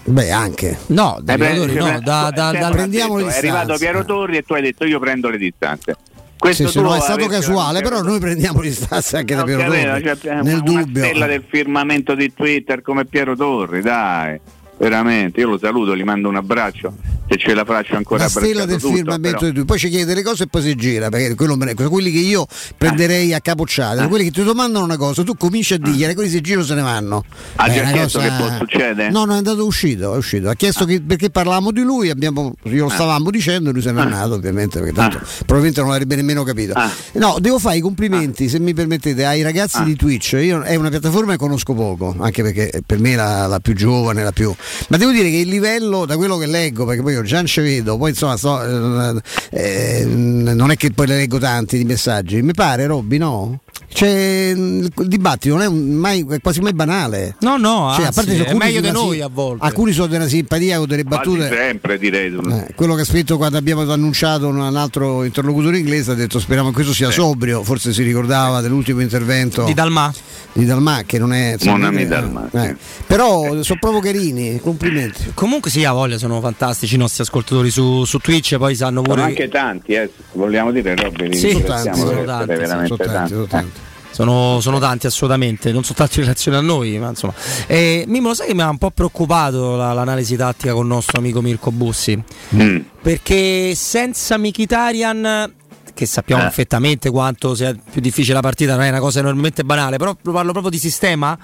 [0.08, 3.16] beh anche No, da Eh, beh, Piero Torri, cioè, no, da, da- Stefano dal- prendiamo
[3.16, 3.84] detto, le è arrivato distanze.
[3.84, 5.96] Piero Torri e tu hai detto io prendo le distanze
[6.38, 10.04] questo Sì, no, è stato casuale, però noi prendiamo distanze anche da Non Piero Torri.
[10.20, 11.04] cioè, nel una dubbio.
[11.04, 14.40] stella del firmamento di Twitter come Piero Torri, dai,
[14.78, 16.94] veramente, io lo saluto, gli mando un abbraccio,
[17.28, 19.66] se ce la faccio ancora la stella del tutto, firmamento però- di tu.
[19.66, 22.46] Poi ci chiede le cose e poi si gira, perché ne- quelli che io
[22.78, 24.08] prenderei a capocciate, Ah.
[24.08, 26.82] quelli che ti domandano una cosa, tu cominci a dirgliela, quelli si girano se ne
[26.82, 27.24] vanno.
[27.56, 29.10] Ha È già chiesto cosa- che può succedere?
[29.12, 30.50] No, no, è andato uscito, è uscito.
[30.50, 34.34] Ha chiesto che- perché parlavamo di lui, abbiamo, glielo stavamo dicendo, lui se n'è andato
[34.34, 36.74] ovviamente, perché tanto probabilmente non l'avrebbe nemmeno capito.
[37.14, 40.34] No, devo fare i complimenti, se mi permettete, ai ragazzi di Twitch.
[40.42, 43.74] Io, è una piattaforma che conosco poco, anche perché per me è la, la più
[43.74, 44.54] giovane, la più.
[44.90, 47.46] Ma devo dire che il livello, da quello che leggo, perché poi io già non
[47.46, 49.22] ci vedo, poi insomma sto, eh,
[49.52, 52.42] eh, non è che poi le leggo tanti di messaggi.
[52.42, 53.60] Mi pare, Robby, no?
[53.96, 57.38] C'è il dibattito non è mai, è quasi mai banale.
[57.40, 59.66] No, no, Cioè, a anzi, parte è alcuni meglio di noi si- a volte.
[59.66, 61.48] Alcuni sono della simpatia con delle Quasi battute.
[61.56, 62.36] sempre direi.
[62.36, 66.40] Eh, quello che ha scritto quando abbiamo annunciato un, un altro interlocutore inglese ha detto
[66.40, 70.14] speriamo che questo sia sobrio, forse si ricordava dell'ultimo intervento Di Dalmà.
[70.52, 72.76] di Dalmà che non è non è- Dalmà, eh.
[73.08, 75.32] però sono proprio carini, complimenti.
[75.34, 79.16] Comunque sì, a voglia, sono fantastici i nostri ascoltatori su, su Twitch, poi sanno pure...
[79.20, 83.46] Sono anche tanti, eh, vogliamo dire, Robby, Sì, sono tanti, sì, veramente sono tanti, sono
[83.46, 83.80] tanti.
[84.16, 87.34] Sono, sono tanti assolutamente, non soltanto in relazione a noi, ma insomma.
[87.68, 90.88] E, Mimmo, lo sai che mi ha un po' preoccupato la- l'analisi tattica con il
[90.88, 92.18] nostro amico Mirko Bussi?
[92.56, 92.78] Mm.
[93.02, 95.54] Perché senza Mkhitaryan,
[95.94, 96.46] che sappiamo Eh.
[96.46, 100.52] perfettamente quanto sia più difficile la partita, non è una cosa enormemente banale, però parlo
[100.54, 101.38] proprio di sistema.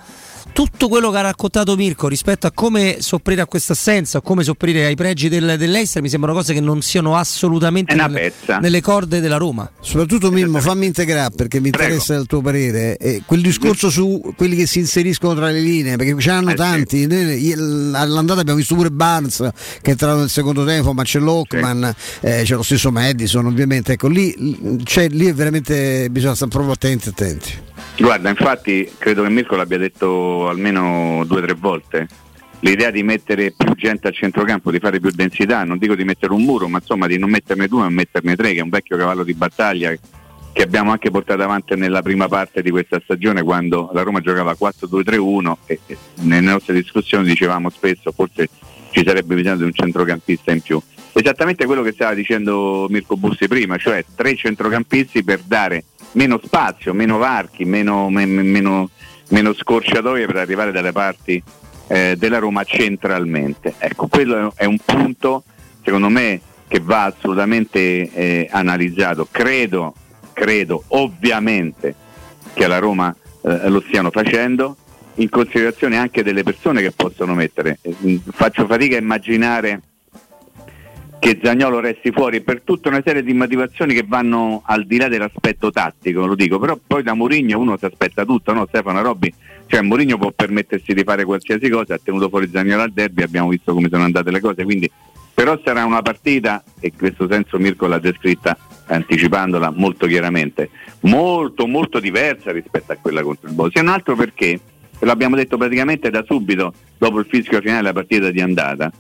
[0.54, 4.44] Tutto quello che ha raccontato Mirko rispetto a come sopperire a questa assenza, o come
[4.44, 9.22] sopperire ai pregi del, dell'Eister, mi sembrano cose che non siano assolutamente nelle, nelle corde
[9.22, 9.72] della Roma.
[9.80, 12.98] Soprattutto Mimmo, fammi integrare perché mi interessa il tuo parere.
[12.98, 17.08] Eh, quel discorso su quelli che si inseriscono tra le linee, perché ce n'hanno tanti.
[17.08, 21.20] Noi, l- All'andata abbiamo visto pure Barnes che è entrato nel secondo tempo, ma c'è
[21.20, 23.94] Lockman, eh, c'è lo stesso Madison, ovviamente.
[23.94, 27.52] Ecco, lì, c'è, lì è veramente bisogna stare proprio attenti, attenti.
[27.98, 32.08] Guarda, infatti credo che Mirko l'abbia detto almeno due o tre volte.
[32.62, 36.34] L'idea di mettere più gente al centrocampo, di fare più densità, non dico di mettere
[36.34, 38.98] un muro, ma insomma di non metterne due ma metterne tre, che è un vecchio
[38.98, 39.94] cavallo di battaglia
[40.54, 44.56] che abbiamo anche portato avanti nella prima parte di questa stagione quando la Roma giocava
[44.60, 45.80] 4-2-3-1 e
[46.22, 48.50] nelle nostre discussioni dicevamo spesso forse
[48.92, 50.82] ci sarebbe bisogno di un centrocampista in più.
[51.14, 56.94] Esattamente quello che stava dicendo Mirko Bussi prima, cioè tre centrocampisti per dare meno spazio,
[56.94, 58.90] meno varchi, meno, me- me- meno-
[59.30, 61.42] meno scorciatoie per arrivare dalle parti
[61.88, 63.76] eh, della Roma centralmente.
[63.78, 65.44] Ecco, quello è un punto
[65.84, 69.28] secondo me che va assolutamente eh, analizzato.
[69.30, 69.94] Credo,
[70.34, 71.96] credo ovviamente
[72.54, 73.14] che alla Roma
[73.44, 74.78] eh, lo stiano facendo,
[75.16, 77.80] in considerazione anche delle persone che possono mettere.
[77.82, 79.82] Eh, Faccio fatica a immaginare
[81.22, 85.08] che Zagnolo resti fuori per tutta una serie di motivazioni che vanno al di là
[85.08, 89.32] dell'aspetto tattico, lo dico, però poi da Mourinho uno si aspetta tutto, no Stefano Robbi?
[89.68, 93.50] Cioè Mourinho può permettersi di fare qualsiasi cosa, ha tenuto fuori Zagnolo al derby, abbiamo
[93.50, 94.90] visto come sono andate le cose, quindi
[95.32, 98.58] però sarà una partita, e in questo senso Mirko l'ha descritta
[98.88, 100.72] anticipandola molto chiaramente,
[101.02, 104.60] molto molto diversa rispetto a quella contro il Bodo, se non altro perché,
[104.98, 108.92] e l'abbiamo detto praticamente da subito dopo il fischio finale della partita di andata,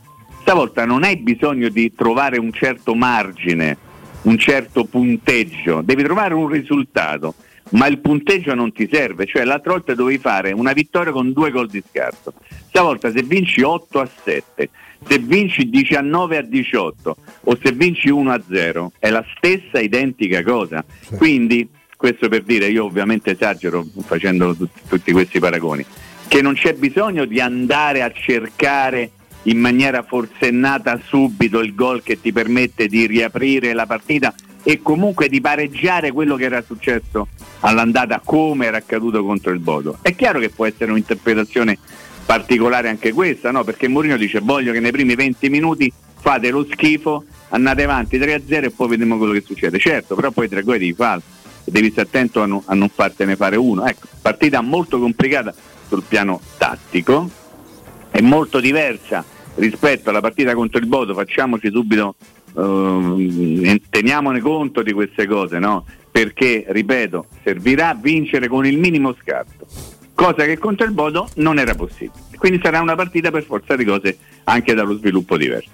[0.42, 3.78] stavolta non hai bisogno di trovare un certo margine,
[4.24, 7.36] un certo punteggio, devi trovare un risultato,
[7.72, 11.52] ma il punteggio non ti serve, cioè l'altra volta dovevi fare una vittoria con due
[11.52, 12.34] gol di scarto,
[12.68, 14.70] stavolta se vinci 8 a 7,
[15.08, 20.44] se vinci 19 a 18 o se vinci 1 a 0 è la stessa identica
[20.44, 20.84] cosa,
[21.16, 25.86] quindi questo per dire, io ovviamente esagero facendo tut- tutti questi paragoni,
[26.28, 29.12] che non c'è bisogno di andare a cercare
[29.44, 35.28] in maniera forsennata subito il gol che ti permette di riaprire la partita e comunque
[35.28, 37.28] di pareggiare quello che era successo
[37.62, 39.98] all'andata come era accaduto contro il Bodo.
[40.02, 41.78] È chiaro che può essere un'interpretazione
[42.26, 43.64] particolare anche questa, no?
[43.64, 48.64] perché Mourinho dice voglio che nei primi 20 minuti fate lo schifo, andate avanti 3-0
[48.66, 49.80] e poi vediamo quello che succede.
[49.80, 51.24] Certo, però poi tre gol devi farlo,
[51.66, 53.86] devi stare attento a, non- a non fartene fare uno.
[53.86, 55.54] Ecco, partita molto complicata
[55.88, 57.30] sul piano tattico,
[58.12, 59.24] è molto diversa
[59.56, 62.16] rispetto alla partita contro il Bodo, facciamoci subito,
[62.56, 65.86] ehm, e teniamone conto di queste cose, no?
[66.12, 69.66] perché, ripeto, servirà vincere con il minimo scarto,
[70.14, 72.30] cosa che contro il Bodo non era possibile.
[72.38, 75.70] Quindi sarà una partita per forza di cose anche dallo sviluppo diverso.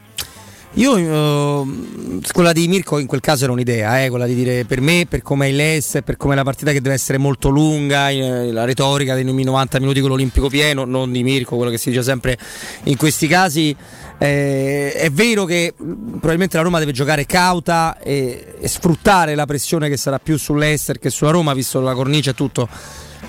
[0.73, 4.79] Io ehm, quella di Mirko in quel caso era un'idea, eh, quella di dire per
[4.79, 8.09] me, per come è l'Est, per come è la partita che deve essere molto lunga,
[8.09, 11.89] eh, la retorica dei 90 minuti con l'Olimpico pieno, non di Mirko, quello che si
[11.89, 12.37] dice sempre
[12.83, 13.75] in questi casi.
[14.19, 19.89] eh, è vero che probabilmente la Roma deve giocare cauta e, e sfruttare la pressione
[19.89, 22.69] che sarà più sull'Ester che sulla Roma, visto la cornice e tutto.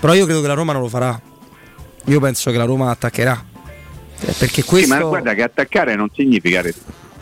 [0.00, 1.18] Però io credo che la Roma non lo farà.
[2.04, 3.44] Io penso che la Roma attaccherà.
[4.20, 4.94] Eh, Perché questo.
[4.94, 6.62] Sì, ma guarda che attaccare non significa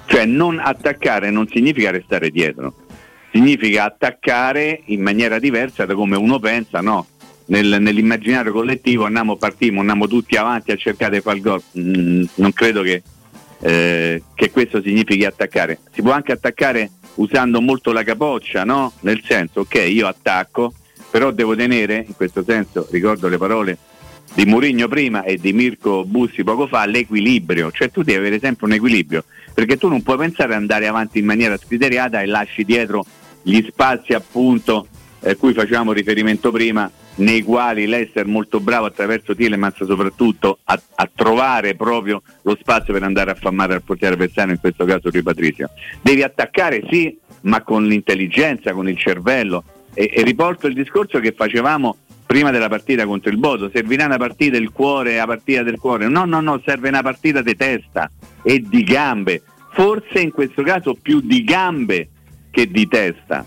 [0.06, 2.74] cioè non attaccare non significa restare dietro,
[3.32, 7.06] significa attaccare in maniera diversa da come uno pensa, no?
[7.46, 11.62] Nel- nell'immaginario collettivo andiamo, partiamo, andiamo tutti avanti a cercare di fare il gol.
[11.78, 13.02] Mm, non credo che,
[13.60, 15.78] eh, che questo significhi attaccare.
[15.92, 18.92] Si può anche attaccare usando molto la capoccia, no?
[19.00, 20.72] Nel senso, ok, io attacco,
[21.10, 23.78] però devo tenere, in questo senso, ricordo le parole
[24.34, 28.66] di Mourinho prima e di Mirko Bussi poco fa, l'equilibrio, cioè tu devi avere sempre
[28.66, 29.24] un equilibrio,
[29.56, 33.06] perché tu non puoi pensare ad andare avanti in maniera scriteriata e lasci dietro
[33.40, 34.86] gli spazi appunto
[35.22, 41.10] a cui facevamo riferimento prima nei quali l'Ester molto bravo attraverso Tielemans soprattutto a, a,
[41.14, 45.22] trovare proprio lo spazio per andare a fammare al portiere avversario, in questo caso Rui
[45.22, 45.70] Patricio.
[46.02, 49.64] Devi attaccare sì, ma con l'intelligenza, con il cervello.
[49.94, 51.96] E, e riporto il discorso che facevamo
[52.26, 56.08] prima della partita contro il Bodo, servirà una partita del cuore, la partita del cuore.
[56.08, 58.10] No, no, no, serve una partita di testa
[58.42, 59.42] e di gambe.
[59.70, 62.08] Forse in questo caso più di gambe
[62.50, 63.44] che di testa.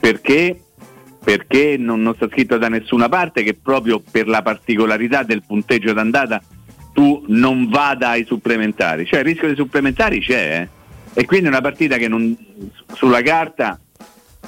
[0.00, 0.60] Perché?
[1.22, 5.92] Perché non, non sta scritto da nessuna parte che proprio per la particolarità del punteggio
[5.92, 6.42] d'andata
[6.92, 9.06] tu non vada ai supplementari.
[9.06, 10.80] Cioè il rischio dei supplementari c'è, eh?
[11.14, 12.36] E quindi è una partita che non,
[12.94, 13.78] sulla carta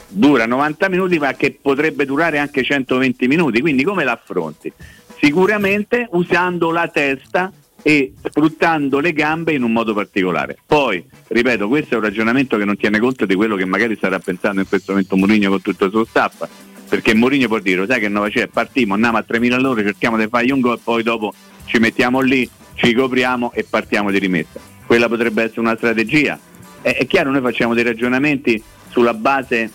[0.09, 4.73] dura 90 minuti ma che potrebbe durare anche 120 minuti, quindi come l'affronti?
[5.21, 7.53] Sicuramente usando la testa
[7.87, 10.57] e sfruttando le gambe in un modo particolare.
[10.66, 14.19] Poi, ripeto, questo è un ragionamento che non tiene conto di quello che magari starà
[14.19, 16.49] pensando in questo momento Mourinho con tutto il suo staff,
[16.89, 20.27] perché Mourinho può dire, sai che non c'è, partiamo, andiamo a 3.000 all'ora, cerchiamo di
[20.29, 21.35] fare un gol, poi dopo
[21.66, 24.59] ci mettiamo lì, ci copriamo e partiamo di rimessa.
[24.87, 26.39] Quella potrebbe essere una strategia.
[26.81, 29.71] È, è chiaro, noi facciamo dei ragionamenti sulla base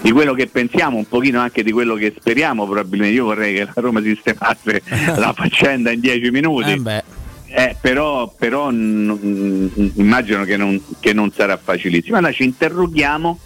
[0.00, 3.14] di quello che pensiamo, un pochino anche di quello che speriamo probabilmente.
[3.14, 4.82] Io vorrei che la Roma sistemasse
[5.16, 6.72] la faccenda in dieci minuti.
[6.72, 7.18] Eh
[7.52, 12.16] eh, però, però n- immagino che non, che non sarà facilissimo.
[12.16, 13.38] Allora ci interroghiamo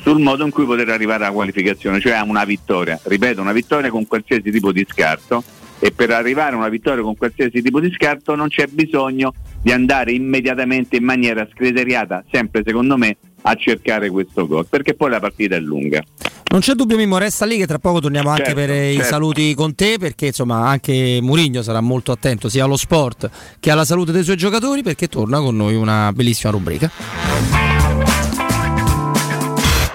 [0.00, 2.98] sul modo in cui poter arrivare alla qualificazione, cioè a una vittoria.
[3.02, 5.44] Ripeto, una vittoria con qualsiasi tipo di scarto
[5.78, 9.72] e per arrivare a una vittoria con qualsiasi tipo di scarto non c'è bisogno di
[9.72, 15.20] andare immediatamente in maniera scriteriata, sempre secondo me, a cercare questo gol, perché poi la
[15.20, 16.02] partita è lunga.
[16.50, 19.08] Non c'è dubbio Mimmo, resta lì che tra poco torniamo anche Certo, per i certo.
[19.08, 23.30] saluti con te, perché insomma anche Murigno sarà molto attento sia allo sport
[23.60, 26.90] che alla salute dei suoi giocatori, perché torna con noi una bellissima rubrica.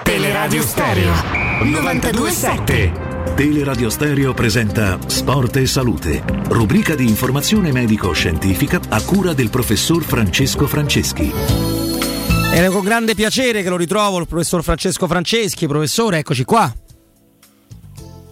[0.03, 1.13] Teleradio Stereo
[1.61, 3.13] 927.
[3.35, 10.67] Teleradio Stereo presenta Sport e Salute, rubrica di informazione medico-scientifica a cura del professor Francesco
[10.67, 11.74] Franceschi.
[12.56, 15.68] È con grande piacere che lo ritrovo il professor Francesco Franceschi.
[15.68, 16.73] Professore, eccoci qua.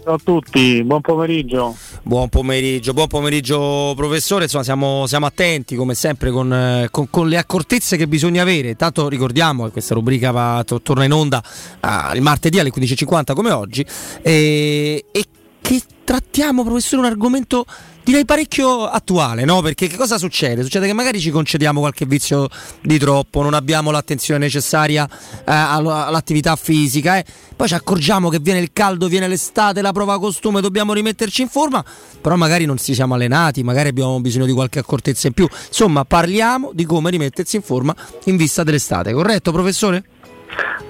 [0.02, 1.76] Ciao a tutti, buon pomeriggio.
[2.04, 7.28] Buon pomeriggio, buon pomeriggio professore, insomma siamo, siamo attenti come sempre con, eh, con- con
[7.28, 11.44] le accortezze che bisogna avere, intanto ricordiamo che questa rubrica va, to- torna in onda
[11.82, 13.86] ah, il martedì alle 15.50 come oggi
[14.22, 15.26] e, e
[15.60, 17.66] che trattiamo professore un argomento
[18.04, 19.62] direi parecchio attuale, no?
[19.62, 20.64] Perché che cosa succede?
[20.64, 22.48] Succede che magari ci concediamo qualche vizio
[22.82, 27.26] di troppo, non abbiamo l'attenzione necessaria eh, all- all'attività fisica, eh.
[27.56, 31.48] poi ci accorgiamo che viene il caldo, viene l'estate, la prova costume, dobbiamo rimetterci in
[31.48, 31.84] forma,
[32.22, 35.48] però magari non ci siamo allenati, magari abbiamo bisogno di qualche accortezza in più.
[35.68, 40.04] Insomma, parliamo di come rimettersi in forma in vista dell'estate, corretto professore?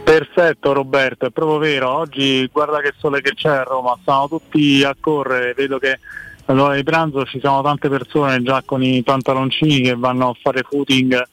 [0.03, 1.89] Perfetto Roberto, è proprio vero.
[1.89, 5.99] Oggi guarda che sole che c'è a Roma, stanno tutti a correre, vedo che
[6.45, 10.63] all'ora di pranzo ci sono tante persone già con i pantaloncini che vanno a fare
[10.67, 11.23] footing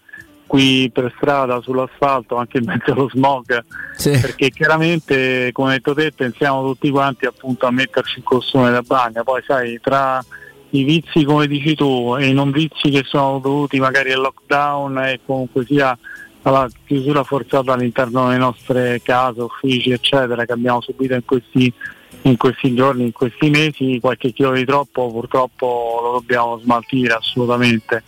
[0.47, 3.65] qui per strada sull'asfalto, anche in mezzo allo smog,
[4.03, 9.23] perché chiaramente come detto te pensiamo tutti quanti appunto a metterci il costume da bagno,
[9.23, 10.21] poi sai tra
[10.71, 14.99] i vizi come dici tu e i non vizi che sono dovuti magari al lockdown
[14.99, 15.97] e comunque sia
[16.43, 21.73] alla chiusura forzata all'interno delle nostre case, uffici eccetera che abbiamo subito in questi,
[22.23, 28.03] in questi giorni, in questi mesi, qualche chilo di troppo purtroppo lo dobbiamo smaltire assolutamente.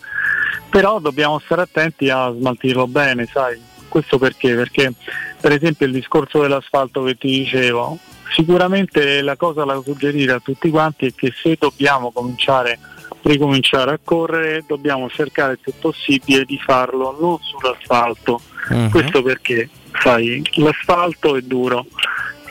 [0.68, 3.60] Però dobbiamo stare attenti a smaltirlo bene, sai?
[3.88, 4.54] Questo perché?
[4.54, 4.92] Perché
[5.40, 7.98] per esempio il discorso dell'asfalto che ti dicevo,
[8.34, 12.78] sicuramente la cosa da suggerire a tutti quanti è che se dobbiamo cominciare
[13.24, 18.40] ricominciare a correre dobbiamo cercare il più possibile di farlo non sull'asfalto
[18.70, 18.90] Mhm.
[18.90, 19.68] questo perché
[20.02, 21.86] sai l'asfalto è duro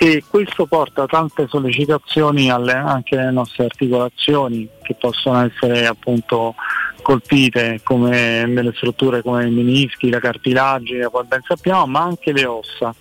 [0.03, 6.56] e questo porta tante sollecitazioni alle- anche alle nostre articolazioni che possono essere appunto
[7.03, 12.45] colpite come nelle strutture come i menischi, la cartilagine, come ben sappiamo, ma anche le
[12.45, 12.95] ossa.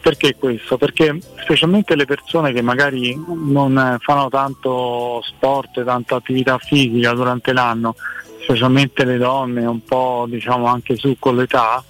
[0.00, 0.78] Perché questo?
[0.78, 7.96] Perché specialmente le persone che magari non fanno tanto sport, tanta attività fisica durante l'anno,
[8.42, 11.84] specialmente le donne, un po' diciamo anche su con l'età,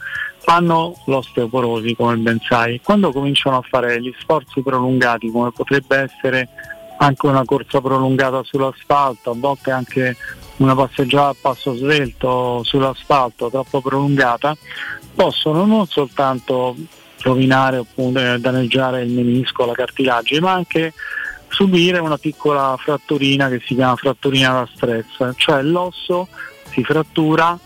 [0.51, 2.81] hanno l'osteoporosi come ben sai.
[2.83, 6.49] Quando cominciano a fare gli sforzi prolungati, come potrebbe essere
[6.99, 10.17] anche una corsa prolungata sull'asfalto, a volte anche
[10.57, 14.57] una passeggiata a passo svelto sull'asfalto troppo prolungata,
[15.15, 16.75] possono non soltanto
[17.23, 20.93] rovinare oppure danneggiare il menisco, la cartilagine, ma anche
[21.49, 26.27] subire una piccola fratturina che si chiama fratturina da stress, cioè l'osso
[26.71, 27.57] si frattura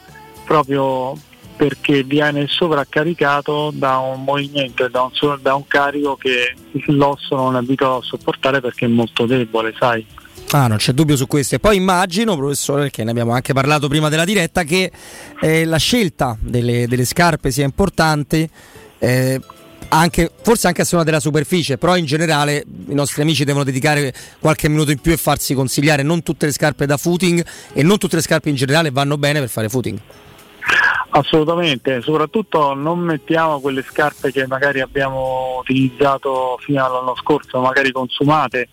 [0.44, 1.16] proprio
[1.56, 5.08] perché viene sovraccaricato da un movimento e da
[5.40, 6.54] da un carico che
[6.86, 10.04] l'osso non è abituato a sopportare perché è molto debole, sai.
[10.50, 11.56] Ah, non c'è dubbio su questo.
[11.56, 14.90] E poi immagino, professore, perché ne abbiamo anche parlato prima della diretta, che
[15.40, 18.48] eh, la scelta delle, delle scarpe sia importante.
[18.98, 19.40] eh,
[19.88, 24.12] anche, forse anche a seconda della superficie, però in generale i nostri amici devono dedicare
[24.40, 26.02] qualche minuto in più e farsi consigliare.
[26.02, 29.38] Non tutte le scarpe da footing e non tutte le scarpe in generale vanno bene
[29.40, 29.98] per fare footing.
[31.16, 38.68] Assolutamente, soprattutto non mettiamo quelle scarpe che magari abbiamo utilizzato fino all'anno scorso, magari consumate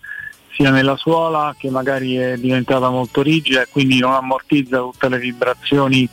[0.50, 5.18] sia nella suola che magari è diventata molto rigida e quindi non ammortizza tutte le
[5.18, 6.08] vibrazioni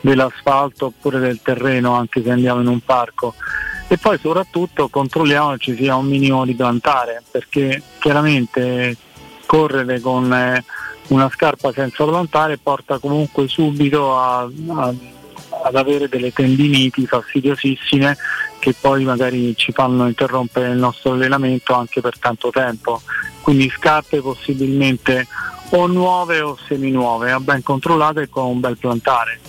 [0.00, 3.34] dell'asfalto oppure del terreno anche se andiamo in un parco.
[3.88, 8.96] E poi soprattutto controlliamo che ci sia un minimo di plantare perché chiaramente
[9.46, 10.64] correre con eh,
[11.08, 14.94] una scarpa senza plantare porta comunque subito a- a-
[15.62, 18.16] ad avere delle tendiniti fastidiosissime
[18.58, 23.00] che poi magari ci fanno interrompere il nostro allenamento anche per tanto tempo.
[23.40, 25.26] Quindi scarpe possibilmente
[25.70, 29.40] o nuove o seminuove, ben controllate con un bel plantare.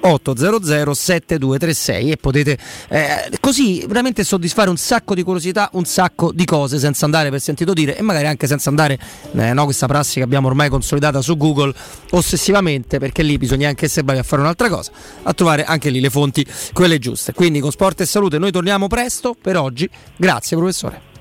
[0.00, 2.58] 800 7236 e potete
[2.88, 7.40] eh, così veramente soddisfare un sacco di curiosità, un sacco di cose senza andare per
[7.40, 8.98] sentito dire e magari anche senza andare,
[9.36, 11.72] eh, no, questa prassi che abbiamo ormai consolidata su Google
[12.10, 14.90] ossessivamente perché lì bisogna anche essere bravi a fare un'altra cosa,
[15.22, 17.32] a trovare anche lì le fonti, quelle giuste.
[17.32, 19.88] Quindi con Sport e Salute noi torniamo presto per oggi.
[20.16, 21.12] Grazie professore.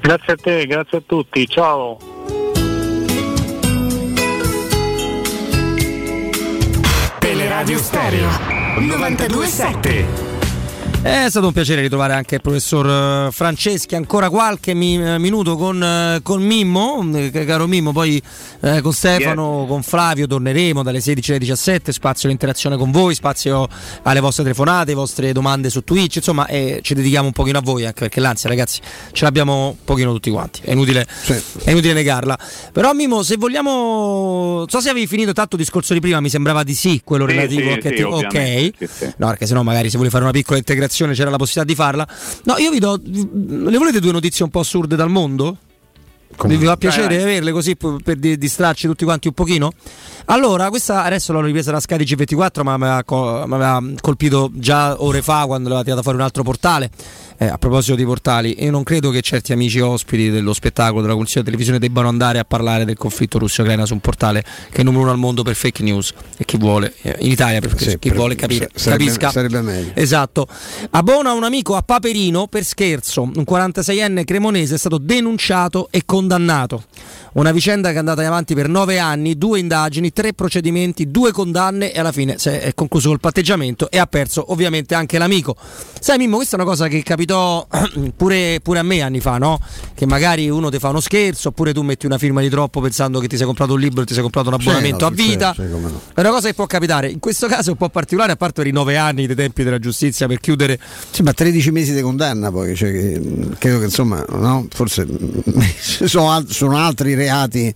[0.00, 1.98] Grazie a te, grazie a tutti, ciao.
[7.18, 10.29] Teleradio Stereo 927
[11.02, 15.82] È stato un piacere ritrovare anche il professor eh, Franceschi, ancora qualche mi- minuto con,
[15.82, 18.20] eh, con Mimmo, eh, caro Mimmo, poi
[18.60, 23.66] eh, con Stefano, con Flavio torneremo dalle 16 alle 17, spazio all'interazione con voi, spazio
[24.02, 27.86] alle vostre telefonate, vostre domande su Twitch, insomma eh, ci dedichiamo un pochino a voi
[27.86, 28.80] anche perché l'ansia ragazzi
[29.12, 31.06] ce l'abbiamo un pochino tutti quanti, è inutile,
[31.64, 32.38] è inutile negarla.
[32.72, 36.28] Però Mimmo se vogliamo, non so se avevi finito tanto il discorso di prima, mi
[36.28, 38.70] sembrava di sì, quello Sì, relativo sì, a che sì, ti- ok.
[38.76, 39.14] sì, sì.
[39.16, 42.06] No, perché sennò magari se vuole fare una piccola integrazione c'era la possibilità di farla.
[42.44, 43.00] No, io vi do.
[43.02, 45.56] Le volete due notizie un po' assurde dal mondo?
[46.42, 49.72] Vi vi fa piacere Vai, averle così per, per di- distrarci tutti quanti un pochino?
[50.26, 55.44] Allora, questa adesso l'ho ripresa da Sky G24, ma mi aveva colpito già ore fa
[55.46, 56.90] quando l'aveva tirata fuori un altro portale.
[57.42, 61.14] Eh, a proposito di portali, io non credo che certi amici ospiti dello spettacolo della
[61.14, 65.04] Consiglio Televisione debbano andare a parlare del conflitto russo-ucraina su un portale che è numero
[65.04, 68.08] uno al mondo per fake news e chi vuole, eh, in Italia per Sì, chi
[68.08, 69.30] per- vuole capire, sarebbe- capisca.
[69.30, 69.92] sarebbe meglio.
[69.94, 70.46] Esatto.
[70.90, 73.22] Abbona un amico a Paperino per scherzo.
[73.22, 76.84] Un 46enne cremonese è stato denunciato e condannato.
[77.32, 81.92] Una vicenda che è andata avanti per nove anni, due indagini, tre procedimenti, due condanne
[81.92, 85.54] e alla fine si è concluso col patteggiamento e ha perso ovviamente anche l'amico.
[86.00, 87.66] Sai Mimmo, questa è una cosa che capitò
[88.16, 89.60] pure, pure a me anni fa, no?
[89.94, 93.20] Che magari uno ti fa uno scherzo oppure tu metti una firma di troppo pensando
[93.20, 95.52] che ti sei comprato un libro e ti sei comprato un abbonamento a Certo, vita.
[95.54, 96.00] certo, no.
[96.14, 97.08] È una cosa che può capitare.
[97.10, 99.62] In questo caso è un po' particolare, a parte per i nove anni dei tempi
[99.62, 100.78] della giustizia per chiudere.
[101.10, 104.66] Sì, ma 13 mesi di condanna poi, cioè, mh, credo che insomma, no?
[104.72, 105.06] forse
[106.06, 107.72] sono, sono altri reati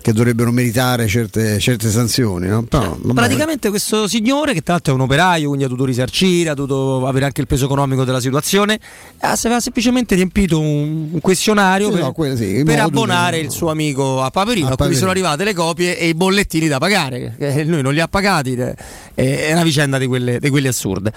[0.00, 2.48] che dovrebbero meritare certe, certe sanzioni.
[2.48, 2.62] No?
[2.62, 3.14] Però, vabbè.
[3.14, 7.06] Praticamente questo signore, che tra l'altro è un operaio, quindi ha dovuto risarcire, ha dovuto
[7.06, 8.78] avere anche il peso economico della situazione,
[9.20, 13.70] ha aveva semplicemente riempito un, questionario Sì, per, no, quello sì, per abbonare il suo
[13.70, 17.34] amico a Paperino, A a cui sono arrivate le copie e i bollettini da pagare.
[17.38, 18.74] che lui non li ha pagati, eh,
[19.14, 21.12] è una vicenda di quelle, di quelle assurde.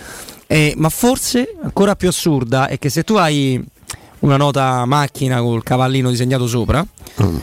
[0.47, 3.63] Eh, ma forse ancora più assurda è che se tu hai
[4.21, 6.85] una nota macchina col cavallino disegnato sopra,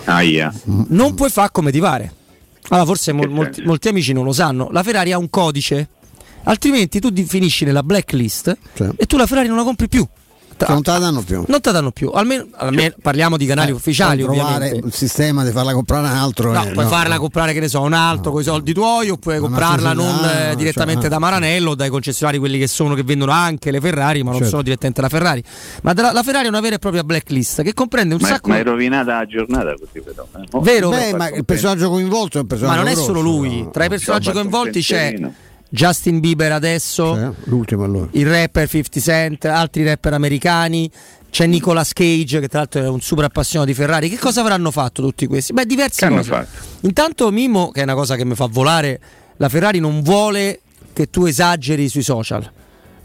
[0.04, 0.52] Aia.
[0.88, 2.12] non puoi fare come ti pare.
[2.70, 4.68] Allora, forse mol- molti, molti amici non lo sanno.
[4.70, 5.88] La Ferrari ha un codice,
[6.44, 8.56] altrimenti tu finisci nella blacklist
[8.96, 10.06] e tu la Ferrari non la compri più.
[10.66, 11.44] Cioè, non te la danno più.
[11.46, 12.10] Non te la danno più.
[12.12, 14.84] Almeno, almeno parliamo di canali Eh, ufficiali, puoi trovare ovviamente.
[14.86, 16.52] un sistema di farla comprare un altro.
[16.52, 16.90] No, eh, puoi no.
[16.90, 20.14] farla comprare, che ne so, un altro con i soldi tuoi, oppure Una comprarla non
[20.24, 21.10] eh, cioè, direttamente ah.
[21.10, 24.34] da Maranello o dai concessionari quelli che sono che vendono anche le Ferrari, ma non
[24.38, 24.48] Certo.
[24.50, 25.42] sono direttamente la Ferrari.
[25.82, 28.48] Ma della- la Ferrari è una vera e propria blacklist che comprende un Ma, sacco
[28.48, 30.26] ma è rovinata la giornata così però.
[30.36, 30.60] eh.
[30.60, 33.70] Vero, Beh, ma il personaggio coinvolto è un Ma personaggio non è solo lui, no?
[33.70, 35.14] tra i personaggi coinvolti c'è.
[35.70, 38.08] Justin Bieber adesso, Eh, l'ultimo allora.
[38.12, 40.90] il rapper 50 Cent, altri rapper americani.
[41.30, 44.08] C'è Nicolas Cage, che tra l'altro è un super appassionato di Ferrari.
[44.08, 45.52] Che cosa avranno fatto tutti questi?
[45.52, 46.28] Beh, diverse Che cose.
[46.30, 46.48] fatto?
[46.86, 48.98] Intanto, Mimo, che è una cosa che mi fa volare,
[49.36, 50.60] la Ferrari non vuole
[50.94, 52.50] che tu esageri sui social.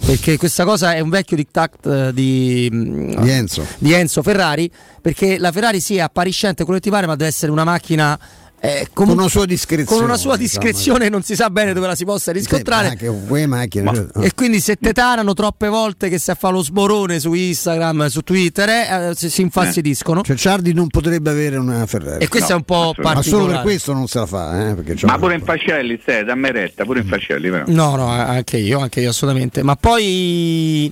[0.06, 3.66] Perché questa cosa è un vecchio diktat eh, di, Di Enzo.
[3.78, 4.72] di Enzo Ferrari.
[5.02, 8.18] Perché la Ferrari sì è appariscente quello che ti pare, ma deve essere una macchina.
[8.66, 9.98] Eh, Con comu- una sua discrezione.
[10.00, 12.96] con una sua discrezione non si sa bene dove la si possa riscontrare.
[12.98, 13.94] Sì, ma anche quelle macchine.
[13.94, 18.08] cioè, E quindi se te tarano troppe volte che si fa lo sborone su Instagram,
[18.08, 20.22] su Twitter, eh, eh, si, si infastidiscono.
[20.22, 22.24] Cioè Ciardi non potrebbe avere una Ferrari.
[22.24, 23.52] E questo è un po' Ma solo particolare.
[23.52, 27.02] per questo non se la fa, eh, Ma pure in Fascelli, stai, dammi retta, pure
[27.02, 27.66] in Fascelli però.
[27.68, 29.62] No, no, anche io, anche io assolutamente.
[29.62, 30.90] Ma poi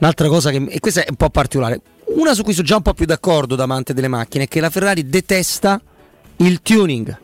[0.00, 1.80] un'altra cosa che e questa è un po' particolare.
[2.16, 4.60] Una su cui sono già un po' più d'accordo da amante delle macchine è che
[4.60, 5.80] la Ferrari detesta
[6.38, 7.18] il tuning.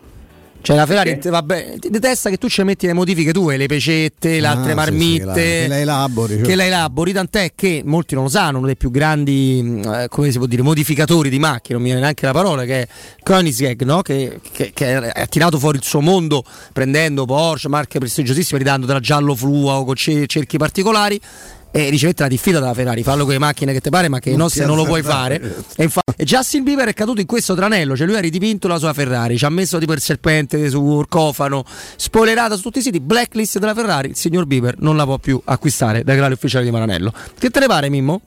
[0.64, 3.66] Cioè la Ferrari te- vabbè, ti detesta che tu ci metti le modifiche tue, le
[3.66, 6.42] pecette, le Ah, altre sì, marmitte, sì, che la- che la elabori, cioè.
[6.42, 10.06] che la elabori, tant'è che molti non lo sanno, uno dei più grandi, mh, eh,
[10.08, 12.88] come si può dire, modificatori di macchine, non mi viene neanche la parola, che è
[13.22, 14.00] Koenigsegg, no?
[14.00, 16.42] che, che- che ha tirato fuori il suo mondo
[16.72, 21.20] prendendo Porsche, marche prestigiosissime, ridando della giallo fluo con ce- cerchi particolari.
[21.76, 24.28] E ricevette la diffida dalla Ferrari, fallo con le macchine che ti pare, ma che
[24.28, 25.40] i Non nostri ti non lo puoi fare.
[25.74, 28.78] E, infa- e Justin Bieber è caduto in questo tranello, cioè lui ha ridipinto la
[28.78, 31.64] sua Ferrari, ci ha messo tipo il serpente su Orcofano,
[31.96, 35.42] spoilerata su tutti i siti, blacklist della Ferrari, il signor Bieber non la può più
[35.44, 37.12] acquistare dai canali ufficiali di Maranello.
[37.36, 38.20] Che te ne pare Mimmo?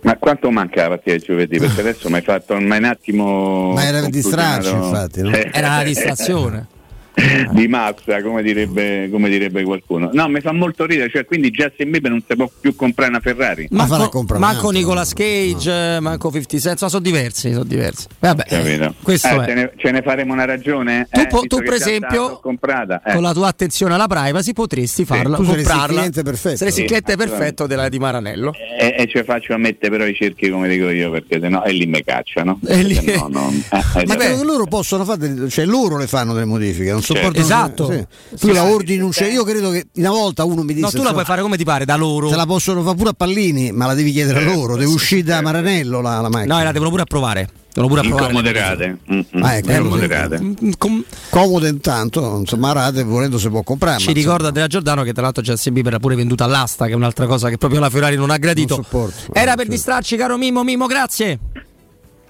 [0.00, 1.58] Ma quanto manca la partita di giovedì?
[1.58, 3.70] Perché adesso mi hai fatto hai un attimo.
[3.72, 5.30] Ma era distrarci, infatti, no?
[5.30, 6.66] Era la distrazione.
[7.52, 10.10] di mazza, come direbbe, come direbbe qualcuno.
[10.12, 13.20] No, mi fa molto ridere, cioè quindi Justin Bieber non si può più comprare una
[13.20, 13.66] Ferrari.
[13.70, 18.06] Manco, manco Nicolas Cage, eh, manco 50 Cent, no, sono diversi, sono diversi.
[18.18, 18.94] Vabbè, Capito?
[19.02, 19.44] questo Eh, è.
[19.46, 21.08] Ce, ne, ce ne faremo una ragione?
[21.10, 23.02] Tu Eh, po- tu, per esempio, comprata.
[23.04, 23.12] eh.
[23.14, 25.96] con la tua attenzione alla privacy potresti farla, tu saresti il comprarla.
[25.96, 26.56] cliente perfetto.
[26.56, 28.52] Saresti Sì, cliente perfetto della di Maranello.
[28.78, 31.72] E, e ci faccio a mettere però i cerchi come dico io perché sennò e
[31.72, 32.60] lì mi cacciano.
[32.66, 36.06] E lì- Se no, non- eh, eh, Ma loro possono fare, delle- cioè loro le
[36.06, 37.14] fanno delle modifiche, non Certo.
[37.14, 37.44] sopportano.
[37.44, 37.90] Esatto.
[37.90, 38.06] sì.
[38.36, 38.72] Sì, Tu la sì.
[38.72, 41.24] ordini un cioè, io credo che una volta uno mi disse No, tu la puoi
[41.24, 42.28] fare come ti pare, da loro.
[42.28, 45.22] te la possono fare pure a pallini, ma la devi chiedere a loro, deve uscire
[45.22, 46.56] da Maranello la, la macchina.
[46.58, 47.48] No, la devono pure approvare.
[47.72, 48.32] Devono pure approvare.
[48.32, 48.98] Incomoderate.
[49.12, 50.40] Mm, mm, Ah, ecco, incomoderate.
[50.40, 53.98] Mm, com- Comodo intanto, insomma, Arate volendo si può comprare.
[53.98, 56.92] Ci insomma, ricorda della Giordano che tra l'altro Justin Bieber l'ha pure venduta all'asta, che
[56.92, 58.74] è un'altra cosa che proprio la Ferrari non ha gradito.
[58.74, 59.32] Non sopporto.
[59.32, 60.64] Era per distrarci, caro Mimmo.
[60.64, 61.38] Mimmo, grazie.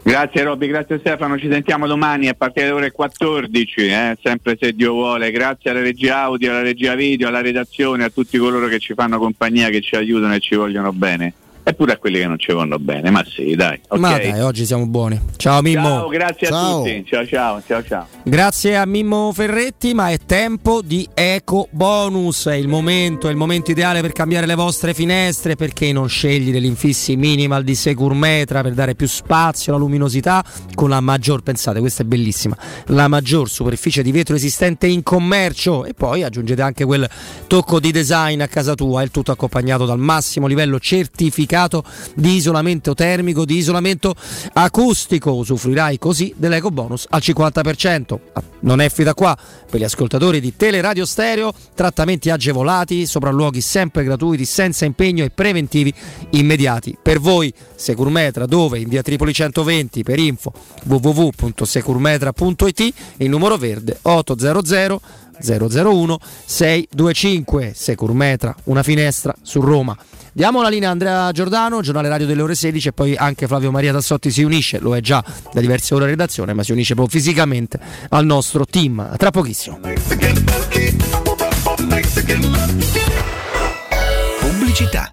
[0.03, 4.73] Grazie Robby, grazie Stefano, ci sentiamo domani a partire dalle ore 14, eh, sempre se
[4.73, 5.31] Dio vuole.
[5.31, 9.19] Grazie alla regia audio, alla regia video, alla redazione, a tutti coloro che ci fanno
[9.19, 11.35] compagnia, che ci aiutano e ci vogliono bene.
[11.71, 13.81] E pure a quelli che non ci vogliono bene, ma sì, dai.
[13.87, 13.97] ok?
[14.01, 15.21] Ma dai, oggi siamo buoni.
[15.37, 15.89] Ciao Mimmo.
[15.89, 16.57] Ciao, grazie Ciao.
[16.57, 17.05] a tutti.
[17.07, 18.07] Ciao ciao, ciao ciao.
[18.25, 22.47] Grazie a Mimmo Ferretti, ma è tempo di eco bonus.
[22.47, 25.55] È il momento, è il momento ideale per cambiare le vostre finestre.
[25.55, 30.45] Perché non scegliere l'infissi minimal di Securmetra per dare più spazio alla luminosità
[30.75, 32.57] con la maggior, pensate, questa è bellissima,
[32.87, 35.85] la maggior superficie di vetro esistente in commercio.
[35.85, 37.09] E poi aggiungete anche quel
[37.47, 39.03] tocco di design a casa tua.
[39.03, 41.59] Il tutto accompagnato dal massimo livello certificato
[42.15, 44.15] di isolamento termico, di isolamento
[44.53, 45.35] acustico.
[45.35, 48.19] Usufruirai così dell'eco bonus al 50%.
[48.33, 49.37] Ah, Non è fida qua
[49.71, 55.93] per gli ascoltatori di Teleradio Stereo, trattamenti agevolati, sopralluoghi sempre gratuiti, senza impegno e preventivi
[56.31, 56.97] immediati.
[57.01, 58.79] Per voi Securmetra dove?
[58.79, 60.53] In via Tripoli 120 per info
[60.85, 65.01] www.securmetra.it il numero verde 800
[65.43, 69.97] 001 625 Securmetra, una finestra su Roma.
[70.33, 73.71] Diamo la linea a Andrea Giordano, giornale radio delle ore 16 e poi anche Flavio
[73.71, 76.95] Maria Tassotti si unisce, lo è già da diverse ore in redazione, ma si unisce
[76.95, 77.79] proprio fisicamente
[78.11, 79.17] al nostro team.
[79.17, 79.81] Tra pochissimo.
[84.41, 85.13] Pubblicità.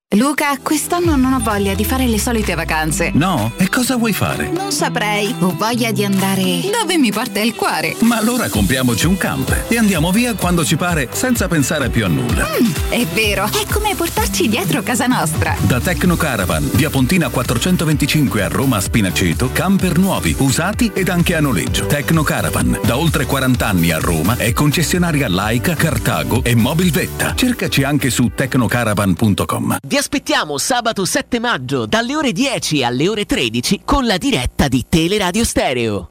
[0.15, 3.11] Luca, quest'anno non ho voglia di fare le solite vacanze.
[3.13, 3.53] No?
[3.55, 4.49] E cosa vuoi fare?
[4.49, 5.33] Non saprei.
[5.39, 7.95] Ho voglia di andare dove mi porta il cuore.
[8.01, 12.09] Ma allora compriamoci un camper e andiamo via quando ci pare senza pensare più a
[12.09, 12.45] nulla.
[12.45, 15.55] Mm, è vero, è come portarci dietro casa nostra.
[15.61, 21.39] Da Tecno Caravan, via Pontina 425 a Roma Spinaceto, camper nuovi, usati ed anche a
[21.39, 21.85] noleggio.
[21.85, 27.33] Tecno Caravan, da oltre 40 anni a Roma, è concessionaria Laica, Cartago e Mobilvetta.
[27.33, 29.77] Cercaci anche su tecnocaravan.com.
[30.01, 35.45] aspettiamo sabato 7 maggio dalle ore 10 alle ore 13 con la diretta di Teleradio
[35.45, 36.10] Stereo.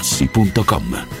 [0.01, 1.20] artigianamaterassi.com.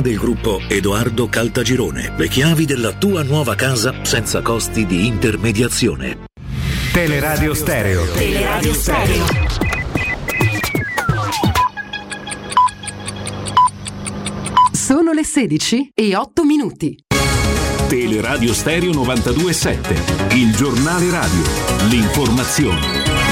[0.00, 2.14] del gruppo Edoardo Caltagirone.
[2.16, 6.24] Le chiavi della tua nuova casa senza costi di intermediazione.
[6.92, 8.04] Teleradio Stereo.
[8.12, 9.24] Teleradio Stereo.
[14.72, 16.96] Sono le 16 e 8 minuti.
[17.88, 21.42] Teleradio Stereo 927, il giornale radio,
[21.88, 23.23] l'informazione.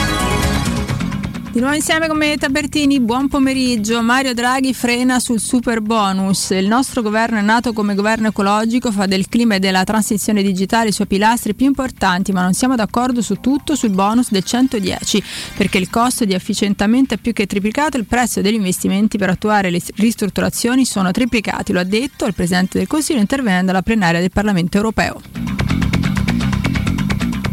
[1.52, 4.00] Di nuovo insieme con me Tabertini, buon pomeriggio.
[4.00, 6.48] Mario Draghi frena sul super bonus.
[6.48, 10.88] Il nostro governo è nato come governo ecologico, fa del clima e della transizione digitale
[10.88, 15.22] i suoi pilastri più importanti, ma non siamo d'accordo su tutto sul bonus del 110,
[15.54, 19.68] perché il costo di efficientamento è più che triplicato il prezzo degli investimenti per attuare
[19.68, 24.30] le ristrutturazioni sono triplicati, lo ha detto il Presidente del Consiglio intervenendo alla plenaria del
[24.30, 25.81] Parlamento europeo.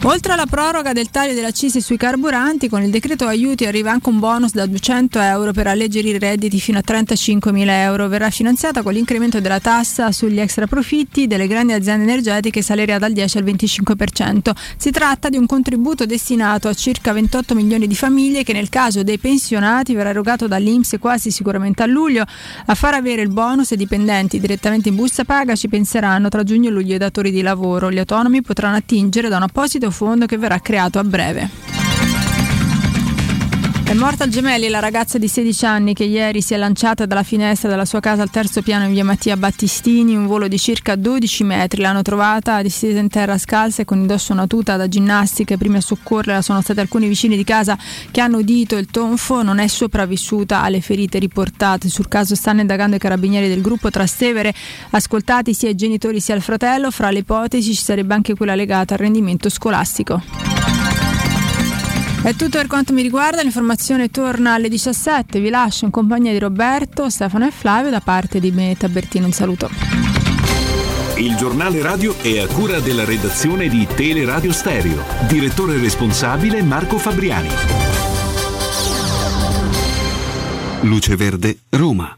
[0.04, 4.08] Oltre alla proroga del taglio delle accise sui carburanti, con il decreto aiuti arriva anche
[4.08, 8.08] un bonus da 200 euro per alleggerire i redditi fino a 35 mila euro.
[8.08, 13.12] Verrà finanziata con l'incremento della tassa sugli extra profitti delle grandi aziende energetiche salerà dal
[13.12, 14.52] 10 al 25%.
[14.78, 19.04] Si tratta di un contributo destinato a circa 28 milioni di famiglie che nel caso
[19.04, 22.24] dei pensionati verrà erogato dall'Inps quasi sicuramente a luglio.
[22.68, 26.70] A far avere il bonus i dipendenti direttamente in busta paga ci penseranno tra giugno
[26.70, 27.92] e luglio i datori di lavoro.
[27.92, 31.79] Gli autonomi potranno attingere da un apposito fondo che verrà creato a breve.
[33.90, 37.24] È morta a Gemelli la ragazza di 16 anni che ieri si è lanciata dalla
[37.24, 40.96] finestra della sua casa al terzo piano in via Mattia Battistini, un volo di circa
[40.96, 41.82] 12 metri.
[41.82, 45.56] L'hanno trovata distesa in terra scalza e con indosso una tuta da ginnastica.
[45.56, 47.76] I primi a soccorrerla sono stati alcuni vicini di casa
[48.12, 49.42] che hanno udito il tonfo.
[49.42, 51.90] Non è sopravvissuta alle ferite riportate.
[51.90, 54.54] Sul caso stanno indagando i carabinieri del gruppo Trastevere,
[54.92, 56.92] ascoltati sia i genitori sia il fratello.
[56.92, 60.69] Fra le ipotesi ci sarebbe anche quella legata al rendimento scolastico.
[62.22, 66.40] È tutto per quanto mi riguarda, l'informazione torna alle 17, vi lascio in compagnia di
[66.40, 69.70] Roberto, Stefano e Flavio da parte di me Tabertino, un saluto.
[71.16, 75.04] Il giornale radio è a cura della redazione di Teleradio Stereo.
[75.28, 77.50] Direttore responsabile Marco Fabriani.
[80.82, 82.18] Luce Verde, Roma.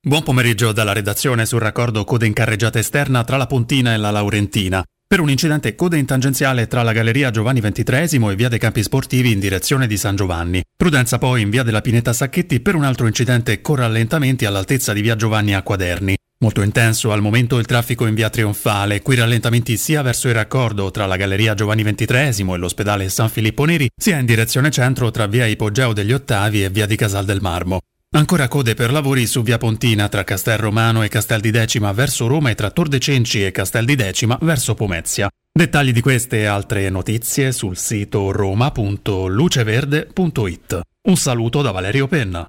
[0.00, 4.10] Buon pomeriggio dalla redazione sul raccordo coda in carreggiata esterna tra la Pontina e la
[4.12, 4.84] Laurentina.
[5.12, 8.82] Per un incidente coda in tangenziale tra la Galleria Giovanni XXIII e via dei Campi
[8.82, 10.62] Sportivi in direzione di San Giovanni.
[10.74, 15.02] Prudenza poi in via della Pineta Sacchetti per un altro incidente con rallentamenti all'altezza di
[15.02, 16.16] via Giovanni a Quaderni.
[16.38, 20.90] Molto intenso al momento il traffico in via Trionfale, qui rallentamenti sia verso il raccordo
[20.90, 25.26] tra la Galleria Giovanni XXIII e l'ospedale San Filippo Neri, sia in direzione centro tra
[25.26, 27.80] via Ipogeo degli Ottavi e via di Casal del Marmo.
[28.14, 32.26] Ancora code per lavori su via Pontina tra Castel Romano e Castel di Decima verso
[32.26, 35.30] Roma e tra Tor de Cenci e Castel di Decima verso Pomezia.
[35.50, 40.80] Dettagli di queste e altre notizie sul sito roma.luceverde.it.
[41.08, 42.46] Un saluto da Valerio Penna.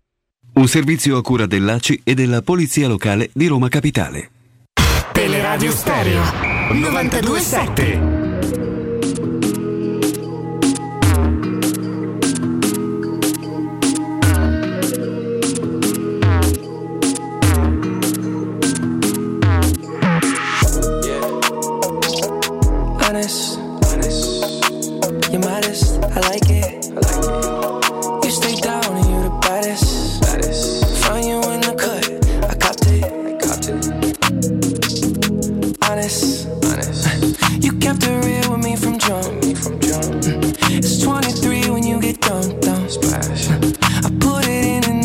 [0.56, 4.32] Un servizio a cura dell'ACI e della Polizia Locale di Roma Capitale.
[5.14, 6.24] Teleradio Stereo
[6.72, 8.23] 927.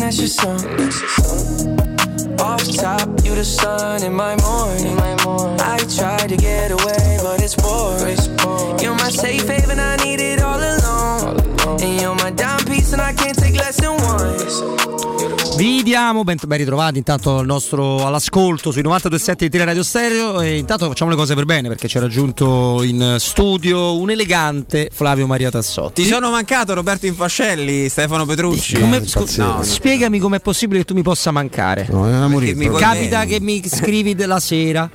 [0.09, 0.57] That's your song.
[2.39, 4.97] Off top, you the sun in my morning.
[5.59, 8.17] I tried to get away, but it's boring.
[8.81, 11.37] You're my safe haven, I need it all alone.
[11.79, 15.18] And you're my dime piece, and I can't take less than one.
[15.59, 20.39] Vi diamo ben, ben ritrovati intanto il nostro all'ascolto sui 92.7 di Tele Radio Stereo
[20.39, 24.89] e intanto facciamo le cose per bene perché ci è raggiunto in studio un elegante
[24.89, 26.03] Flavio Maria Tassotti.
[26.03, 28.79] Ti sono mancato Roberto Infascelli, Stefano Petrucci.
[28.79, 29.59] Come- No, scu- no.
[29.61, 31.87] Spiegami com'è possibile che tu mi possa mancare.
[31.89, 32.69] No, è una Perché mi.
[32.69, 34.89] Capita che mi scrivi della sera,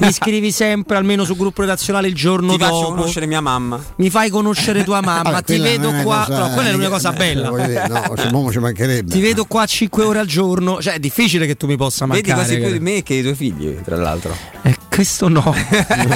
[0.00, 2.74] mi scrivi sempre almeno sul gruppo redazionale il giorno Ti dopo.
[2.74, 3.82] faccio conoscere mia mamma.
[3.96, 6.24] Mi fai conoscere tua mamma, Vabbè, ti quella vedo qua.
[6.26, 7.50] cosa- no, quella è l'unica cosa bella.
[7.50, 9.10] Dire, no, cioè, ci mancherebbe.
[9.10, 12.28] Ti vedo qua 5 ore al giorno, cioè è difficile che tu mi possa Vedi
[12.28, 12.46] mancare.
[12.48, 14.36] quasi più di me che i tuoi figli, tra l'altro.
[14.62, 15.42] Eh, questo no.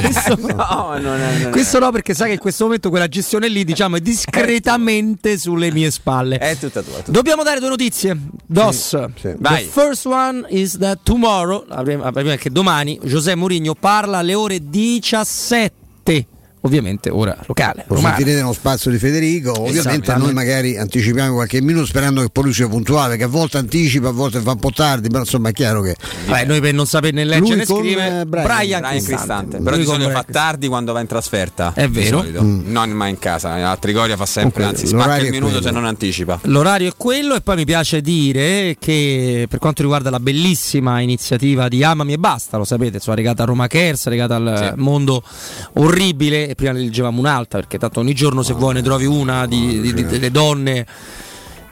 [0.01, 0.55] questo no.
[0.55, 1.49] No, non è.
[1.51, 5.71] Questo no, perché sai che in questo momento quella gestione lì, diciamo, è discretamente sulle
[5.73, 6.39] mie spalle.
[6.39, 6.97] È tutta tua.
[6.97, 8.17] tutta- Dobbiamo dare due notizie.
[8.47, 8.97] Dos.
[9.21, 9.65] The Vai.
[9.65, 14.19] first one is that tomorrow, la prima, la prima è che domani, José Mourinho parla
[14.19, 16.27] alle ore 17.
[16.65, 17.85] Ovviamente ora locale.
[17.89, 18.15] Lo romano.
[18.17, 22.45] sentirete nello spazio di Federico, ovviamente a noi magari anticipiamo qualche minuto sperando che poi
[22.45, 25.51] lui sia puntuale, che a volte anticipa, a volte fa un po' tardi, però insomma
[25.51, 25.97] è chiaro che...
[26.27, 28.45] Vabbè, noi per non sapere né leggere con, scrivere, eh, Brian.
[28.45, 29.13] Brian, Brian Cristante.
[29.15, 29.57] Cristante.
[29.59, 31.73] Però Lui di solito fa tardi quando va in trasferta.
[31.75, 32.19] È vero.
[32.19, 32.43] solito.
[32.43, 33.71] Non mai in casa.
[33.71, 36.41] A Trigoria fa sempre, Comunque, anzi, spacca il minuto se non anticipa.
[36.45, 41.69] L'orario è quello e poi mi piace dire che per quanto riguarda la bellissima iniziativa
[41.69, 45.23] di Amami e Basta, lo sapete, insomma, legata a Roma Cares, legata al mondo
[45.75, 49.47] orribile e prima ne leggevamo un'altra perché tanto ogni giorno se vuoi ne trovi una
[49.47, 50.87] di, di- di- delle donne.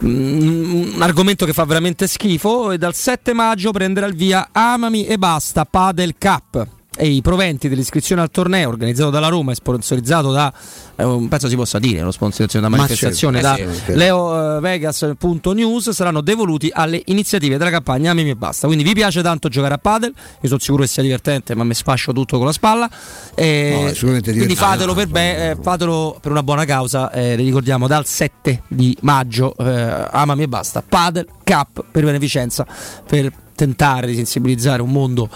[0.04, 5.06] Mm, un argomento che fa veramente schifo e dal 7 maggio prenderà il via Amami
[5.06, 6.66] e Basta Padel Cup
[6.96, 10.52] e i proventi dell'iscrizione al torneo organizzato dalla Roma e sponsorizzato da
[10.96, 13.94] eh, un penso si possa dire lo sponsorizzazione da Ma manifestazione certo, da eh sì,
[13.94, 18.66] Leo eh, Vegas.news saranno devoluti alle iniziative della campagna Amami e Basta.
[18.66, 21.74] Quindi vi piace tanto giocare a padel io sono sicuro che sia divertente ma mi
[21.74, 22.90] sfascio tutto con la spalla.
[23.34, 28.06] Eh, No, quindi fatelo per, be- eh, fatelo per una buona causa eh, ricordiamo dal
[28.06, 30.82] 7 di maggio eh, Amami e Basta.
[30.86, 32.66] Padel Cup per beneficenza
[33.06, 35.28] per tentare di sensibilizzare un mondo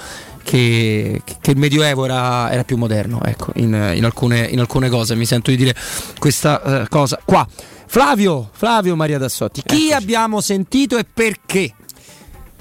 [0.47, 5.17] che, che il Medioevo era, era più moderno ecco, in, in alcune, in alcune cose
[5.17, 5.75] mi sento di dire
[6.21, 7.45] questa eh, cosa qua
[7.89, 11.75] Flavio, Flavio Maria Dassotti chi abbiamo sentito e perché?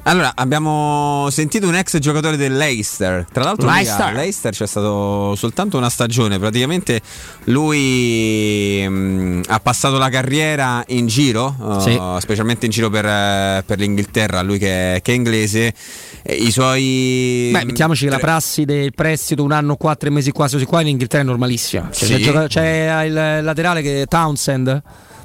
[0.08, 3.26] Allora, abbiamo sentito un ex giocatore del Leicester.
[3.32, 4.06] Tra l'altro, Leicester.
[4.06, 6.38] a Leicester c'è stato soltanto una stagione.
[6.38, 7.02] Praticamente
[7.46, 12.00] lui mh, ha passato la carriera in giro, uh, Sì.
[12.20, 14.44] specialmente in giro per, eh, per l'Inghilterra.
[14.44, 15.74] Lui che, che è inglese.
[16.22, 17.50] E I suoi.
[17.52, 20.88] Beh, mettiamoci che la prassi del prestito un anno, quattro mesi qua, così qua in
[20.90, 21.90] Inghilterra è normalissima.
[21.92, 22.22] Cioè, Sì.
[22.24, 24.84] c'è, c'è il laterale che è Townsend.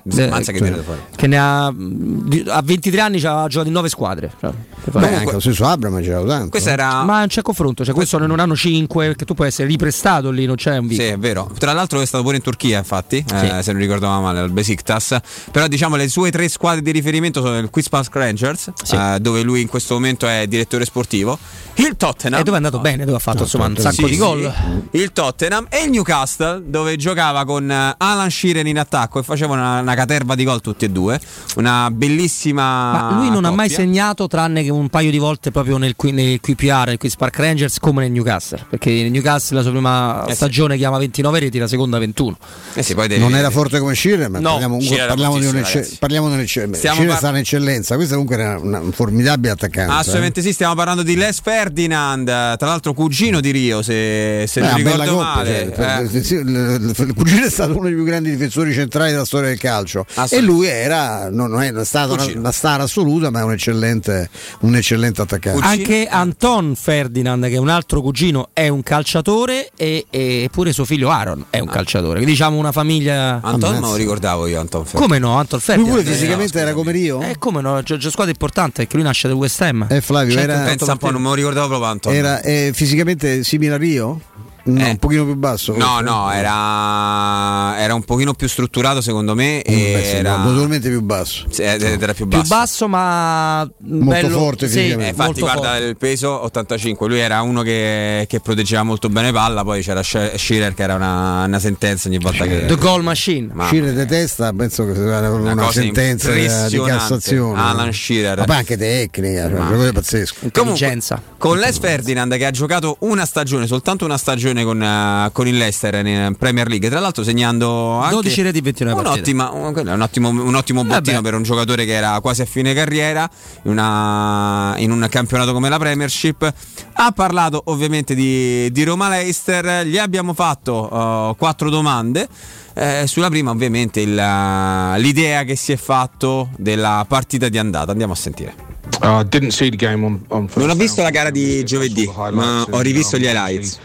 [0.08, 1.00] Sì, eh, mazza che cioè, viene da fuori.
[1.14, 4.30] che ne ha a 23 anni ha giocato in 9 squadre.
[4.40, 4.50] Cioè,
[4.84, 6.48] che Beh, anche lo stesso Abram ha girato tanto.
[6.50, 7.02] Questo era.
[7.04, 10.46] Ma non c'è confronto, cioè questo non hanno 5 perché tu puoi essere riprestato lì,
[10.46, 11.12] non c'è un Sì, vincolo.
[11.14, 11.50] è vero.
[11.58, 15.18] Tra l'altro è stato pure in Turchia, infatti, eh, se non ricordavo male, al Besiktas.
[15.50, 19.60] Però diciamo le sue tre squadre di riferimento sono il Quizpass Rangers, eh, dove lui
[19.60, 21.38] in questo momento è direttore sportivo,
[21.74, 22.40] il Tottenham.
[22.40, 24.52] E dove è andato bene, dove ha fatto insomma un sacco Sì, di gol.
[24.90, 24.98] sì.
[24.98, 29.52] Il Tottenham e il Newcastle, dove giocava con eh, Alan Sheeran in attacco e faceva
[29.54, 31.20] una, una caterva di gol tutti e due.
[31.56, 32.92] Una bellissima.
[32.92, 33.84] Ma lui non ha mai coppia.
[33.84, 37.36] segnato tranne che un paio di volte proprio nel, qui- nel QPR, il Quiz Park
[37.38, 38.64] Rangers, come nel Newcastle.
[38.68, 40.36] Perché nel Newcastle la sua prima Eh sì.
[40.36, 42.36] stagione chiama 29 reti, la seconda 21.
[42.74, 45.44] Eh sì, poi devi- Non era forte come Shearer, ma No, parliamo, era parliamo di
[45.44, 45.96] fortissimo, un'ecce- ragazzi.
[45.98, 46.80] parliamo di un'eccellenza.
[46.80, 49.92] Shearer par- sta in eccellenza, questo comunque era una- un formidabile attaccante.
[49.92, 54.62] Assolutamente sì, stiamo parlando di Les Ferdinand, tra l'altro cugino di Rio, se, se Eh,
[54.62, 55.72] non una bella ricordo coppia, male.
[55.74, 59.10] cioè, Eh, sì, il, il- il cugino è stato uno dei più grandi difensori centrali
[59.12, 59.78] della storia del calcio
[60.14, 60.36] Assolutamente.
[60.36, 64.28] e lui era non non è stato una, una star assoluta ma è un eccellente,
[64.60, 70.06] un eccellente attaccante Anche Anton Ferdinand, che è un altro cugino, è un calciatore e,
[70.10, 72.14] e pure suo figlio Aaron è un calciatore.
[72.14, 73.40] Quindi diciamo una famiglia.
[73.42, 75.06] Anton me lo ricordavo io, Anton Ferdinand.
[75.08, 75.36] Come no?
[75.36, 75.98] Anton lui Ferdinand.
[76.02, 77.80] pure fisicamente era come Rio Eh, come no?
[77.82, 79.86] C'è, c'è squadra importante perché lui nasce da West Ham.
[79.88, 82.12] Eh, Flavio, Certo, era- Pensa un po', non me lo ricordavo proprio Anton.
[82.14, 84.20] era eh, fisicamente simile a Rio?
[84.64, 84.90] No, Eh.
[84.90, 89.62] un pochino più basso No, no, era, era un pochino più strutturato secondo me.
[89.62, 92.54] E Beh, sì, era, no, notevolmente più basso sì, era più Più basso.
[92.54, 94.78] basso, ma Molto bello- forte sì.
[94.78, 95.84] Eh, infatti, molto guarda forte.
[95.84, 97.08] il peso 85.
[97.08, 99.62] Lui era uno che, che proteggeva molto bene palla.
[99.64, 102.66] Poi c'era Shearer che era una, una sentenza ogni volta che.
[102.66, 103.50] The Goal Machine.
[103.52, 106.46] Ma- Shearer di testa penso che sia una, Una sentenza di.
[106.90, 108.38] Cassazione Alan Shearer.
[108.38, 111.22] ma poi anche tecnica cioè, un giocatore pazzesco Intelligenza.
[111.38, 115.56] Con Les Ferdinand che ha giocato una stagione, soltanto una stagione con, eh, con il
[115.56, 119.30] Leicester in Premier League, tra l'altro segnando anche 12 reti in 29 partite.
[119.30, 119.50] un'ottima,
[119.92, 121.22] un, ottimo, un ottimo bottino Vabbè.
[121.22, 123.28] per un giocatore che era quasi a fine carriera
[123.62, 126.52] in, una- in un campionato come la Premiership.
[126.92, 132.28] Ha parlato ovviamente di, di Roma Leicester, gli abbiamo fatto eh, quattro domande.
[132.72, 138.12] Eh, sulla prima ovviamente il- l'idea che si è fatto della partita di andata, andiamo
[138.12, 138.54] a sentire.
[139.02, 142.64] Uh, didn't see the game on, on Non ho visto la gara di giovedì, ma
[142.68, 143.78] ho rivisto gli highlights.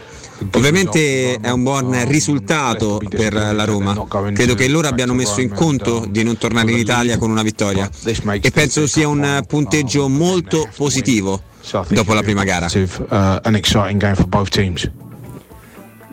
[0.52, 4.06] Ovviamente è un buon risultato per la Roma.
[4.32, 7.88] Credo che loro abbiano messo in conto di non tornare in Italia con una vittoria
[8.40, 11.42] e penso sia un punteggio molto positivo
[11.88, 12.68] dopo la prima gara.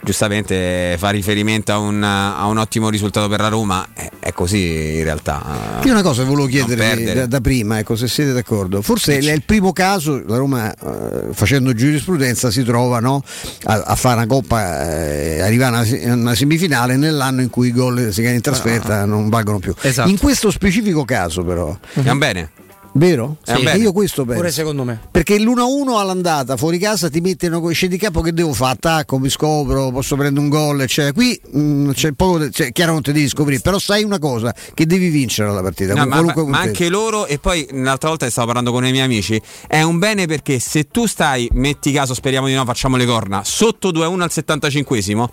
[0.04, 4.98] Giustamente fa riferimento a un, a un ottimo risultato per la Roma, è, è così
[4.98, 5.80] in realtà.
[5.84, 8.82] Io una cosa volevo chiedere da, da prima, ecco, se siete d'accordo.
[8.82, 13.24] Forse è il primo caso, la Roma eh, facendo giurisprudenza si trova no,
[13.64, 17.72] a, a fare una coppa, eh, arrivare a una, una semifinale nell'anno in cui i
[17.72, 19.74] gol si in trasferta non valgono più.
[19.80, 20.10] Esatto.
[20.10, 22.50] In questo specifico caso però, Andiamo bene?
[22.96, 23.38] Vero?
[23.48, 23.64] Un Sì.
[23.64, 23.80] bene.
[23.80, 24.40] Io questo penso.
[24.40, 25.00] Pure secondo me.
[25.10, 28.74] Perché l'1-1 all'andata fuori casa ti mettono con scendi in campo che devo fare?
[28.74, 31.12] Attacco, mi scopro, posso prendere un gol, eccetera.
[31.14, 34.86] Qui mh, c'è poco, cioè, chiaro non ti devi scoprire, però sai una cosa, che
[34.86, 35.94] devi vincere la partita.
[35.94, 39.42] No, ma, ma- anche loro, e poi l'altra volta stavo parlando con i miei amici,
[39.68, 43.42] è un bene perché se tu stai, metti caso, speriamo di no, facciamo le corna,
[43.44, 45.26] sotto 2-1 al 75esimo,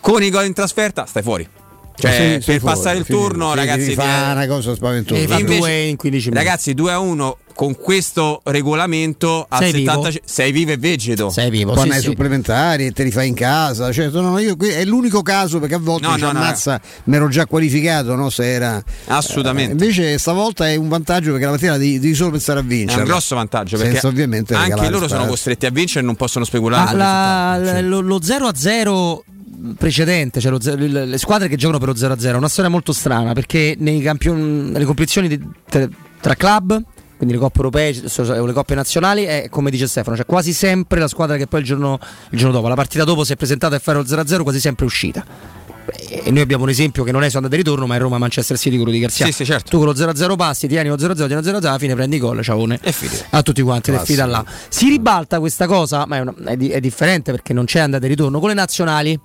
[0.00, 1.48] con i gol in trasferta stai fuori.
[1.98, 3.26] Cioè, Sei- per sei fuori, passare il finito.
[3.26, 5.20] turno, Sì, ragazzi, fare una cosa spaventosa.
[5.20, 6.44] Invece- due in 15 minuti.
[6.46, 9.90] Ragazzi, 2 a 1 con questo regolamento a Sei vivo.
[9.90, 11.28] 70 sei vivo e vegeto.
[11.30, 12.04] Sei vivo, Poi sì, nei sì.
[12.04, 13.90] supplementari e te li fai in casa.
[13.90, 16.38] Cioè, no, no, io, qui- è l'unico caso perché a volte No, dici, no, no,
[16.38, 18.30] ammazza, mi ero già qualificato, no?
[18.30, 18.80] Se era.
[19.06, 19.70] Assolutamente.
[19.70, 22.66] Eh, invece stavolta è un vantaggio perché la mattina devi, devi solo pensare a È
[22.66, 23.00] vincere.
[23.02, 25.26] un grosso vantaggio perché Senza ovviamente anche loro sono spazio.
[25.28, 26.96] costretti a vincere e non possono speculare.
[26.96, 29.24] La- la- lo, lo 0 a 0
[29.76, 32.48] precedente, cioè lo ze- le squadre che giocano per lo 0 a 0, è una
[32.48, 35.40] storia molto strana perché nei campion- nelle competizioni di-
[36.20, 36.80] tra, club,
[37.16, 38.00] quindi le coppe europee
[38.40, 41.60] o le coppe nazionali, è come dice Stefano, cioè quasi sempre la squadra che poi
[41.60, 41.98] il giorno,
[42.30, 44.42] il giorno dopo, la partita dopo si è presentata a fare lo 0 a 0,
[44.44, 45.24] quasi sempre è uscita.
[45.90, 48.58] E noi abbiamo un esempio che non è su andata e ritorno, ma è Roma-Manchester
[48.58, 49.24] City quello di Garzia.
[49.24, 49.70] Sì, sì, certo.
[49.70, 52.42] Tu con lo 0-0 passi, tieni lo 0-0, tieni lo 0-0, alla fine prendi gol,
[52.42, 52.78] ciaone.
[52.82, 52.94] E.
[53.30, 54.44] A tutti quanti, ed è là.
[54.68, 58.04] Si ribalta questa cosa, ma è, una- è di- è differente perché non c'è andata
[58.04, 58.38] e ritorno.
[58.38, 59.18] Con le nazionali,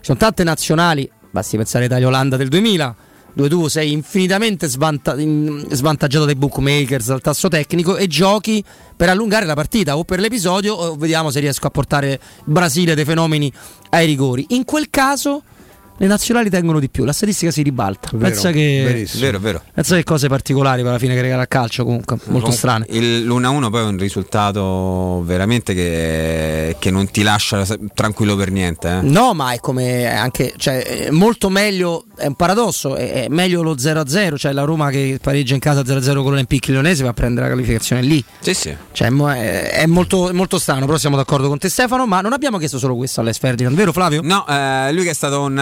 [0.00, 2.96] sono tante nazionali, basti pensare Italia-Olanda del 2000,
[3.32, 8.64] dove tu sei infinitamente svanta- svantaggiato dai bookmakers, dal tasso tecnico e giochi
[8.96, 12.94] per allungare la partita o per l'episodio o vediamo se riesco a portare il Brasile
[12.94, 13.52] dei fenomeni
[13.90, 14.46] ai rigori.
[14.48, 15.42] In quel caso
[15.98, 18.08] le nazionali tengono di più, la statistica si ribalta.
[18.12, 19.06] Vero, pensa che.
[19.18, 19.62] Vero, vero.
[19.74, 22.86] pensa che cose particolari per la fine che regala il calcio comunque, molto strane.
[22.90, 27.64] il- L'1-1 poi è un risultato veramente che, che non ti lascia
[27.94, 28.88] tranquillo per niente.
[28.88, 29.00] eh.
[29.02, 33.62] No, ma è come anche, cioè, è molto meglio, è un paradosso, è, è meglio
[33.62, 37.14] lo 0-0, cioè la Roma che pareggia in casa 0-0 con l'Olympique Lyonnese va a
[37.14, 38.22] prendere la qualificazione lì.
[38.40, 38.74] Sì, sì.
[38.92, 42.32] Cioè, è, è molto, è molto strano, però siamo d'accordo con te Stefano, ma non
[42.32, 44.20] abbiamo chiesto solo questo all'Es Ferdinand, vero Flavio?
[44.22, 45.58] No, eh, lui che è stato un,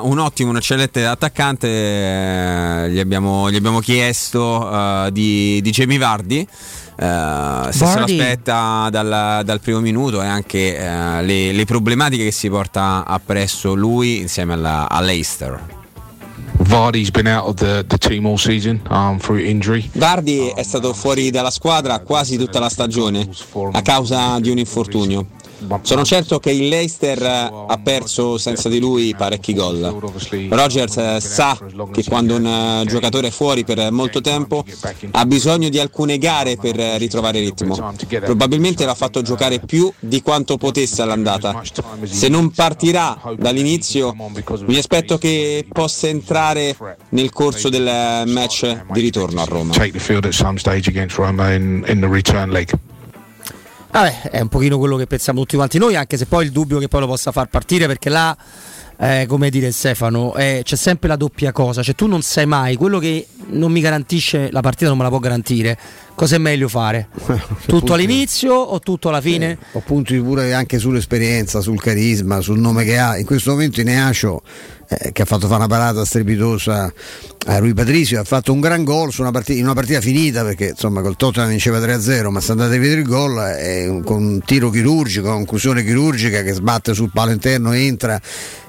[0.00, 5.70] uh, un ottimo, un eccellente attaccante, eh, gli, abbiamo, gli abbiamo chiesto eh, di, di
[5.70, 6.46] Jamie Vardi.
[6.96, 8.18] eh, se se lo Vardy.
[8.18, 13.74] aspetta dal, dal primo minuto e anche eh, le, le problematiche che si porta appresso
[13.74, 15.80] lui insieme alla, all'Eister.
[16.54, 19.88] Vardy's been out of the, the team all season um, through injury.
[19.94, 23.28] Vardi è stato fuori dalla squadra quasi tutta la stagione
[23.72, 25.26] a causa di un infortunio.
[25.82, 30.00] Sono certo che il Leicester eh, ha perso senza di lui parecchi gol.
[30.50, 31.58] Rogers eh, sa
[31.92, 34.64] che quando un eh, giocatore è fuori per molto tempo
[35.10, 37.94] ha bisogno di alcune gare per eh, ritrovare ritmo.
[38.24, 41.62] Probabilmente l'ha fatto giocare più di quanto potesse all'andata.
[42.04, 44.14] Se non partirà dall'inizio,
[44.66, 46.76] mi aspetto che possa entrare
[47.10, 49.72] nel corso del eh, match di ritorno a Roma.
[53.92, 56.78] Vabbè, è un pochino quello che pensiamo tutti quanti noi, anche se poi il dubbio
[56.78, 58.34] che poi lo possa far partire, perché là,
[58.96, 62.76] eh, come dire Stefano, eh, c'è sempre la doppia cosa, cioè tu non sai mai,
[62.76, 65.78] quello che non mi garantisce la partita non me la può garantire,
[66.14, 67.08] cosa è meglio fare?
[67.66, 69.58] tutto all'inizio o tutto alla fine?
[69.72, 73.16] Ho punti pure anche sull'esperienza, sul carisma, sul nome che ha.
[73.18, 74.42] In questo momento Ineascio,
[74.88, 76.92] eh, che ha fatto fare una parata strepitosa
[77.46, 80.44] a Rui Patricio, ha fatto un gran gol su una partita, in una partita finita
[80.44, 84.02] perché insomma col Tottenham vinceva 3-0, ma se andate a vedere il gol è un-
[84.04, 88.20] con un tiro chirurgico, una conclusione chirurgica che sbatte sul palo interno, entra.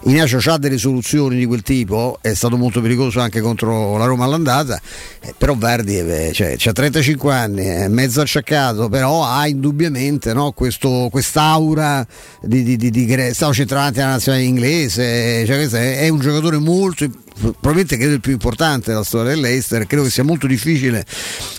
[0.06, 4.26] Ineascio ha delle soluzioni di quel tipo, è stato molto pericoloso anche contro la Roma
[4.26, 4.80] all'andata,
[5.22, 10.52] eh, però Verdi eh, cioè, ha 35 anni, è mezzo acciaccato, però ha indubbiamente no,
[10.52, 12.06] questo, quest'aura
[12.42, 16.58] di, di, di, di gre- stato centravanti alla nazionale inglese, cioè, è, è un giocatore
[16.58, 17.06] molto,
[17.40, 21.06] probabilmente credo il più importante della storia dell'Eister, credo che sia molto difficile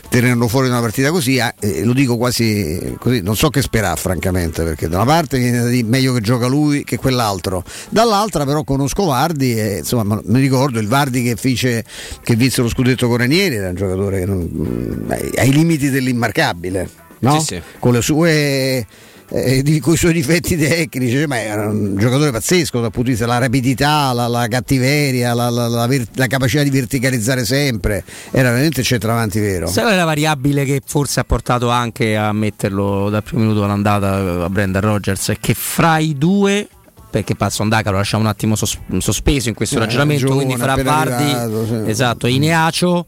[0.08, 3.62] tenerlo fuori da una partita così, ah, eh, lo dico quasi così, non so che
[3.62, 7.64] sperare francamente, perché da una parte viene da dire meglio che gioca lui che quell'altro,
[7.90, 11.84] dall'altra però conosco Vardi e insomma ma- mi ricordo il Vardi che fece
[12.22, 15.90] che vinse lo scudetto con Ranieri, era un giocatore che non- mm, ai- ai limiti
[15.90, 16.88] dell'immarcabile,
[17.20, 17.40] no?
[17.40, 17.62] Sì, sì.
[17.78, 18.86] con le sue
[19.30, 23.24] eh, con i suoi difetti tecnici, ma era un giocatore pazzesco dal punto di vista
[23.26, 29.40] della rapidità, la, la cattiveria, la, la- la capacità di verticalizzare sempre, era veramente centravanti
[29.40, 29.68] vero.
[29.70, 34.48] È la variabile che forse ha portato anche a metterlo dal primo minuto all'andata a
[34.50, 35.30] Brendan Rogers?
[35.30, 36.68] È che fra i due,
[37.10, 40.62] perché Pazzo Daca lo lasciamo un attimo sos- sospeso in questo Eh, ragionamento, giovane, quindi
[40.62, 41.90] fra Vardi arrivato, sì.
[41.90, 43.06] esatto, e Ineacio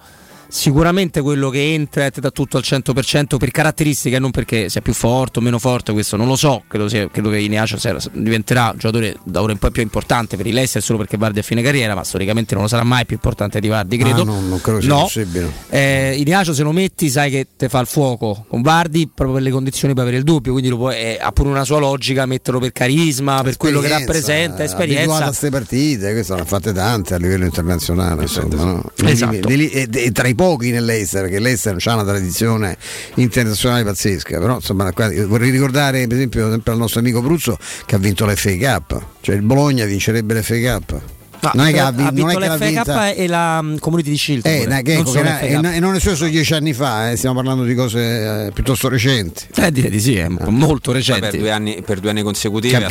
[0.49, 4.93] sicuramente quello che entra è da tutto al 100% per caratteristiche, non perché sia più
[4.93, 7.79] forte o meno forte, questo non lo so, credo, sia, credo che Ineacio
[8.13, 11.39] diventerà un giocatore da ora in poi più importante per il Leicester solo perché Vardi
[11.39, 14.23] a fine carriera, ma storicamente non lo sarà mai più importante di Vardi, credo.
[14.23, 15.01] Ah, no, non credo sia No.
[15.03, 15.51] possibile.
[15.69, 19.43] Eh, Ineacio se lo metti sai che te fa il fuoco con Vardi proprio per
[19.45, 22.25] le condizioni per avere il dubbio, quindi lo puoi, eh, ha pure una sua logica
[22.27, 25.17] metterlo per carisma, per quello che rappresenta, esperienza.
[25.17, 28.23] a queste partite, queste ne ha fatte tante a livello internazionale.
[28.23, 28.91] Insomma, no?
[29.05, 29.49] Esatto.
[29.49, 32.77] Lì- è, è tra i pochi nell'Eister, che l'Eister ha una tradizione
[33.15, 34.39] internazionale pazzesca.
[34.39, 34.93] Però insomma,
[35.27, 39.35] vorrei ricordare, per esempio, sempre al nostro amico Bruzzo che ha vinto l'FA Cup, cioè
[39.35, 41.16] il Bologna vincerebbe l'FA Cup.
[41.55, 43.63] No, non è che ha, ha vinto è che l'ha l'FA vinta- Cup e la
[43.63, 44.47] mm, Community di Shield.
[44.47, 47.35] Eh, na- che- non na- e, e non è solo dieci anni fa, eh, stiamo
[47.37, 49.45] parlando di cose eh, piuttosto recenti.
[49.57, 51.29] Eh, direi di sì, è molto Poi recente.
[51.31, 52.87] per due anni, per due anni consecutivi la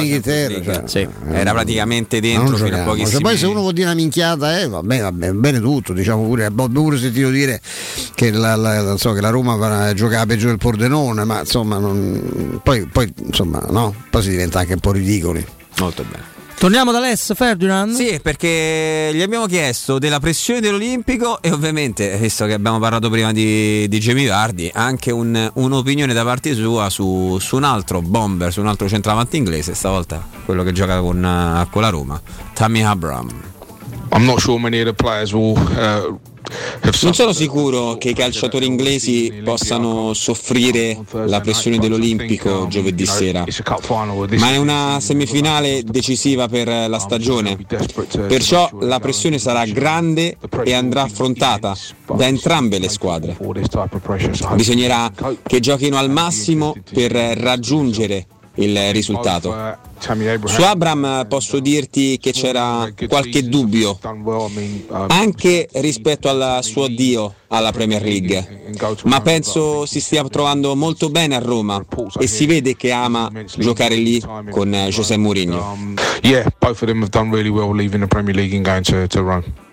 [0.00, 1.02] d'Inghilterra, cioè.
[1.08, 1.38] League.
[1.38, 4.60] era praticamente Ma dentro fino a pochissimi Cioè, poi se uno vuol dire una minchiata,
[4.60, 7.60] eh, va bene, va bene, bene tutto, diciamo pure, pure sentito dire
[8.14, 11.78] che la, la- non so, che la Roma va- giocava peggio del Pordenone, ma insomma,
[11.78, 15.44] non- poi, poi, insomma, no, poi si diventa anche un po' ridicoli.
[15.78, 16.38] Molto bene.
[16.60, 17.94] Torniamo da Les Ferdinand?
[17.94, 23.32] Sì, perché gli abbiamo chiesto della pressione dell'Olimpico e ovviamente, visto che abbiamo parlato prima
[23.32, 28.52] di, di Jamie Vardi, anche un- un'opinione da parte sua su, su un altro bomber,
[28.52, 32.20] su un altro centravanti inglese, stavolta quello che gioca con, eh, con la Roma,
[32.52, 33.30] Tammy Abraham.
[34.12, 36.18] I'm not sure many of the players will uh,
[37.02, 43.44] Non sono sicuro che i calciatori inglesi possano soffrire la pressione dell'Olimpico giovedì sera,
[44.38, 47.56] ma è una semifinale decisiva per la stagione.
[48.26, 51.76] Perciò la pressione sarà grande e andrà affrontata
[52.16, 53.36] da entrambe le squadre.
[54.54, 55.12] Bisognerà
[55.46, 58.26] che giochino al massimo per raggiungere
[58.64, 59.78] il risultato.
[60.44, 63.98] Su Abram posso dirti che c'era qualche dubbio,
[65.08, 68.72] anche rispetto al suo addio alla Premier League,
[69.04, 71.84] ma penso si stia trovando molto bene a Roma
[72.18, 75.76] e si vede che ama giocare lì con José Mourinho.
[76.22, 79.22] yeah, both of them have done really well leaving the Premier League and going to,
[79.22, 79.69] Rome.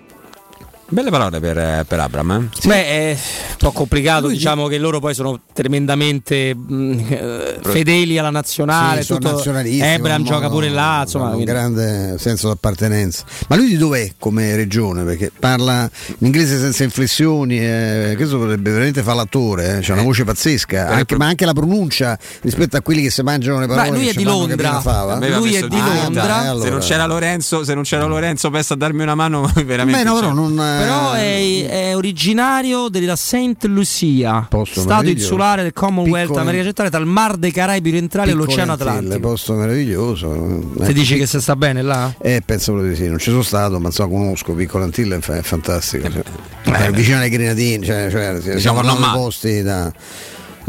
[0.89, 2.31] Belle parole per, per Abram.
[2.31, 2.67] eh?
[2.67, 3.09] Beh, è
[3.51, 9.01] un po' complicato, diciamo che loro poi sono tremendamente mh, eh, fedeli alla nazionale.
[9.01, 11.25] Sì, sono tutto- con- gioca pure là, insomma.
[11.25, 13.25] un quindi- grande senso d'appartenenza.
[13.49, 15.03] Ma lui di dov'è come regione?
[15.03, 20.23] Perché parla l'inglese senza inflessioni, eh, questo potrebbe veramente fare l'attore, eh, c'ha una voce
[20.23, 23.89] pazzesca, anche- ma anche la pronuncia rispetto a quelli che si mangiano le parole.
[23.89, 24.79] lui che è di Londra.
[24.79, 25.15] fava.
[25.15, 26.45] Aveva Lui è di Londra.
[26.45, 26.63] eh, allora.
[26.63, 30.01] Se non c'era Lorenzo, se non c'era Lorenzo pensa a darmi una mano, veramente.
[30.03, 35.63] Beh, no, però non, eh, Però è, è originario della Saint Lucia, Posto stato insulare
[35.63, 39.19] del Commonwealth Piccolo- America Centrale, tra il Mar dei Caraibi orientali e piccole l'Oceano Atlantico.
[39.19, 40.61] posto meraviglioso.
[40.79, 42.13] Se Eh, dici che se sta bene là?
[42.19, 45.19] Eh, penso proprio di sì, non ci sono stato, ma insomma conosco Piccole Antille, è
[45.19, 46.09] fa- è fantastico.
[46.09, 46.23] Cioè,
[46.65, 49.17] Eh, è vicino alle Grenadine, cioè, cioè, Diciamo, siamo non male.
[49.17, 49.91] posti da,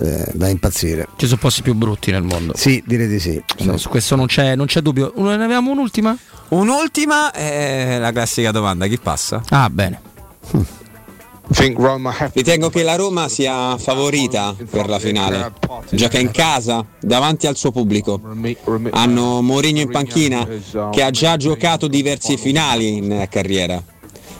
[0.01, 1.09] eh, da impazzire.
[1.17, 2.53] Ci sono posti più brutti nel mondo.
[2.57, 3.41] Sì, direi di sì.
[3.61, 5.13] No, su questo non c'è, non c'è dubbio.
[5.17, 6.17] Ne avevamo un'ultima?
[6.49, 9.43] Un'ultima è la classica domanda: chi passa?
[9.51, 10.01] Ah, bene.
[11.51, 15.53] have Ritengo che la Roma sia favorita per la finale.
[15.91, 18.21] Gioca in casa, davanti al suo pubblico.
[18.91, 20.47] Hanno Mourinho in panchina,
[20.91, 23.83] che ha già giocato diverse finali in carriera.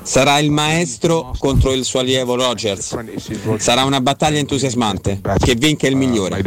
[0.03, 2.97] Sarà il maestro contro il suo allievo Rogers.
[3.57, 5.21] Sarà una battaglia entusiasmante.
[5.39, 6.43] Che vinca il migliore.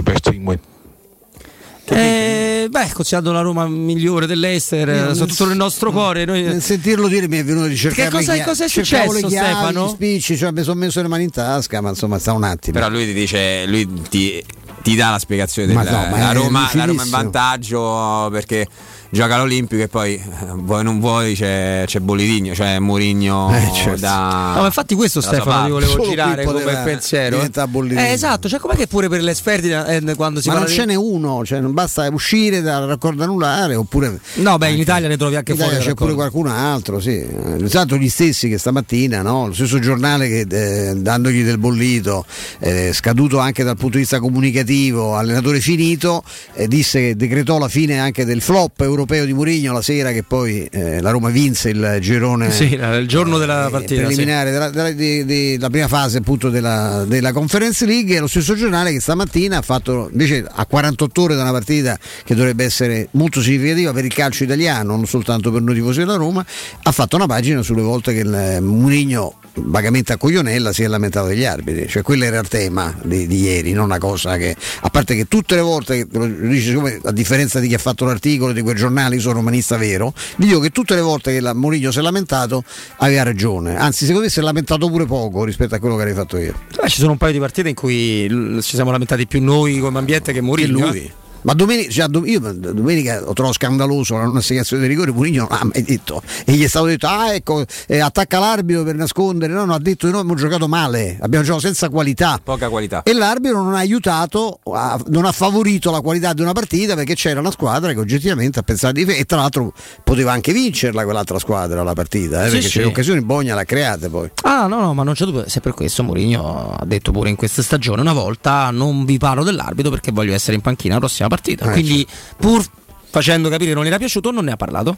[1.85, 6.25] Eh, beh, considerando la Roma migliore dell'Ester, eh, nel- soprattutto nel nostro cuore.
[6.25, 6.43] Noi...
[6.43, 9.45] Nel sentirlo dire mi è venuto di cercare Che cosa- cosa è successo, le chiavi,
[9.53, 9.85] Stefano?
[9.85, 12.73] gli spicci, cioè, mi sono messo le mani in tasca, ma insomma sta un attimo.
[12.79, 14.43] Però lui ti dice, lui ti,
[14.83, 18.67] ti dà la spiegazione Ma della no, ma la Roma, la Roma in vantaggio perché
[19.11, 20.21] gioca all'Olimpico e poi
[20.55, 23.99] vuoi non vuoi c'è, c'è Bolivigno, cioè Mourinho Eh, certo.
[23.99, 24.53] da...
[24.55, 25.71] No, ma infatti questo Stefano parte.
[25.71, 27.41] volevo Solo girare come pensiero.
[27.41, 30.75] Eh, esatto, cioè com'è che pure per le Ferdinand eh, quando si ma non parla
[30.77, 30.91] ce di...
[30.93, 35.17] n'è uno, cioè non basta uscire dal raccordo anulare oppure No, beh, in Italia ne
[35.17, 35.73] trovi anche in fuori.
[35.73, 37.27] Italia c'è pure qualcun altro, sì.
[37.69, 39.47] Tanto gli stessi che stamattina, no?
[39.47, 40.45] lo stesso giornale che
[40.89, 42.25] eh, dandogli del bollito,
[42.59, 46.23] eh, scaduto anche dal punto di vista comunicativo, allenatore finito,
[46.53, 50.23] eh, disse che decretò la fine anche del flop europeo di Mourinho la sera che
[50.23, 53.95] poi eh, la Roma vinse il girone Sì, il giorno della partita.
[53.95, 54.05] sì.
[54.07, 58.27] preliminare della, della- di- di- della prima fase appunto della, della Conference League e lo
[58.27, 62.63] stesso giornale che stamattina ha fatto invece a 48 ore da una partita che dovrebbe
[62.63, 66.45] essere molto significativa per il calcio italiano, non soltanto per noi tifosi della Roma,
[66.83, 70.87] ha fatto una pagina sulle volte che il eh, Mourinho vagamente a coglionella si è
[70.87, 74.55] lamentato degli arbitri, cioè quello era il tema di, di ieri, non una cosa che
[74.81, 78.53] a parte che tutte le volte dice siccome, a differenza di chi ha fatto l'articolo
[78.53, 81.91] di quei giornali sono romanista vero, vi dico che tutte le volte che la Mourinho
[81.91, 82.63] si è lamentato
[82.97, 86.17] aveva ragione, anzi secondo me si è lamentato pure poco rispetto a quello che avevi
[86.17, 86.53] fatto io.
[86.83, 88.27] Eh, ci sono un paio di partite in cui
[88.61, 90.77] ci siamo lamentati più noi come ambiente che Mourinho.
[90.77, 91.11] Che lui.
[91.43, 95.57] Ma domenica, cioè, io domenica ho trovato scandaloso la non assegnazione dei rigori, Mourinho non
[95.59, 99.51] ha mai detto e gli è stato detto ah ecco eh, attacca l'arbitro per nascondere,
[99.53, 103.01] no, no ha detto che noi abbiamo giocato male, abbiamo giocato senza qualità Poca qualità.
[103.03, 104.59] e l'arbitro non ha aiutato,
[105.07, 108.63] non ha favorito la qualità di una partita perché c'era una squadra che oggettivamente ha
[108.63, 112.67] pensato di e tra l'altro poteva anche vincerla quell'altra squadra la partita, eh, Sì, perché
[112.69, 112.79] sì.
[112.79, 114.29] c'è occasioni Bogna l'ha create poi.
[114.43, 117.35] Ah no no ma non c'è dubbio, se per questo Mourinho ha detto pure in
[117.35, 121.27] questa stagione una volta non vi parlo dell'arbitro perché voglio essere in panchina la prossima
[121.31, 122.05] partita, Eh, quindi
[122.37, 122.63] pur
[123.09, 124.97] facendo capire che non era piaciuto non ne ha parlato.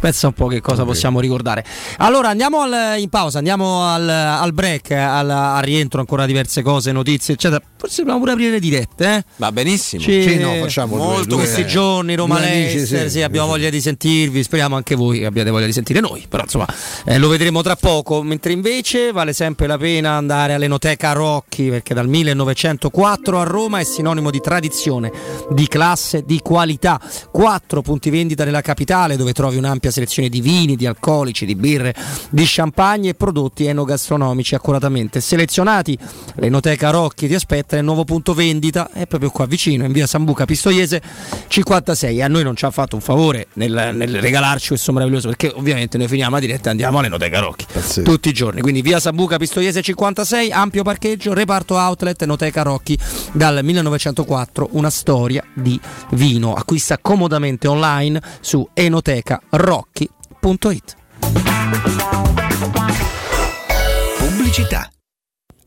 [0.00, 1.64] Pensa un po' che cosa possiamo ricordare.
[1.98, 6.92] Allora andiamo al- in pausa, andiamo al, al break, al, al rientro ancora diverse cose,
[6.92, 7.60] notizie eccetera.
[7.76, 9.24] Forse dobbiamo pure aprire le dirette, eh?
[9.36, 10.02] Va benissimo.
[10.02, 13.52] Ci- Sì, no, facciamo molto due- questi giorni Roma Leicester, sì, sì, abbiamo sì.
[13.52, 16.66] voglia di sentirvi, speriamo anche voi che abbiate voglia di sentire noi, però insomma
[17.04, 21.94] eh, lo vedremo tra poco, mentre invece vale sempre la pena andare all'Enoteca Rocchi perché
[21.94, 25.10] dal 1904 a Roma è sinonimo di tradizione,
[25.50, 27.00] di classe, di qualità.
[27.30, 31.94] Quattro punti vendita nella capitale dove trovi un'ampia selezione di vini, di alcolici, di birre,
[32.30, 35.98] di champagne e prodotti enogastronomici accuratamente selezionati.
[36.36, 40.44] L'Enoteca Rocchi ti aspetta nel nuovo punto vendita, è proprio qua vicino, in via Sambuca
[40.44, 41.00] Pistoiese
[41.48, 42.18] 56.
[42.18, 45.52] E a noi non ci ha fatto un favore nel, nel regalarci questo meraviglioso, perché
[45.54, 47.66] ovviamente noi finiamo la diretta e andiamo all'Enoteca Rocchi
[48.02, 48.60] tutti i giorni.
[48.60, 52.98] Quindi via Sambuca Pistoiese 56, ampio parcheggio, reparto outlet, Enoteca Rocchi
[53.32, 55.78] dal 1904, una storia di
[56.10, 56.54] vino.
[56.54, 58.66] Acquista comodamente online su
[59.78, 60.96] enotecarocchi.it.
[64.18, 64.97] Pubblicità.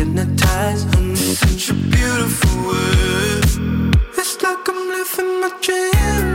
[0.00, 3.94] hypnotized under such a beautiful world.
[4.16, 6.29] It's like I'm living my dream.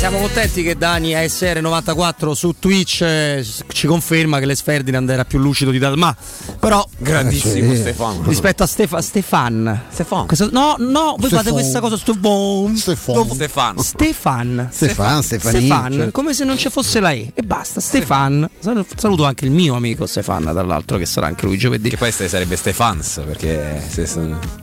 [0.00, 5.38] Siamo contenti che Dani ASR94 su Twitch eh, ci conferma che Les Ferdinand era più
[5.38, 6.16] lucido di Dalma.
[6.58, 8.22] Però Grandissimo Stefano.
[8.24, 9.82] rispetto a Stefa- Stefan.
[9.90, 10.26] Stefan.
[10.26, 11.52] Questo- no, no, voi fate Stefan.
[11.52, 12.76] questa cosa Stefan.
[12.76, 13.34] Stefan.
[13.34, 13.82] Stefano.
[13.82, 14.68] Stefan.
[14.72, 16.10] Stefan, Stefani, Stefan, certo.
[16.12, 17.30] come se non ci fosse la E.
[17.34, 18.48] E basta, Stefan.
[18.58, 21.90] Sal- Saluto anche il mio amico Stefan, tra l'altro, che sarà anche lui giovedì.
[21.90, 24.59] Che poi sarebbe Stefans perché se- se-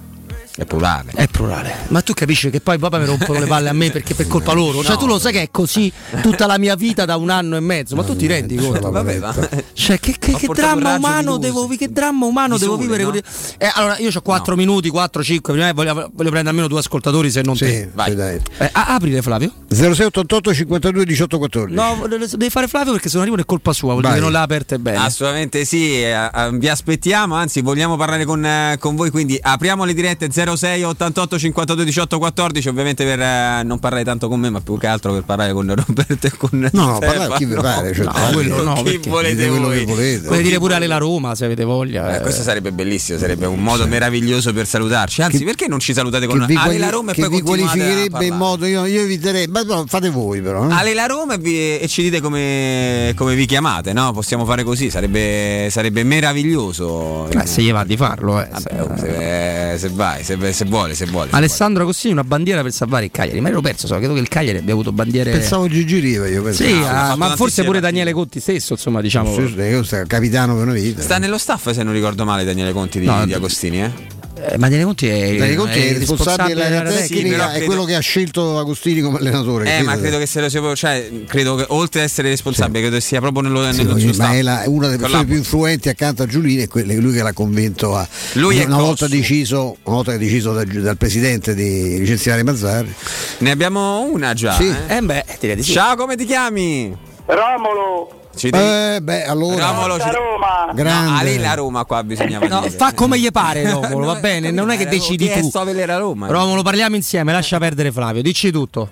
[0.57, 1.11] È plurale.
[1.13, 1.75] È plurale.
[1.89, 4.53] Ma tu capisci che poi papà mi rompono le palle a me perché per colpa
[4.53, 4.81] loro.
[4.81, 4.97] Cioè, No.
[4.97, 5.91] tu lo sai che è così
[6.23, 7.95] tutta la mia vita da un anno e mezzo.
[7.95, 8.89] Ma tu ti rendi conto?
[8.89, 9.35] Vabbè, ma-
[9.73, 13.03] Cioè, che, che- che dramma umano devo, che dramma umano Di devo vivere?
[13.03, 13.13] no?
[13.13, 15.53] Eh, allora, io ho 4 minuti, 4, 5.
[15.53, 17.91] Prima voglio, voglio prendere almeno due ascoltatori, se non Sì, te.
[18.05, 18.41] sì, dai.
[18.57, 19.51] Eh, a- aprile, Flavio.
[19.69, 21.75] 0688 52 18 14.
[21.75, 23.89] No, devi fare Flavio perché se non arrivo è colpa sua.
[23.91, 24.17] Vuol dire Vai.
[24.17, 24.97] che non l'ha aperte bene.
[24.97, 29.85] Assolutamente sì, eh, eh, vi aspettiamo, anzi vogliamo parlare con, eh, con voi, quindi apriamo
[29.85, 34.49] le dirette 06 88 52 18 14, ovviamente per eh, non parlare tanto con me,
[34.49, 37.55] ma più che altro per parlare con Roberto e con No, no, parlare chi vi
[37.55, 39.79] pare, cioè, No, quello no, chi volete quello voi.
[39.79, 40.27] che volete.
[40.27, 42.13] Vuoi dire pure alle la Roma se avete voglia.
[42.13, 42.21] Eh, eh.
[42.21, 45.21] questo sarebbe bellissimo, sarebbe un modo meraviglioso per salutarci.
[45.21, 47.41] Anzi, Che- perché non ci salutate con Ale quali- la Roma e che poi vi
[47.41, 50.73] qualificherebbe in modo io, io eviterei ma no, fate voi però eh.
[50.73, 54.11] Ale la Roma e, vi- e ci dite come, come vi chiamate, no?
[54.13, 57.29] Possiamo fare così, sarebbe, sarebbe meraviglioso.
[57.29, 58.47] Eh, se gli va di farlo, eh.
[58.49, 61.29] Vabbè, se, se vai, se, se vuole, se vuole.
[61.29, 63.39] se Alessandro Cossini una bandiera per salvare il Cagliari.
[63.41, 65.31] Ma ero perso, so, credo che il Cagliari abbia avuto bandiere.
[65.31, 66.69] pensavo Gigi Riva io pensavo.
[66.69, 67.79] Sì, Ah, ah, ma forse pure.
[67.79, 69.33] Daniele Conti stesso, insomma, diciamo.
[69.33, 71.01] Sì, sì, capitano per una vita.
[71.01, 74.15] Sta nello staff, se non ricordo male, Daniele Conti di, No, di Agostini, eh?
[74.39, 77.65] Eh, ma Daniele Conti è, Daniele Conti è il responsabile Sì, tecnica, però è credo-
[77.65, 79.77] quello che ha scelto Agostini come allenatore.
[79.79, 82.95] Eh, ma credo che se lo sia, cioè, credo che oltre ad essere responsabile, credo
[82.97, 85.37] che sia proprio nello, Sì, nello ma suo è la- è una delle persone più
[85.37, 89.07] influenti accanto a Giulini è è lui che l'ha convinto a Lui è una volta
[89.07, 92.93] deciso, una volta che ha deciso dal, dal presidente di licenziare Mazzarri.
[93.39, 94.53] Ne abbiamo una già.
[94.53, 94.67] Sì.
[94.87, 94.97] eh?
[94.97, 95.25] Eh beh,
[95.55, 95.71] di sì.
[95.71, 96.95] Ciao, come ti chiami?
[97.25, 100.71] Romolo, Ci Eh, beh, allora Romolo, ci- Roma.
[100.73, 101.09] grande.
[101.11, 104.51] No, a lei la Roma qua bisognava No, fa come gli pare Romolo, va bene,
[104.51, 105.49] non è che decidi tu.
[105.51, 106.27] Roma.
[106.27, 108.89] Romolo, parliamo insieme, lascia perdere Flavio, dici tutto.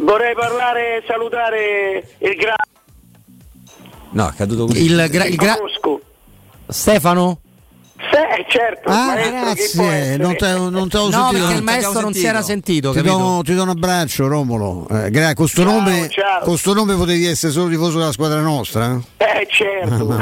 [0.00, 2.72] Vorrei parlare e salutare il grande
[4.10, 4.84] No, è caduto così.
[4.84, 5.56] Il, gra- il gra-.
[6.68, 7.40] Stefano?
[7.96, 11.30] Se, certo, Ah, grazie, non te, non te ho No, sentito.
[11.30, 14.86] perché il non maestro non si era sentito, Ti do, ti do un abbraccio Romolo
[14.90, 16.40] Eh, gra- con sto Ciao, nome, ciao.
[16.42, 19.00] con sto nome potevi essere solo tifoso della squadra nostra?
[19.16, 20.06] Eh, certo.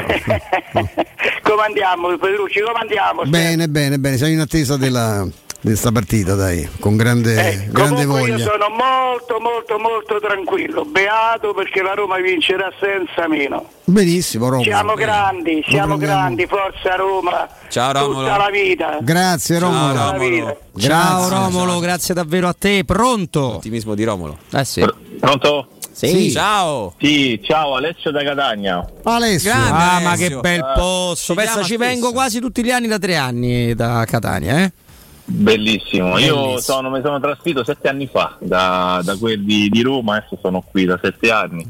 [1.42, 3.23] come andiamo, Pedrucci, come andiamo?
[3.25, 5.26] Bene, bene, bene, siamo in attesa della,
[5.62, 8.44] di questa partita, dai, con grande, Eh, grande comunque io voglia.
[8.44, 13.68] sono molto molto molto tranquillo, beato perché la Roma vincerà senza meno.
[13.84, 14.65] Benissimo, Romolo.
[14.65, 17.49] Siamo grandi, siamo grandi, forza Roma.
[17.68, 18.23] Ciao, Romolo.
[18.26, 18.99] Tutta la vita.
[19.02, 19.94] Grazie Romolo.
[19.94, 20.28] La Romolo.
[20.28, 20.57] vita.
[20.78, 21.36] Ciao Grazie.
[21.36, 22.82] Romolo, grazie davvero a te.
[22.84, 23.57] Pronto?
[23.57, 24.39] Ottimismo di Romolo.
[24.52, 24.84] Eh sì.
[25.20, 25.68] Pronto?
[25.92, 26.31] Sì.
[26.32, 26.94] Ciao.
[26.99, 28.84] Sì, ciao Alessio da Catania.
[29.05, 29.50] Alessio.
[29.52, 29.68] Grande.
[29.70, 30.28] Ah, ma Alessio.
[30.28, 31.34] che bel Eh, posto.
[31.34, 34.73] Pensa, ci vengo quasi tutti gli anni da tre anni da Catania, eh?
[35.25, 36.18] Bellissimo.
[36.18, 36.59] Io Bellissimo.
[36.59, 40.84] sono, mi sono trasferito sette anni fa da, da quelli di Roma, adesso sono qui
[40.84, 41.67] da sette anni.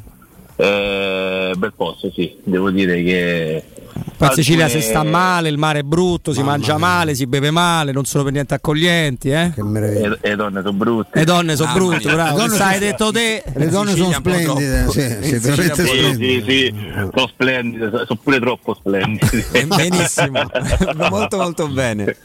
[0.57, 3.65] Eh, bel posto, sì, devo dire che.
[4.17, 7.51] Qua in Sicilia si sta male, il mare è brutto, si mangia male, si beve
[7.51, 9.53] male, non sono per niente accoglienti, eh?
[9.55, 10.19] Che meraviglia.
[10.21, 11.19] E, e donne sono brutte.
[11.19, 12.37] Le donne sono Ah, brutte, bravo.
[12.37, 13.43] le donne Sai, hai sono- detto te.
[13.55, 14.93] Le donne sono splendide, troppo.
[14.93, 16.43] sì, sì, veramente Sì, splendide.
[16.45, 16.75] sì, sì,
[17.15, 19.47] sono splendide, sono pure troppo splendide.
[19.67, 20.41] Benissimo.
[21.11, 22.17] molto molto bene.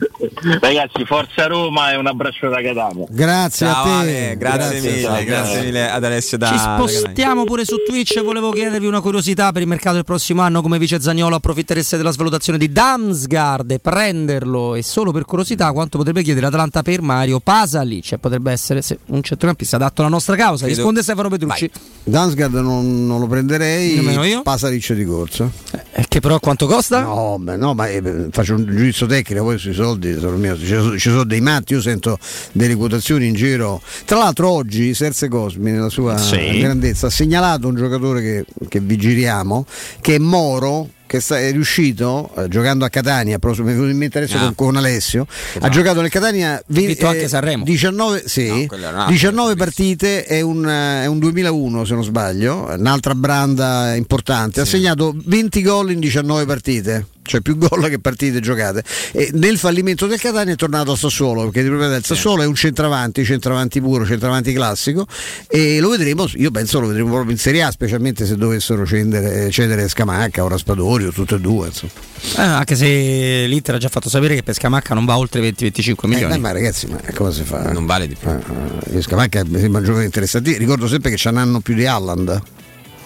[0.59, 3.05] Ragazzi, forza Roma e un abbraccio da Catania.
[3.09, 3.89] Grazie Ciao a te.
[3.91, 5.63] Ale, grazie, mille, ciao, grazie ciao.
[5.63, 8.21] mille ad Alessio da Ci spostiamo pure su Twitch.
[8.23, 10.61] Volevo chiedervi una curiosità per il mercato del prossimo anno.
[10.61, 11.35] Come vice Zagnolo
[11.67, 14.75] approfittereste della svalutazione di Damsgaard e prenderlo?
[14.75, 18.05] E solo per curiosità, quanto potrebbe chiedere l'Atalanta per Mario Pasalic?
[18.05, 20.63] Cioè, potrebbe essere se- un centrocampista adatto alla nostra causa.
[20.63, 21.69] Credo- Risponde Stefano Petrucci.
[22.05, 23.95] Dansgaard non, non lo prenderei.
[23.95, 24.41] Nemmeno io.
[24.43, 25.49] Pasalic di corsa.
[25.91, 27.01] Eh, che però quanto costa?
[27.01, 30.57] No, beh, no, ma eh, faccio un giudizio tecnico, poi sui soldi sono mio.
[30.57, 32.17] Ci, sono, ci sono dei matti, io sento
[32.53, 33.81] delle quotazioni in giro.
[34.05, 36.59] Tra l'altro oggi Serse Cosmi nella sua Sì.
[36.59, 39.65] grandezza ha segnalato un giocatore che, che vigiliamo,
[39.99, 40.89] che è Moro.
[41.07, 44.39] Che è riuscito eh, giocando a Catania, mi è venuto in mente adesso Ah.
[44.53, 45.25] con, con Alessio.
[45.59, 46.61] Ha giocato nel Catania
[47.07, 47.63] anche Sanremo.
[47.63, 51.17] 19, sì, No, quello era un altro, 19 quello partite, è un, eh, è un
[51.19, 54.61] 2001 se non sbaglio, un'altra branda importante.
[54.61, 58.83] Ha segnato 20 gol in 19 partite, cioè più gol che partite giocate.
[59.11, 62.45] E nel fallimento del Catania è tornato a Sassuolo, perché di proprietà del Sassuolo è
[62.45, 65.05] un centravanti, centravanti puro, centravanti classico
[65.47, 69.51] e lo vedremo, io penso lo vedremo proprio in Serie A, specialmente se dovessero cedere,
[69.51, 71.69] cedere Scamacca o Raspadori o tutte e due.
[72.37, 76.05] Eh, anche se l'Inter ha già fatto sapere che per Scamacca non va oltre 20-25
[76.05, 76.27] Eh, milioni.
[76.29, 77.71] dai, ma ragazzi, ma come si fa?
[77.71, 78.29] Non vale di più.
[78.29, 80.57] Eh, eh, Scamacca mi sembra un giocatore interessante.
[80.57, 82.41] Ricordo sempre che ce n'hanno più di Alland.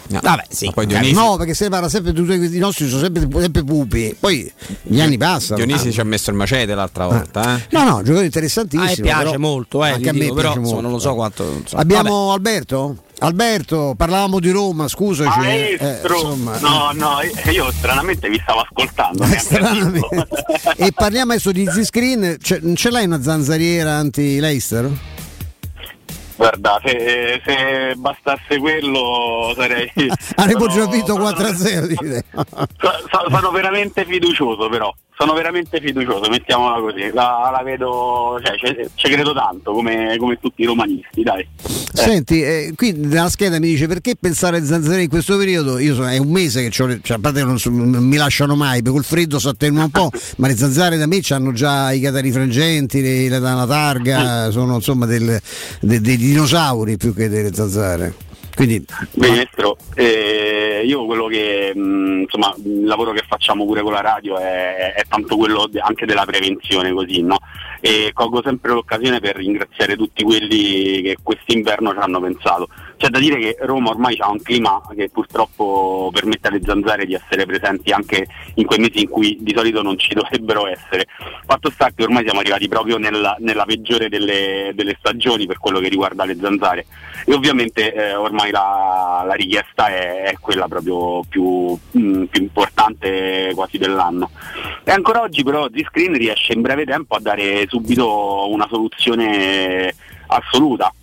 [0.08, 0.20] No.
[0.22, 0.66] Vabbè, sì.
[0.66, 3.64] Ma poi Eh, Dionisi, no, perché se parla sempre tutti i nostri sono sempre, sempre
[3.64, 4.16] pupi.
[4.20, 4.52] Poi
[4.84, 5.64] gli anni passano.
[5.64, 7.56] Dionisi ci ha messo il macete l'altra volta.
[7.58, 7.66] Eh?
[7.72, 8.90] No, no, giocatore Ah, interessantissimo.
[8.92, 10.82] e piace però- molto, eh, anche a me dico, però molto.
[10.82, 11.44] non lo so quanto.
[11.62, 11.82] insomma.
[11.82, 12.96] Abbiamo Alberto?
[13.20, 15.40] Alberto, parlavamo di Roma, scusaci.
[15.40, 17.18] eh, Maestro, insomma, no, no,
[17.52, 19.24] io stranamente vi stavo ascoltando.
[19.38, 20.28] stranamente.
[20.78, 22.38] e parliamo adesso di Z-Screen.
[22.62, 24.90] Non ce l'hai una zanzariera anti-Leicester?
[26.36, 29.92] Guarda, se, se bastasse quello sarei.
[30.36, 31.86] Avremmo sono- già vinto sono- 4-0.
[31.88, 32.24] dice.
[32.34, 32.46] so-
[33.10, 34.94] so- sono veramente fiducioso, però.
[35.18, 37.12] Sono veramente fiducioso, mettiamola così.
[37.14, 41.48] La, la vedo, cioè, ci- ci credo tanto come, come tutti i romanisti, dai.
[42.04, 45.78] Senti, eh, qui nella scheda mi dice perché pensare a zanzariere in questo periodo?
[45.78, 49.04] Io sono, è un mese che cioè, a parte non, non mi lasciano mai, col
[49.04, 53.02] freddo si attenua un po', ma le zanzare da me hanno già i catari frangenti,
[53.02, 55.40] le, le, la targa, sono insomma del-
[55.80, 58.31] de- dei dinosauri più che delle zanzare.
[59.14, 64.02] Quindi Maestro, eh, io quello che mh, insomma il lavoro che facciamo pure con la
[64.02, 67.38] radio è, è tanto quello anche della prevenzione così, no?
[67.80, 72.68] E colgo sempre l'occasione per ringraziare tutti quelli che quest'inverno ci hanno pensato.
[73.02, 77.16] C'è da dire che Roma ormai ha un clima che purtroppo permette alle zanzare di
[77.16, 81.08] essere presenti anche in quei mesi in cui di solito non ci dovrebbero essere.
[81.48, 85.80] Fatto sta che ormai siamo arrivati proprio nella, nella peggiore delle, delle stagioni per quello
[85.80, 86.86] che riguarda le zanzare
[87.26, 93.52] e ovviamente eh, ormai la, la richiesta è, è quella proprio più, mh, più importante
[93.56, 94.30] quasi dell'anno.
[94.84, 99.92] E ancora oggi però Z-Screen riesce in breve tempo a dare subito una soluzione
[100.28, 100.94] assoluta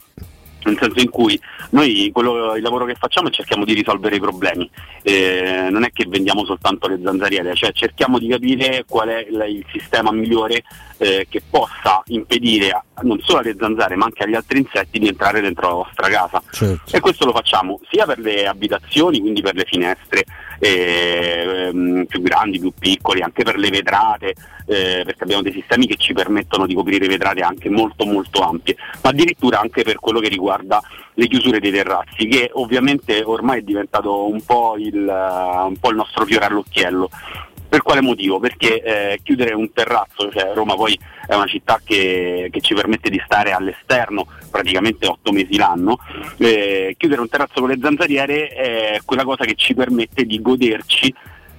[0.64, 4.20] nel senso in cui noi quello, il lavoro che facciamo è cerchiamo di risolvere i
[4.20, 4.68] problemi,
[5.02, 9.44] Eh, non è che vendiamo soltanto le zanzariere, cioè cerchiamo di capire qual è il,
[9.56, 10.64] il sistema migliore
[10.98, 15.06] eh, che possa impedire a- non solo alle zanzare ma anche agli altri insetti di
[15.08, 16.42] entrare dentro la vostra casa.
[16.90, 20.24] E questo lo facciamo sia per le abitazioni, quindi per le finestre
[20.58, 24.34] eh, più grandi, più piccoli, anche per le vetrate,
[24.66, 28.76] eh, perché abbiamo dei sistemi che ci permettono di coprire vetrate anche molto molto ampie,
[29.02, 30.82] ma addirittura anche per quello che riguarda
[31.14, 35.90] le chiusure dei terrazzi, che ovviamente ormai è diventato un po' il, eh, un po'
[35.90, 37.08] il nostro fiore all'occhiello.
[37.68, 38.38] Per quale motivo?
[38.40, 40.98] Perché eh, chiudere un terrazzo, cioè Roma poi
[41.28, 45.98] è una città che, che ci permette di stare all'esterno praticamente otto mesi l'anno,
[46.38, 51.14] eh, chiudere un terrazzo con le zanzariere è quella cosa che ci permette di goderci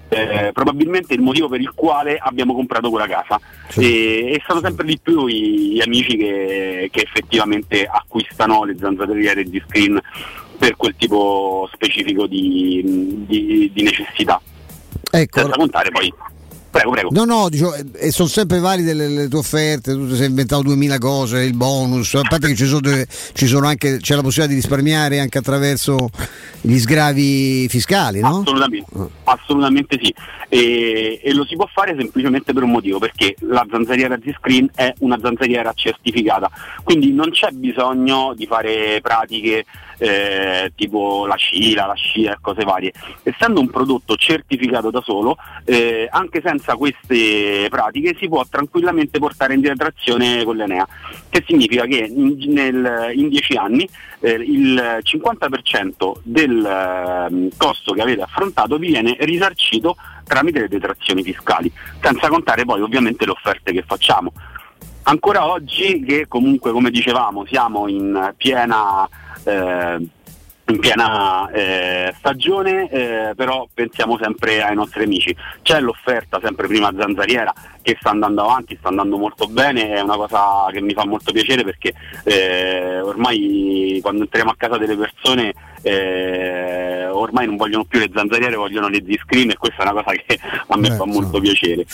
[0.09, 3.39] eh, probabilmente il motivo per il quale abbiamo comprato quella casa.
[3.75, 9.61] E, e sono sempre di più gli amici che, che effettivamente acquistano le zanzariere di
[9.67, 10.01] screen
[10.57, 14.41] per quel tipo specifico di, di- di necessità.
[15.11, 16.11] Ecco, senza contare poi
[16.69, 20.07] prego prego No, no, dicevo, eh, e sono sempre valide le, le tue offerte, tu
[20.07, 22.89] ti sei inventato 2000 cose, il bonus, a parte che ci sono,
[23.33, 26.09] ci sono anche, c'è la possibilità di risparmiare anche attraverso
[26.61, 28.39] gli sgravi fiscali, no?
[28.39, 28.91] Assolutamente,
[29.23, 30.13] assolutamente sì.
[30.47, 34.93] E, e lo si può fare semplicemente per un motivo, perché la zanzariera Z-Screen è
[34.99, 36.49] una zanzariera certificata,
[36.83, 39.65] quindi non c'è bisogno di fare pratiche
[39.99, 42.91] eh, tipo la CILA, la SCIA e cose varie.
[43.23, 49.53] Essendo un prodotto certificato da solo, eh, anche senza queste pratiche si può tranquillamente portare
[49.53, 50.87] in detrazione con l'Enea,
[51.29, 53.87] che significa che in, nel- in 10 anni
[54.21, 59.95] eh, il 50% del ehm, costo che avete affrontato vi viene risarcito
[60.25, 61.71] tramite le detrazioni fiscali,
[62.01, 64.31] senza contare poi ovviamente le offerte che facciamo.
[65.03, 69.09] Ancora oggi che comunque come dicevamo siamo in piena
[69.43, 70.07] eh,
[70.69, 75.35] in piena eh, stagione, eh, però pensiamo sempre ai nostri amici.
[75.61, 80.15] C'è l'offerta sempre prima zanzariera che sta andando avanti, sta andando molto bene, è una
[80.15, 81.93] cosa che mi fa molto piacere perché
[82.23, 88.55] eh, ormai quando entriamo a casa delle persone eh, ormai non vogliono più le zanzariere,
[88.55, 91.13] vogliono le Z-Screen e questa è una cosa che a me Beh, fa no.
[91.13, 91.85] molto piacere.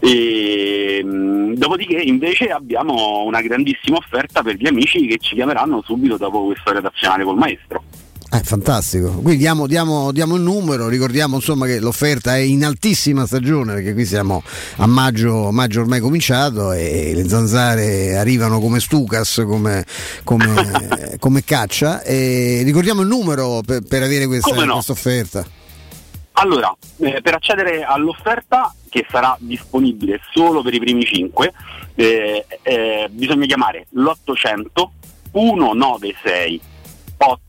[0.00, 6.16] E, mh, dopodiché invece abbiamo una grandissima offerta per gli amici che ci chiameranno subito
[6.16, 7.82] dopo questo redazionale col maestro.
[8.30, 9.08] Eh, fantastico.
[9.10, 13.94] Quindi diamo, diamo- diamo il numero, ricordiamo insomma che l'offerta è in altissima stagione perché
[13.94, 14.42] qui siamo
[14.76, 19.82] a maggio, maggio ormai cominciato e le zanzare arrivano come stucas, come,
[20.24, 22.02] come- come caccia.
[22.02, 24.74] E ricordiamo il numero per, per avere questa, no?
[24.74, 25.46] questa offerta.
[26.32, 31.52] Allora, eh, per accedere all'offerta che sarà disponibile solo per i primi 5,
[33.10, 34.88] bisogna chiamare l'800
[35.32, 36.60] 196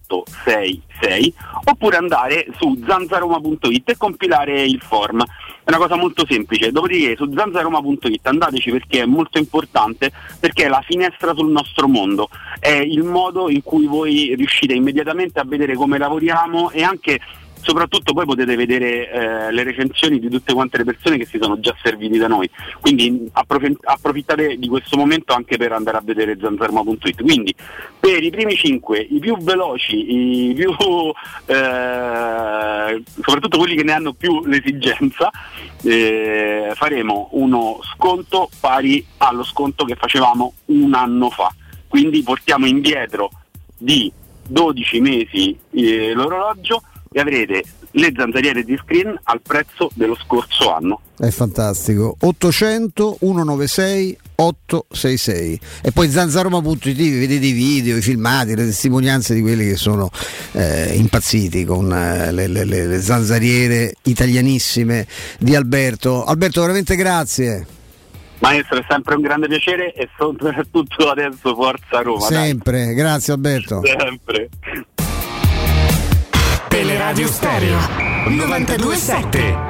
[0.10, 1.34] 866
[1.66, 5.24] oppure andare su zanzaroma.it e compilare il form.
[5.24, 10.68] È una cosa molto semplice, dopodiché su zanzaroma.it andateci perché è molto importante, perché è
[10.68, 12.30] la finestra sul nostro mondo,
[12.60, 17.20] è il modo in cui voi riuscite immediatamente a vedere come lavoriamo e anche
[17.62, 21.60] soprattutto poi potete vedere eh, le recensioni di tutte quante le persone che si sono
[21.60, 26.38] già serviti da noi, quindi approf- approfittate di questo momento anche per andare a vedere
[26.40, 27.22] zanzarma.it.
[27.22, 27.54] Quindi
[28.00, 30.72] per i primi 5, i più veloci, i più,
[31.46, 35.30] eh, soprattutto quelli che ne hanno più l'esigenza,
[35.84, 41.54] eh, faremo uno sconto pari allo sconto che facevamo un anno fa.
[41.88, 43.32] Quindi portiamo indietro
[43.78, 44.12] di
[44.48, 46.82] 12 mesi eh, l'orologio
[47.12, 51.02] e avrete le zanzariere di screen al prezzo dello scorso anno.
[51.18, 52.16] È fantastico.
[52.20, 59.68] 800 196 866 e poi zanzaroma.it vedete i video, i filmati, le testimonianze di quelli
[59.68, 60.10] che sono
[60.54, 65.06] eh, impazziti con eh, le, le, le, zanzariere italianissime
[65.40, 66.24] di Alberto.
[66.24, 67.66] Alberto, veramente grazie.
[68.40, 72.22] Maestro, è sempre un grande piacere e soprattutto adesso Forza Roma.
[72.22, 72.94] Sempre, dai.
[72.94, 73.82] grazie Alberto.
[73.84, 74.50] Sempre.
[76.90, 77.78] Teleradio Stereo
[78.30, 79.68] 927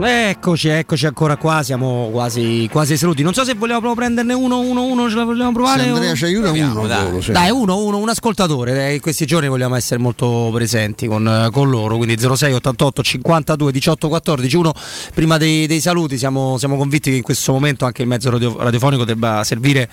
[0.00, 3.22] Eccoci, eccoci ancora qua, siamo quasi, quasi saluti.
[3.22, 5.84] Non so se vogliamo proprio prenderne uno, uno, uno, ce la vogliamo provare?
[5.84, 6.14] Se Andrea o...
[6.16, 7.06] ci aiuta uno, dai.
[7.06, 7.30] Solo, sì.
[7.30, 8.94] dai, uno, uno, un ascoltatore.
[8.94, 11.96] In questi giorni vogliamo essere molto presenti con, con loro.
[11.96, 14.56] Quindi 06 88 52 18 14.
[14.56, 14.74] Uno
[15.14, 18.56] prima dei, dei saluti, siamo, siamo, convinti che in questo momento anche il mezzo radio,
[18.58, 19.88] radiofonico debba servire.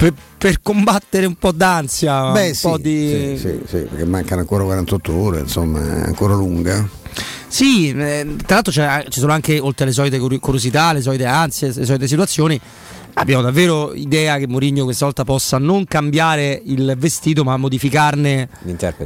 [0.00, 3.36] Per, per, combattere un po' d'ansia, Beh, un sì, po' di.
[3.36, 6.88] Sì, sì, sì, perché mancano ancora 48 ore, insomma, è ancora lunga.
[7.46, 11.84] Sì, eh, tra l'altro ci sono anche, oltre alle solite curiosità, le solite ansie, le
[11.84, 12.58] solite situazioni,
[13.14, 18.48] abbiamo davvero idea che Mourinho questa volta possa non cambiare il vestito ma modificarne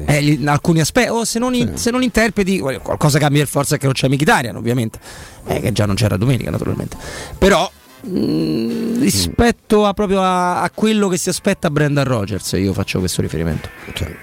[0.07, 1.71] eh, gli, alcuni aspetti o se non, sì.
[1.75, 4.99] se non, interpreti qualcosa cambia per forza che non c'è Mkhitaryan ovviamente
[5.47, 6.97] eh, che già non c'era domenica naturalmente
[7.39, 7.71] però
[8.07, 13.23] mm, rispetto a, proprio a, a, quello che si aspetta Brendan Rogers io faccio questo
[13.23, 14.17] riferimento cioè.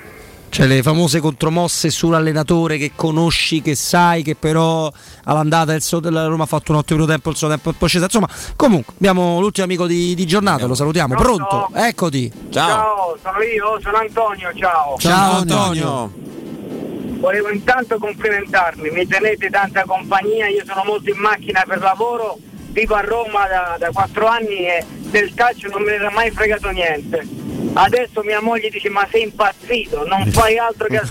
[0.52, 4.92] Cioè le famose contromosse sull'allenatore che conosci, che sai, che però
[5.24, 7.88] all'andata il suo, della Roma ha fatto un ottimo tempo, il suo tempo è poi
[7.88, 8.04] sceso.
[8.04, 8.28] Insomma,
[8.58, 11.16] comunque abbiamo l'ultimo amico di, di giornata, lo salutiamo.
[11.16, 11.48] Pronto?
[11.48, 11.74] Pronto?
[11.74, 12.30] Eccoti.
[12.50, 12.68] Ciao.
[12.68, 13.18] ciao.
[13.22, 14.98] sono io, sono Antonio, ciao.
[14.98, 16.14] Ciao, ciao Antonio.
[17.22, 22.38] Volevo intanto complimentarmi, mi tenete tanta compagnia, io sono molto in macchina per lavoro,
[22.72, 26.32] vivo a Roma da, da 4 anni e del calcio non me ne era mai
[26.32, 27.42] fregato niente
[27.74, 31.02] Adesso mia moglie dice ma sei impazzito, non fai altro che,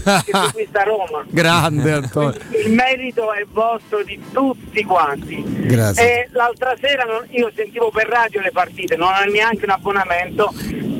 [0.53, 1.25] questa Roma.
[1.27, 2.39] Grande Antonio.
[2.65, 5.43] Il merito è vostro di tutti quanti.
[5.47, 6.25] Grazie.
[6.25, 10.53] E l'altra sera io sentivo per radio le partite, non ho neanche un abbonamento.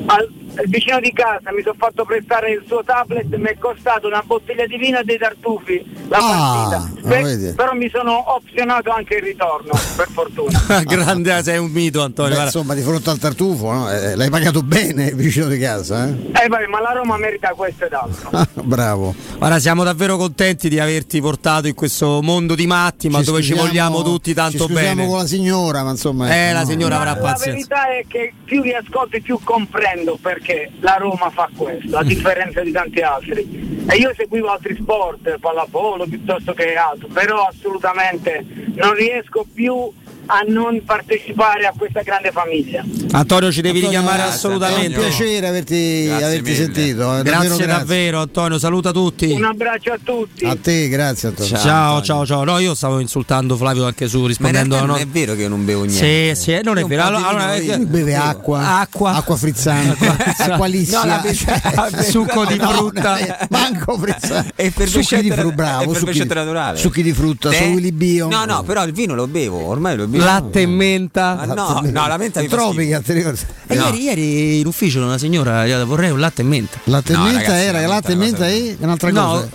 [0.07, 0.29] Al,
[0.65, 4.65] vicino di casa mi sono fatto prestare il suo tablet mi è costato una bottiglia
[4.65, 7.07] di vino e dei tartufi la ah, partita.
[7.07, 10.59] Beh, però mi sono opzionato anche il ritorno per fortuna.
[10.83, 13.91] Grande sei un mito Antonio Beh, insomma di fronte al tartufo no?
[13.91, 16.09] eh, l'hai pagato bene il vicino di casa eh?
[16.43, 18.29] Eh, beh, ma la Roma merita questo ed altro.
[18.63, 19.15] Bravo.
[19.37, 23.41] Guarda, siamo davvero contenti di averti portato in questo mondo di matti ma ci dove
[23.41, 25.07] ci vogliamo tutti tanto ci bene.
[25.07, 27.51] con la signora ma insomma eh, ecco, la signora ma avrà la pazienza.
[27.51, 30.40] verità è che più vi ascolto più comprendo perché
[30.79, 33.85] la Roma fa questo, a differenza di tanti altri.
[33.89, 38.45] E io seguivo altri sport, pallavolo piuttosto che altro, però assolutamente
[38.75, 39.91] non riesco più
[40.33, 42.83] a non partecipare a questa grande famiglia.
[43.11, 44.93] Antonio ci devi Antonio, richiamare grazie, assolutamente.
[44.95, 47.17] È un piacere averti, averti sentito.
[47.17, 49.29] eh, Grazie davvero davvero, Antonio, saluta tutti.
[49.31, 50.45] Un abbraccio a tutti.
[50.45, 51.51] A te, grazie Antonio.
[51.57, 52.43] Ciao, ciao, ciao, ciao.
[52.45, 55.49] No, io stavo insultando Flavio anche su rispondendo a realtà non è vero che io
[55.49, 56.35] non bevo niente.
[56.35, 57.03] Sì, sì, non è un vero.
[57.03, 59.15] Allora, allora, io- Beve acqua, Acqua.
[59.15, 63.17] acqua frizzante, acqua liscia, No, la- succo di No, frutta.
[63.17, 64.53] eh, manco frizzante.
[64.71, 66.77] È succhi di frutta, bravo, succhi naturale.
[66.77, 67.57] succhi di frutta, Te?
[67.57, 68.27] solo Willy Bio.
[68.29, 70.20] No, no, però il vino lo bevo, ormai lo bevo.
[70.23, 71.37] Latte e menta.
[71.39, 73.39] Ah, no, no, la menta mi fa Tropica, ti ricordi?
[73.67, 73.85] E No.
[73.85, 76.77] ieri, ieri in ufficio una signora gli ha detto, vorrei un latte e menta.
[76.85, 79.49] Latte e No, menta ragazzi, era, la latte e menta è e un'altra No, cosa.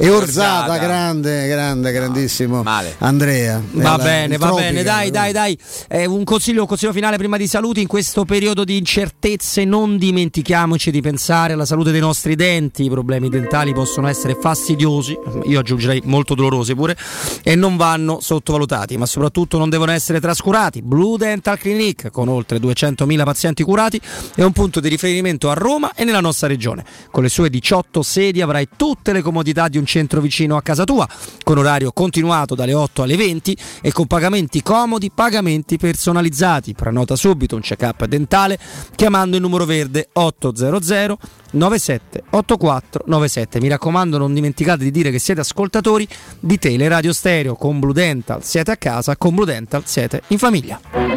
[0.00, 0.78] E orzata, orzata.
[0.78, 2.62] grande, grande, grandissimo.
[2.62, 2.94] male.
[2.98, 3.60] Andrea.
[3.72, 5.12] Va Era bene, va Tropica, bene, dai, no?
[5.12, 5.58] dai, dai.
[5.88, 7.80] Eh, un, consiglio, un consiglio finale prima di saluti.
[7.80, 12.84] In questo periodo di incertezze non dimentichiamoci di pensare alla salute dei nostri denti.
[12.84, 16.96] I problemi dentali possono essere fastidiosi, io aggiungerei molto dolorosi pure,
[17.42, 20.80] e non vanno sottovalutati, ma soprattutto non devono essere trascurati.
[20.80, 24.00] Blue Dental Clinic, con oltre 200.000 pazienti curati,
[24.36, 26.84] è un punto di riferimento a Roma e nella nostra regione.
[27.10, 30.84] Con le sue 18 sedi avrai tutte le comodità di un centro vicino a casa
[30.84, 31.08] tua,
[31.42, 36.74] con orario continuato dalle 8 alle 20 e con pagamenti comodi, pagamenti personalizzati.
[36.74, 38.58] Prenota subito un check-up dentale
[38.94, 41.18] chiamando il numero verde 800
[41.50, 43.60] 9784 97.
[43.60, 46.06] Mi raccomando, non dimenticate di dire che siete ascoltatori
[46.38, 48.44] di Teleradio Stereo con Blue Dental.
[48.44, 51.07] Siete a casa, con Blue Dental siete in famiglia.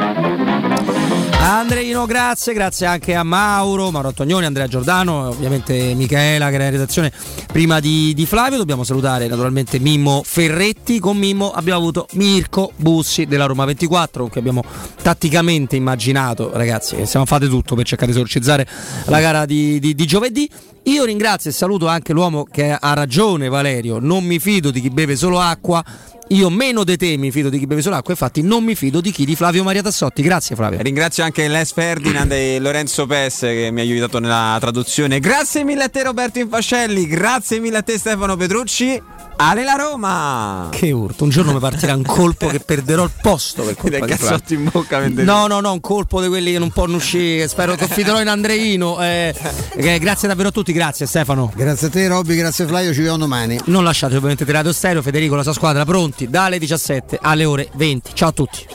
[1.43, 6.69] Andreino, grazie, grazie anche a Mauro, Mauro Antonioni, Andrea Giordano, ovviamente Michaela che era in
[6.69, 7.11] redazione
[7.51, 8.59] prima di, di Flavio.
[8.59, 10.99] Dobbiamo salutare naturalmente Mimmo Ferretti.
[10.99, 14.63] Con Mimmo abbiamo avuto Mirko Bussi della Roma 24, che abbiamo
[15.01, 18.67] tatticamente immaginato, ragazzi, che stiamo fate tutto per cercare di esorcizzare
[19.05, 20.47] la gara di, di, di giovedì.
[20.83, 23.99] Io ringrazio e saluto anche l'uomo che ha ragione, Valerio.
[23.99, 25.83] Non mi fido di chi beve solo acqua.
[26.29, 29.01] Io meno di te mi fido di chi beve solo acqua, infatti non mi fido
[29.01, 30.21] di chi di Flavio Maria Tassotti.
[30.21, 30.81] Grazie Flavio.
[30.81, 35.19] Ringrazio anche Les Ferdinand e Lorenzo Pes che mi ha aiutato nella traduzione.
[35.19, 39.01] Grazie mille a te Roberto Infascelli, grazie mille a te Stefano Petrucci.
[39.43, 40.69] Ale la Roma!
[40.69, 44.05] Che urto, un giorno mi partirà un colpo che perderò il posto per colpa di
[44.05, 45.23] cazzotto in bocca mentre...
[45.23, 49.01] No, no, no, un colpo di quelli che non possono uscire, spero confiderò in Andreino.
[49.01, 49.33] Eh,
[49.73, 51.51] eh, grazie davvero a tutti, grazie Stefano.
[51.55, 53.59] Grazie a te Robby, grazie Flaio, ci vediamo domani.
[53.65, 58.11] Non lasciate ovviamente Telato Stereo, Federico, la sua squadra pronti dalle 17 alle ore 20.
[58.13, 58.67] Ciao a tutti.